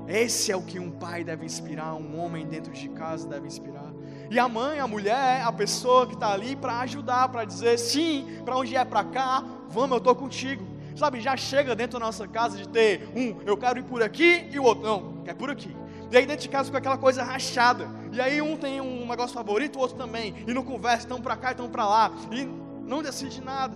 Esse 0.08 0.52
é 0.52 0.56
o 0.56 0.62
que 0.62 0.80
um 0.80 0.92
pai 0.92 1.24
deve 1.24 1.46
inspirar, 1.46 1.96
um 1.96 2.20
homem 2.20 2.46
dentro 2.46 2.72
de 2.72 2.88
casa 2.90 3.28
deve 3.28 3.48
inspirar. 3.48 3.92
E 4.30 4.40
a 4.40 4.48
mãe, 4.48 4.80
a 4.80 4.88
mulher, 4.88 5.42
a 5.42 5.52
pessoa 5.52 6.08
que 6.08 6.14
está 6.14 6.32
ali 6.32 6.56
para 6.56 6.80
ajudar, 6.82 7.28
para 7.30 7.44
dizer 7.44 7.78
sim, 7.78 8.40
para 8.46 8.56
onde 8.56 8.76
é 8.76 8.86
para 8.86 9.04
cá, 9.04 9.44
vamos, 9.68 9.92
eu 9.92 9.98
estou 9.98 10.16
contigo. 10.16 10.64
Sabe, 10.96 11.20
já 11.20 11.36
chega 11.36 11.76
dentro 11.76 12.00
da 12.00 12.06
nossa 12.06 12.28
casa 12.28 12.58
de 12.58 12.70
ter 12.70 13.10
um, 13.16 13.42
eu 13.46 13.58
quero 13.58 13.80
ir 13.80 13.84
por 13.84 14.02
aqui, 14.02 14.48
e 14.50 14.60
o 14.60 14.64
outro, 14.64 14.86
não, 14.86 15.24
é 15.26 15.34
por 15.34 15.50
aqui. 15.50 15.76
E 16.10 16.18
aí 16.18 16.26
dentro 16.26 16.44
de 16.44 16.50
casa 16.50 16.66
fica 16.66 16.78
aquela 16.78 16.98
coisa 16.98 17.24
rachada. 17.24 17.90
E 18.14 18.22
aí 18.22 18.42
um 18.42 18.56
tem 18.56 18.80
um 18.80 19.06
negócio 19.08 19.34
favorito, 19.34 19.78
o 19.78 19.80
outro 19.80 19.98
também. 19.98 20.34
E 20.48 20.54
não 20.54 20.64
conversa, 20.64 21.00
estão 21.00 21.20
para 21.20 21.36
cá, 21.36 21.52
estão 21.52 21.68
para 21.68 21.86
lá. 21.86 22.12
E 22.32 22.48
não 22.86 23.02
decide 23.02 23.42
nada. 23.42 23.76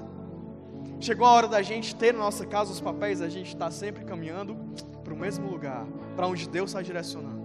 Chegou 1.00 1.26
a 1.26 1.32
hora 1.32 1.48
da 1.48 1.62
gente 1.62 1.96
ter 1.96 2.14
na 2.14 2.20
nossa 2.20 2.46
casa 2.46 2.72
os 2.72 2.82
papéis, 2.82 3.22
a 3.22 3.30
gente 3.30 3.48
está 3.48 3.72
sempre 3.72 4.04
caminhando 4.04 4.56
para 5.04 5.14
o 5.14 5.18
mesmo 5.18 5.50
lugar, 5.50 5.86
para 6.16 6.28
onde 6.28 6.48
Deus 6.48 6.72
está 6.72 6.82
direcionando. 6.82 7.40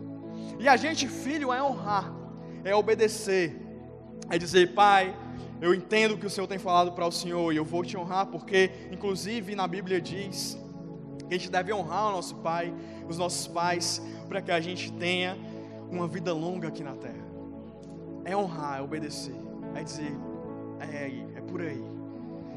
E 0.58 0.68
a 0.68 0.76
gente, 0.76 1.08
filho, 1.08 1.52
é 1.52 1.62
honrar, 1.62 2.12
é 2.64 2.74
obedecer, 2.74 3.56
é 4.28 4.36
dizer, 4.36 4.74
Pai, 4.74 5.16
eu 5.60 5.72
entendo 5.72 6.16
que 6.18 6.26
o 6.26 6.30
Senhor 6.30 6.46
tem 6.46 6.58
falado 6.58 6.92
para 6.92 7.06
o 7.06 7.12
Senhor 7.12 7.52
e 7.52 7.56
eu 7.56 7.64
vou 7.64 7.84
te 7.84 7.96
honrar, 7.96 8.26
porque, 8.26 8.70
inclusive, 8.90 9.54
na 9.54 9.66
Bíblia 9.66 10.00
diz 10.00 10.58
que 11.28 11.34
a 11.34 11.38
gente 11.38 11.50
deve 11.50 11.72
honrar 11.72 12.08
o 12.08 12.12
nosso 12.12 12.34
Pai, 12.36 12.74
os 13.08 13.16
nossos 13.16 13.46
pais, 13.46 14.02
para 14.28 14.42
que 14.42 14.50
a 14.50 14.60
gente 14.60 14.92
tenha 14.92 15.38
uma 15.90 16.08
vida 16.08 16.32
longa 16.32 16.68
aqui 16.68 16.82
na 16.82 16.94
terra. 16.94 17.24
É 18.24 18.36
honrar, 18.36 18.80
é 18.80 18.82
obedecer, 18.82 19.34
é 19.74 19.82
dizer, 19.82 20.12
é 20.80 21.33
por 21.54 21.62
aí. 21.62 21.80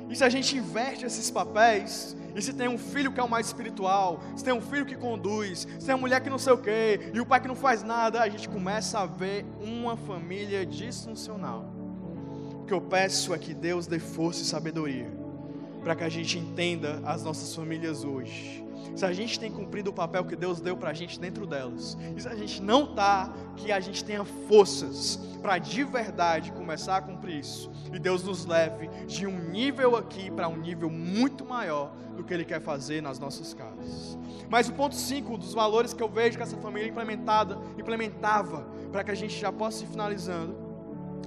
E 0.10 0.16
se 0.16 0.24
a 0.24 0.30
gente 0.30 0.58
inverte 0.58 1.06
esses 1.06 1.30
papéis, 1.30 2.18
e 2.36 2.42
se 2.42 2.52
tem 2.52 2.68
um 2.68 2.80
filho 2.80 3.12
que 3.12 3.20
é 3.20 3.24
o 3.24 3.30
mais 3.30 3.46
espiritual, 3.46 4.20
se 4.36 4.44
tem 4.44 4.52
um 4.52 4.62
filho 4.62 4.88
que 4.88 4.96
conduz, 4.96 5.68
se 5.80 5.86
tem 5.86 5.94
uma 5.94 6.02
mulher 6.02 6.20
que 6.20 6.32
não 6.32 6.40
sei 6.40 6.54
o 6.54 6.58
quê, 6.58 7.12
e 7.14 7.22
o 7.22 7.26
pai 7.26 7.40
que 7.40 7.48
não 7.48 7.56
faz 7.56 7.84
nada, 7.84 8.20
a 8.22 8.28
gente 8.28 8.50
começa 8.50 8.98
a 8.98 9.06
ver 9.06 9.46
uma 9.62 9.96
família 9.96 10.66
disfuncional. 10.66 11.64
O 12.56 12.66
que 12.66 12.74
eu 12.74 12.82
peço 12.82 13.36
é 13.36 13.38
que 13.38 13.54
Deus 13.54 13.86
dê 13.86 14.00
força 14.00 14.42
e 14.42 14.46
sabedoria, 14.46 15.08
para 15.88 15.96
que 15.96 16.04
a 16.04 16.10
gente 16.10 16.38
entenda 16.38 17.02
as 17.06 17.24
nossas 17.24 17.56
famílias 17.56 18.04
hoje 18.04 18.62
se 18.94 19.06
a 19.06 19.14
gente 19.14 19.40
tem 19.40 19.50
cumprido 19.50 19.92
o 19.92 19.94
papel 19.94 20.26
que 20.26 20.36
Deus 20.36 20.60
deu 20.60 20.76
para 20.76 20.90
a 20.90 20.94
gente 20.94 21.20
dentro 21.20 21.46
delas, 21.46 21.96
e 22.16 22.20
se 22.20 22.28
a 22.28 22.36
gente 22.36 22.62
não 22.62 22.84
está, 22.84 23.32
que 23.56 23.72
a 23.72 23.80
gente 23.80 24.04
tenha 24.04 24.26
forças 24.26 25.20
para 25.40 25.60
de 25.60 25.84
verdade 25.84 26.52
começar 26.52 26.98
a 26.98 27.02
cumprir 27.02 27.40
isso, 27.40 27.72
e 27.94 28.00
Deus 28.00 28.24
nos 28.24 28.46
leve 28.46 28.90
de 29.06 29.28
um 29.28 29.40
nível 29.50 29.96
aqui 29.96 30.32
para 30.32 30.48
um 30.48 30.58
nível 30.58 30.90
muito 30.90 31.46
maior 31.46 31.94
do 32.16 32.24
que 32.24 32.34
Ele 32.34 32.44
quer 32.44 32.60
fazer 32.60 33.02
nas 33.02 33.20
nossas 33.20 33.54
casas. 33.54 34.18
Mas 34.50 34.68
o 34.68 34.74
ponto 34.74 34.96
5 34.96 35.38
dos 35.38 35.54
valores 35.54 35.94
que 35.94 36.02
eu 36.02 36.10
vejo 36.10 36.36
que 36.36 36.44
essa 36.44 36.58
família 36.58 36.90
implementada, 36.90 37.58
implementava, 37.78 38.68
para 38.92 39.04
que 39.04 39.12
a 39.12 39.16
gente 39.16 39.40
já 39.40 39.52
possa 39.52 39.84
ir 39.84 39.88
finalizando, 39.88 40.67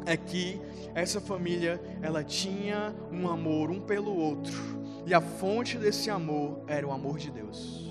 é 0.06 0.16
que 0.16 0.60
essa 0.94 1.20
família 1.20 1.80
ela 2.02 2.24
tinha 2.24 2.94
um 3.12 3.28
amor 3.28 3.70
um 3.70 3.80
pelo 3.80 4.14
outro 4.14 4.80
e 5.06 5.14
a 5.14 5.20
fonte 5.20 5.78
desse 5.78 6.10
amor 6.10 6.60
era 6.66 6.86
o 6.86 6.92
amor 6.92 7.18
de 7.18 7.30
Deus. 7.30 7.88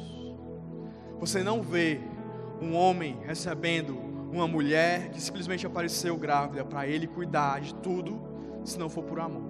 Você 1.20 1.44
não 1.44 1.62
vê 1.62 2.00
um 2.62 2.76
homem 2.76 3.18
recebendo 3.26 3.98
uma 4.32 4.48
mulher 4.48 5.10
que 5.10 5.22
simplesmente 5.22 5.66
apareceu 5.66 6.16
grávida 6.18 6.64
para 6.64 6.88
ele 6.88 7.08
cuidar 7.08 7.60
de 7.62 7.74
tudo, 7.76 8.22
se 8.64 8.78
não 8.78 8.90
for 8.90 9.04
por 9.04 9.20
amor. 9.20 9.50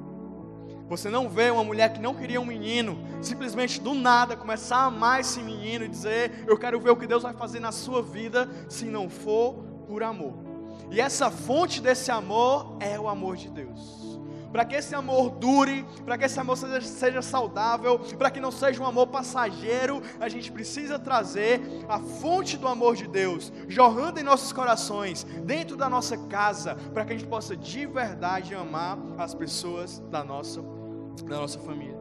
Você 0.88 1.10
não 1.10 1.30
vê 1.30 1.52
uma 1.52 1.64
mulher 1.64 1.94
que 1.94 2.02
não 2.02 2.16
queria 2.16 2.42
um 2.42 2.46
menino, 2.46 2.98
simplesmente 3.22 3.80
do 3.80 3.94
nada 3.94 4.36
começar 4.36 4.78
a 4.78 4.86
amar 4.86 5.20
esse 5.20 5.40
menino 5.44 5.86
e 5.86 5.88
dizer: 5.88 6.46
Eu 6.48 6.58
quero 6.58 6.80
ver 6.80 6.90
o 6.90 6.96
que 6.96 7.06
Deus 7.06 7.22
vai 7.22 7.34
fazer 7.34 7.60
na 7.60 7.72
sua 7.72 8.02
vida, 8.02 8.50
se 8.68 8.86
não 8.86 9.08
for 9.08 9.54
por 9.88 10.02
amor. 10.02 10.49
E 10.92 11.00
essa 11.00 11.30
fonte 11.30 11.82
desse 11.82 12.12
amor 12.12 12.78
é 12.80 13.00
o 13.00 13.08
amor 13.08 13.36
de 13.36 13.50
Deus 13.50 14.00
para 14.52 14.66
que 14.66 14.76
esse 14.76 14.96
amor 14.96 15.30
dure, 15.32 15.86
para 16.06 16.18
que 16.18 16.26
esse 16.26 16.40
amor 16.40 16.58
seja, 16.58 16.82
seja 16.82 17.22
saudável, 17.22 18.00
para 18.18 18.32
que 18.32 18.40
não 18.40 18.52
seja 18.52 18.82
um 18.82 18.86
amor 18.86 19.08
passageiro, 19.08 20.02
a 20.20 20.28
gente 20.28 20.52
precisa 20.52 20.98
trazer 20.98 21.62
a 21.88 22.00
fonte 22.00 22.58
do 22.58 22.68
amor 22.68 22.96
de 22.96 23.08
Deus 23.08 23.52
jorrando 23.68 24.20
em 24.20 24.24
nossos 24.24 24.52
corações, 24.52 25.24
dentro 25.46 25.78
da 25.78 25.90
nossa 25.90 26.18
casa, 26.18 26.76
para 26.94 27.06
que 27.06 27.14
a 27.14 27.18
gente 27.18 27.28
possa 27.28 27.56
de 27.56 27.86
verdade 27.86 28.56
amar 28.56 28.98
as 29.18 29.34
pessoas 29.34 30.00
da 30.10 30.24
nossa, 30.24 30.62
da 31.26 31.38
nossa 31.38 31.60
família. 31.60 31.98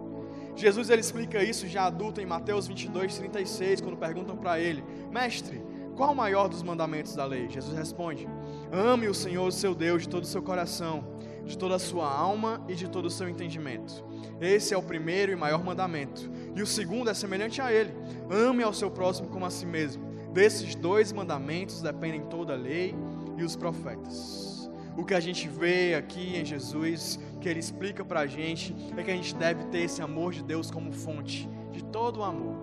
Jesus 0.56 0.90
ele 0.90 1.00
explica 1.00 1.42
isso 1.42 1.68
já 1.68 1.84
adulto 1.84 2.20
em 2.20 2.26
Mateus 2.26 2.66
22, 2.66 3.16
36, 3.16 3.80
quando 3.80 3.96
perguntam 3.96 4.36
para 4.36 4.58
ele: 4.58 4.82
Mestre, 5.08 5.62
qual 5.98 6.12
o 6.12 6.16
maior 6.16 6.48
dos 6.48 6.62
mandamentos 6.62 7.14
da 7.14 7.26
lei? 7.26 7.50
Jesus 7.50 7.76
responde: 7.76 8.26
Ame 8.72 9.06
o 9.06 9.14
Senhor, 9.14 9.52
seu 9.52 9.74
Deus, 9.74 10.04
de 10.04 10.08
todo 10.08 10.22
o 10.22 10.26
seu 10.26 10.42
coração 10.42 11.18
de 11.48 11.56
toda 11.56 11.76
a 11.76 11.78
sua 11.78 12.08
alma 12.12 12.62
e 12.68 12.74
de 12.74 12.88
todo 12.88 13.06
o 13.06 13.10
seu 13.10 13.28
entendimento. 13.28 14.04
Esse 14.38 14.74
é 14.74 14.76
o 14.76 14.82
primeiro 14.82 15.32
e 15.32 15.36
maior 15.36 15.64
mandamento. 15.64 16.30
E 16.54 16.62
o 16.62 16.66
segundo 16.66 17.08
é 17.08 17.14
semelhante 17.14 17.60
a 17.60 17.72
ele: 17.72 17.92
ame 18.30 18.62
ao 18.62 18.72
seu 18.72 18.90
próximo 18.90 19.28
como 19.28 19.46
a 19.46 19.50
si 19.50 19.64
mesmo. 19.64 20.06
Desses 20.32 20.74
dois 20.74 21.10
mandamentos 21.10 21.80
dependem 21.80 22.20
toda 22.26 22.52
a 22.52 22.56
lei 22.56 22.94
e 23.36 23.42
os 23.42 23.56
profetas. 23.56 24.70
O 24.96 25.04
que 25.04 25.14
a 25.14 25.20
gente 25.20 25.48
vê 25.48 25.94
aqui 25.94 26.36
em 26.36 26.44
Jesus, 26.44 27.18
que 27.40 27.48
ele 27.48 27.60
explica 27.60 28.04
para 28.04 28.20
a 28.20 28.26
gente, 28.26 28.74
é 28.96 29.02
que 29.02 29.10
a 29.10 29.14
gente 29.14 29.34
deve 29.34 29.64
ter 29.66 29.80
esse 29.80 30.02
amor 30.02 30.32
de 30.32 30.42
Deus 30.42 30.70
como 30.70 30.92
fonte 30.92 31.48
de 31.72 31.82
todo 31.84 32.20
o 32.20 32.24
amor. 32.24 32.56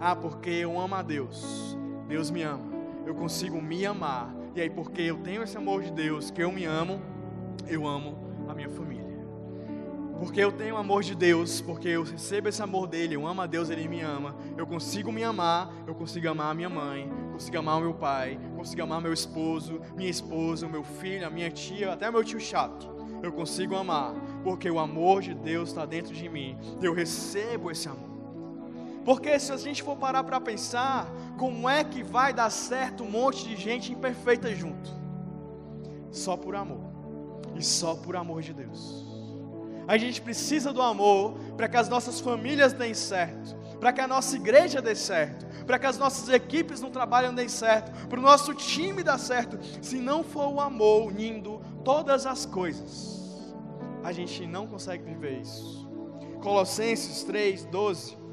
Ah, 0.00 0.14
porque 0.14 0.50
eu 0.50 0.78
amo 0.78 0.94
a 0.94 1.02
Deus, 1.02 1.73
Deus 2.08 2.30
me 2.30 2.42
ama, 2.42 2.64
eu 3.06 3.14
consigo 3.14 3.60
me 3.60 3.84
amar, 3.84 4.34
e 4.54 4.60
aí 4.60 4.70
porque 4.70 5.02
eu 5.02 5.18
tenho 5.18 5.42
esse 5.42 5.56
amor 5.56 5.82
de 5.82 5.90
Deus, 5.90 6.30
que 6.30 6.42
eu 6.42 6.52
me 6.52 6.64
amo, 6.64 7.00
eu 7.66 7.86
amo 7.86 8.16
a 8.48 8.54
minha 8.54 8.68
família. 8.68 9.04
Porque 10.18 10.40
eu 10.40 10.52
tenho 10.52 10.76
amor 10.76 11.02
de 11.02 11.14
Deus, 11.14 11.60
porque 11.60 11.88
eu 11.88 12.02
recebo 12.04 12.48
esse 12.48 12.62
amor 12.62 12.86
dele, 12.86 13.16
eu 13.16 13.26
amo 13.26 13.42
a 13.42 13.46
Deus, 13.46 13.68
ele 13.68 13.88
me 13.88 14.00
ama. 14.00 14.34
Eu 14.56 14.66
consigo 14.66 15.10
me 15.10 15.24
amar, 15.24 15.72
eu 15.86 15.94
consigo 15.94 16.28
amar 16.28 16.52
a 16.52 16.54
minha 16.54 16.68
mãe, 16.68 17.10
consigo 17.32 17.58
amar 17.58 17.78
o 17.78 17.80
meu 17.80 17.94
pai, 17.94 18.38
consigo 18.56 18.82
amar 18.82 19.00
meu 19.00 19.12
esposo, 19.12 19.80
minha 19.96 20.08
esposa, 20.08 20.66
o 20.66 20.70
meu 20.70 20.84
filho, 20.84 21.26
a 21.26 21.30
minha 21.30 21.50
tia, 21.50 21.92
até 21.92 22.10
meu 22.10 22.22
tio 22.22 22.38
chato. 22.38 22.88
Eu 23.22 23.32
consigo 23.32 23.74
amar, 23.74 24.14
porque 24.44 24.70
o 24.70 24.78
amor 24.78 25.20
de 25.20 25.34
Deus 25.34 25.70
está 25.70 25.84
dentro 25.84 26.14
de 26.14 26.28
mim. 26.28 26.56
Eu 26.80 26.94
recebo 26.94 27.70
esse 27.70 27.88
amor. 27.88 28.13
Porque 29.04 29.38
se 29.38 29.52
a 29.52 29.56
gente 29.56 29.82
for 29.82 29.96
parar 29.96 30.24
para 30.24 30.40
pensar, 30.40 31.06
como 31.38 31.68
é 31.68 31.84
que 31.84 32.02
vai 32.02 32.32
dar 32.32 32.50
certo 32.50 33.04
um 33.04 33.10
monte 33.10 33.46
de 33.46 33.56
gente 33.56 33.92
imperfeita 33.92 34.54
junto? 34.54 34.90
Só 36.10 36.36
por 36.36 36.56
amor 36.56 36.90
e 37.54 37.62
só 37.62 37.94
por 37.94 38.16
amor 38.16 38.40
de 38.40 38.54
Deus. 38.54 39.04
A 39.86 39.98
gente 39.98 40.22
precisa 40.22 40.72
do 40.72 40.80
amor 40.80 41.34
para 41.56 41.68
que 41.68 41.76
as 41.76 41.88
nossas 41.88 42.18
famílias 42.18 42.72
deem 42.72 42.94
certo, 42.94 43.54
para 43.78 43.92
que 43.92 44.00
a 44.00 44.08
nossa 44.08 44.36
igreja 44.36 44.80
dê 44.80 44.94
certo, 44.94 45.44
para 45.66 45.78
que 45.78 45.86
as 45.86 45.98
nossas 45.98 46.30
equipes 46.30 46.80
no 46.80 46.88
trabalho 46.88 47.30
deem 47.32 47.48
certo, 47.48 47.92
para 48.08 48.18
o 48.18 48.22
nosso 48.22 48.54
time 48.54 49.02
dar 49.02 49.18
certo. 49.18 49.58
Se 49.82 49.96
não 49.96 50.24
for 50.24 50.48
o 50.50 50.60
amor 50.60 51.08
unindo 51.08 51.60
todas 51.84 52.24
as 52.24 52.46
coisas, 52.46 53.52
a 54.02 54.10
gente 54.12 54.46
não 54.46 54.66
consegue 54.66 55.04
viver 55.04 55.42
isso. 55.42 55.86
Colossenses 56.40 57.22
3, 57.24 57.66
12 57.66 58.23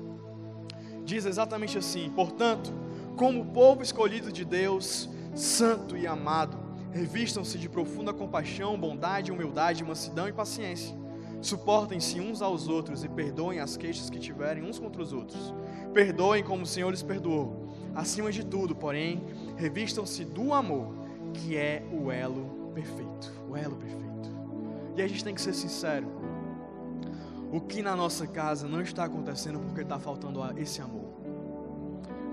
diz 1.03 1.25
exatamente 1.25 1.77
assim: 1.77 2.09
Portanto, 2.09 2.73
como 3.15 3.45
povo 3.45 3.83
escolhido 3.83 4.31
de 4.31 4.45
Deus, 4.45 5.09
santo 5.35 5.97
e 5.97 6.07
amado, 6.07 6.61
Revistam-se 6.91 7.57
de 7.57 7.69
profunda 7.69 8.13
compaixão, 8.13 8.77
bondade, 8.77 9.31
humildade, 9.31 9.83
mansidão 9.83 10.27
e 10.27 10.33
paciência. 10.33 10.95
Suportem-se 11.41 12.19
uns 12.19 12.41
aos 12.41 12.67
outros 12.67 13.03
e 13.03 13.09
perdoem 13.09 13.59
as 13.59 13.77
queixas 13.77 14.09
que 14.09 14.19
tiverem 14.19 14.63
uns 14.63 14.77
contra 14.77 15.01
os 15.01 15.13
outros. 15.13 15.53
Perdoem 15.93 16.43
como 16.43 16.63
o 16.63 16.65
Senhor 16.67 16.91
lhes 16.91 17.01
perdoou. 17.01 17.69
Acima 17.95 18.31
de 18.31 18.45
tudo, 18.45 18.75
porém, 18.75 19.23
revistam-se 19.55 20.25
do 20.25 20.53
amor, 20.53 20.93
que 21.33 21.55
é 21.55 21.83
o 21.91 22.11
elo 22.11 22.71
perfeito. 22.73 23.31
O 23.49 23.55
elo 23.55 23.77
perfeito. 23.77 24.29
E 24.97 25.01
a 25.01 25.07
gente 25.07 25.23
tem 25.23 25.33
que 25.33 25.41
ser 25.41 25.53
sincero. 25.53 26.07
O 27.51 27.59
que 27.59 27.81
na 27.81 27.95
nossa 27.95 28.25
casa 28.25 28.67
não 28.67 28.81
está 28.81 29.03
acontecendo 29.03 29.59
porque 29.59 29.81
está 29.81 29.99
faltando 29.99 30.41
esse 30.57 30.81
amor? 30.81 31.11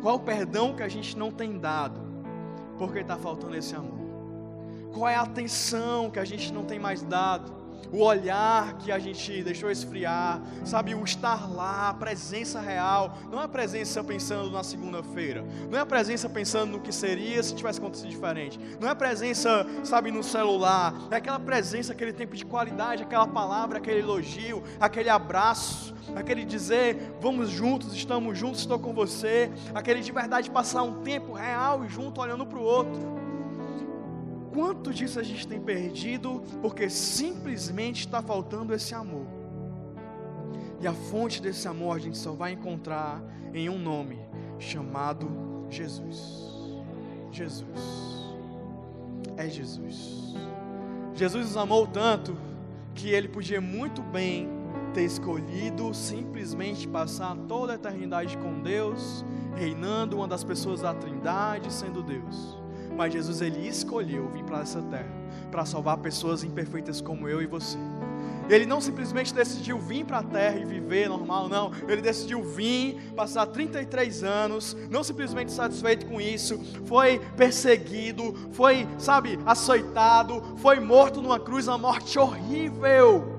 Qual 0.01 0.15
o 0.15 0.21
perdão 0.21 0.77
que 0.77 0.83
a 0.83 0.89
gente 0.89 1.19
não 1.19 1.33
tem 1.33 1.59
dado 1.59 2.01
porque 2.79 3.01
está 3.01 3.17
faltando 3.17 3.57
esse 3.57 3.75
amor? 3.75 3.99
Qual 4.93 5.09
é 5.09 5.17
a 5.17 5.23
atenção 5.23 6.09
que 6.09 6.21
a 6.21 6.25
gente 6.25 6.53
não 6.53 6.65
tem 6.65 6.79
mais 6.79 7.03
dado? 7.03 7.58
O 7.93 8.03
olhar 8.03 8.79
que 8.79 8.93
a 8.93 8.99
gente 8.99 9.43
deixou 9.43 9.71
esfriar, 9.71 10.41
sabe, 10.65 10.95
o 10.95 11.05
estar 11.05 11.51
lá, 11.51 11.91
a 11.91 11.95
presença 11.95 12.61
real, 12.61 13.17
não 13.31 13.41
é 13.41 13.45
a 13.45 13.49
presença 13.49 14.03
pensando 14.05 14.51
na 14.51 14.63
segunda-feira, 14.63 15.45
não 15.71 15.79
é 15.79 15.83
a 15.83 15.87
presença 15.87 16.29
pensando 16.29 16.73
no 16.73 16.81
que 16.81 16.93
seria 16.93 17.43
se 17.43 17.55
tivesse 17.55 17.79
acontecido 17.79 18.11
diferente, 18.11 18.59
não 18.81 18.89
é 18.89 18.91
a 18.91 18.97
presença, 18.97 19.67
sabe, 19.85 20.11
no 20.11 20.23
celular, 20.23 20.95
é 21.11 21.17
aquela 21.17 21.41
presença, 21.41 21.93
aquele 21.93 22.13
tempo 22.13 22.37
de 22.37 22.45
qualidade, 22.45 23.03
aquela 23.03 23.27
palavra, 23.27 23.79
aquele 23.79 24.01
elogio, 24.01 24.63
aquele 24.79 25.09
abraço, 25.09 25.95
aquele 26.15 26.45
dizer, 26.45 27.17
vamos 27.21 27.49
juntos, 27.49 27.95
estamos 27.95 28.39
juntos, 28.39 28.61
estou 28.61 28.79
com 28.79 28.93
você, 28.93 29.51
aquele 29.75 30.01
de 30.01 30.13
verdade 30.13 30.51
passar 30.51 30.83
um 30.83 31.03
tempo 31.03 31.33
real 31.33 31.85
e 31.85 31.89
junto, 31.89 32.21
olhando 32.21 32.45
para 32.45 32.59
o 32.59 32.63
outro 32.63 33.18
quanto 34.59 34.93
disso 34.93 35.21
a 35.21 35.23
gente 35.23 35.47
tem 35.47 35.61
perdido 35.61 36.43
porque 36.61 36.91
simplesmente 36.91 38.01
está 38.01 38.21
faltando 38.21 38.75
esse 38.75 38.93
amor. 38.93 39.25
E 40.81 40.87
a 40.89 40.93
fonte 40.93 41.41
desse 41.41 41.69
amor 41.69 41.95
a 41.95 42.01
gente 42.01 42.19
só 42.19 42.33
vai 42.33 42.55
encontrar 42.55 43.23
em 43.55 43.69
um 43.69 43.79
nome 43.79 44.19
chamado 44.59 45.31
Jesus. 45.71 46.51
Jesus. 47.31 47.65
É 49.37 49.49
Jesus. 49.49 50.35
Jesus 51.15 51.47
nos 51.47 51.57
amou 51.57 51.87
tanto 51.87 52.37
que 52.97 53.11
ele 53.11 53.29
podia 53.29 53.61
muito 53.61 54.03
bem 54.03 54.49
ter 54.93 55.05
escolhido 55.05 55.95
simplesmente 55.95 56.89
passar 56.89 57.37
toda 57.47 57.75
a 57.75 57.75
eternidade 57.77 58.37
com 58.39 58.61
Deus, 58.61 59.25
reinando 59.55 60.17
uma 60.17 60.27
das 60.27 60.43
pessoas 60.43 60.81
da 60.81 60.93
Trindade, 60.93 61.73
sendo 61.73 62.03
Deus. 62.03 62.68
Mas 62.99 63.13
Jesus 63.13 63.41
ele 63.41 63.69
escolheu 63.69 64.29
vir 64.29 64.43
para 64.43 64.61
essa 64.61 64.83
terra 64.83 65.07
para 65.53 65.65
salvar 65.65 65.99
pessoas 65.99 66.43
imperfeitas 66.43 67.01
como 67.01 67.29
eu 67.29 67.41
e 67.41 67.47
você. 67.47 67.79
Ele 68.51 68.67
não 68.67 68.81
simplesmente 68.81 69.33
decidiu 69.33 69.79
vir 69.79 70.05
para 70.05 70.19
a 70.19 70.23
terra 70.23 70.59
e 70.59 70.65
viver 70.65 71.09
normal, 71.09 71.49
não. 71.49 71.71
Ele 71.87 72.03
decidiu 72.03 72.43
vir, 72.43 73.13
passar 73.15 73.47
33 73.47 74.25
anos, 74.25 74.77
não 74.91 75.05
simplesmente 75.05 75.53
satisfeito 75.53 76.07
com 76.07 76.21
isso, 76.21 76.59
foi 76.87 77.21
perseguido, 77.37 78.35
foi, 78.51 78.89
sabe, 78.99 79.39
açoitado, 79.47 80.43
foi 80.57 80.81
morto 80.81 81.23
numa 81.23 81.39
cruz, 81.39 81.69
uma 81.69 81.79
morte 81.79 82.19
horrível, 82.19 83.39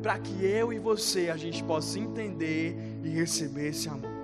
para 0.00 0.16
que 0.16 0.44
eu 0.44 0.72
e 0.72 0.78
você 0.78 1.28
a 1.28 1.36
gente 1.36 1.64
possa 1.64 1.98
entender 1.98 2.76
e 3.02 3.08
receber 3.08 3.70
esse 3.70 3.88
amor. 3.88 4.14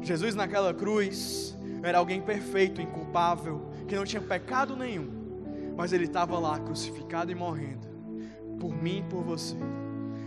Jesus 0.00 0.34
naquela 0.34 0.74
cruz, 0.74 1.53
era 1.84 1.98
alguém 1.98 2.20
perfeito, 2.20 2.80
inculpável, 2.80 3.70
que 3.86 3.94
não 3.94 4.04
tinha 4.04 4.22
pecado 4.22 4.76
nenhum, 4.76 5.08
mas 5.76 5.92
ele 5.92 6.04
estava 6.04 6.38
lá 6.38 6.58
crucificado 6.58 7.30
e 7.30 7.34
morrendo, 7.34 7.86
por 8.58 8.74
mim 8.74 8.98
e 8.98 9.02
por 9.02 9.22
você. 9.22 9.56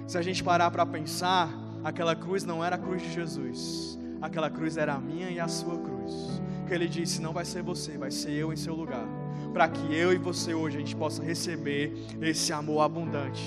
Se 0.05 0.17
a 0.17 0.21
gente 0.21 0.43
parar 0.43 0.71
para 0.71 0.85
pensar, 0.85 1.49
aquela 1.83 2.15
cruz 2.15 2.43
não 2.43 2.63
era 2.63 2.75
a 2.75 2.79
cruz 2.79 3.01
de 3.01 3.11
Jesus, 3.11 3.99
aquela 4.21 4.49
cruz 4.49 4.77
era 4.77 4.93
a 4.93 4.99
minha 4.99 5.29
e 5.29 5.39
a 5.39 5.47
sua 5.47 5.77
cruz. 5.77 6.41
Que 6.67 6.73
ele 6.73 6.87
disse: 6.87 7.21
não 7.21 7.33
vai 7.33 7.45
ser 7.45 7.63
você, 7.63 7.97
vai 7.97 8.11
ser 8.11 8.31
eu 8.31 8.51
em 8.51 8.57
seu 8.57 8.75
lugar 8.75 9.07
para 9.57 9.67
que 9.67 9.95
eu 9.95 10.13
e 10.13 10.17
você 10.17 10.53
hoje 10.53 10.77
a 10.77 10.79
gente 10.79 10.95
possa 10.95 11.23
receber 11.23 11.91
esse 12.21 12.53
amor 12.53 12.81
abundante. 12.81 13.41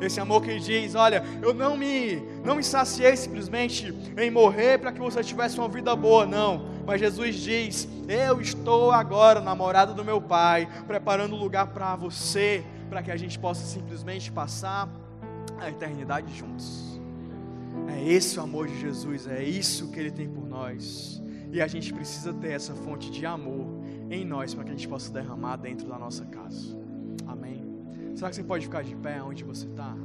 Esse 0.00 0.20
amor 0.20 0.42
que 0.42 0.58
diz, 0.58 0.94
olha, 0.94 1.24
eu 1.40 1.54
não 1.54 1.78
me 1.78 2.22
não 2.44 2.56
me 2.56 2.62
saciei 2.62 3.16
simplesmente 3.16 3.94
em 4.18 4.30
morrer 4.30 4.78
para 4.78 4.92
que 4.92 5.00
você 5.00 5.24
tivesse 5.24 5.58
uma 5.58 5.68
vida 5.68 5.96
boa, 5.96 6.26
não. 6.26 6.75
Mas 6.86 7.00
Jesus 7.00 7.34
diz: 7.36 7.88
"Eu 8.08 8.40
estou 8.40 8.92
agora 8.92 9.40
na 9.40 9.54
morada 9.54 9.92
do 9.92 10.04
meu 10.04 10.20
Pai, 10.20 10.68
preparando 10.86 11.34
um 11.34 11.38
lugar 11.38 11.66
para 11.68 11.96
você, 11.96 12.64
para 12.88 13.02
que 13.02 13.10
a 13.10 13.16
gente 13.16 13.38
possa 13.38 13.66
simplesmente 13.66 14.30
passar 14.30 14.88
a 15.58 15.68
eternidade 15.68 16.32
juntos." 16.32 17.00
É 17.88 18.12
esse 18.12 18.38
o 18.38 18.42
amor 18.42 18.68
de 18.68 18.80
Jesus, 18.80 19.26
é 19.26 19.42
isso 19.42 19.90
que 19.90 19.98
ele 19.98 20.10
tem 20.10 20.28
por 20.28 20.46
nós. 20.46 21.22
E 21.52 21.60
a 21.60 21.66
gente 21.66 21.92
precisa 21.92 22.32
ter 22.34 22.52
essa 22.52 22.74
fonte 22.74 23.10
de 23.10 23.24
amor 23.24 23.66
em 24.10 24.24
nós 24.24 24.54
para 24.54 24.64
que 24.64 24.70
a 24.70 24.74
gente 24.74 24.88
possa 24.88 25.12
derramar 25.12 25.56
dentro 25.56 25.88
da 25.88 25.98
nossa 25.98 26.24
casa. 26.26 26.76
Amém. 27.26 27.64
Será 28.14 28.30
que 28.30 28.36
você 28.36 28.44
pode 28.44 28.64
ficar 28.64 28.82
de 28.82 28.94
pé 28.96 29.22
onde 29.22 29.44
você 29.44 29.66
está? 29.66 29.96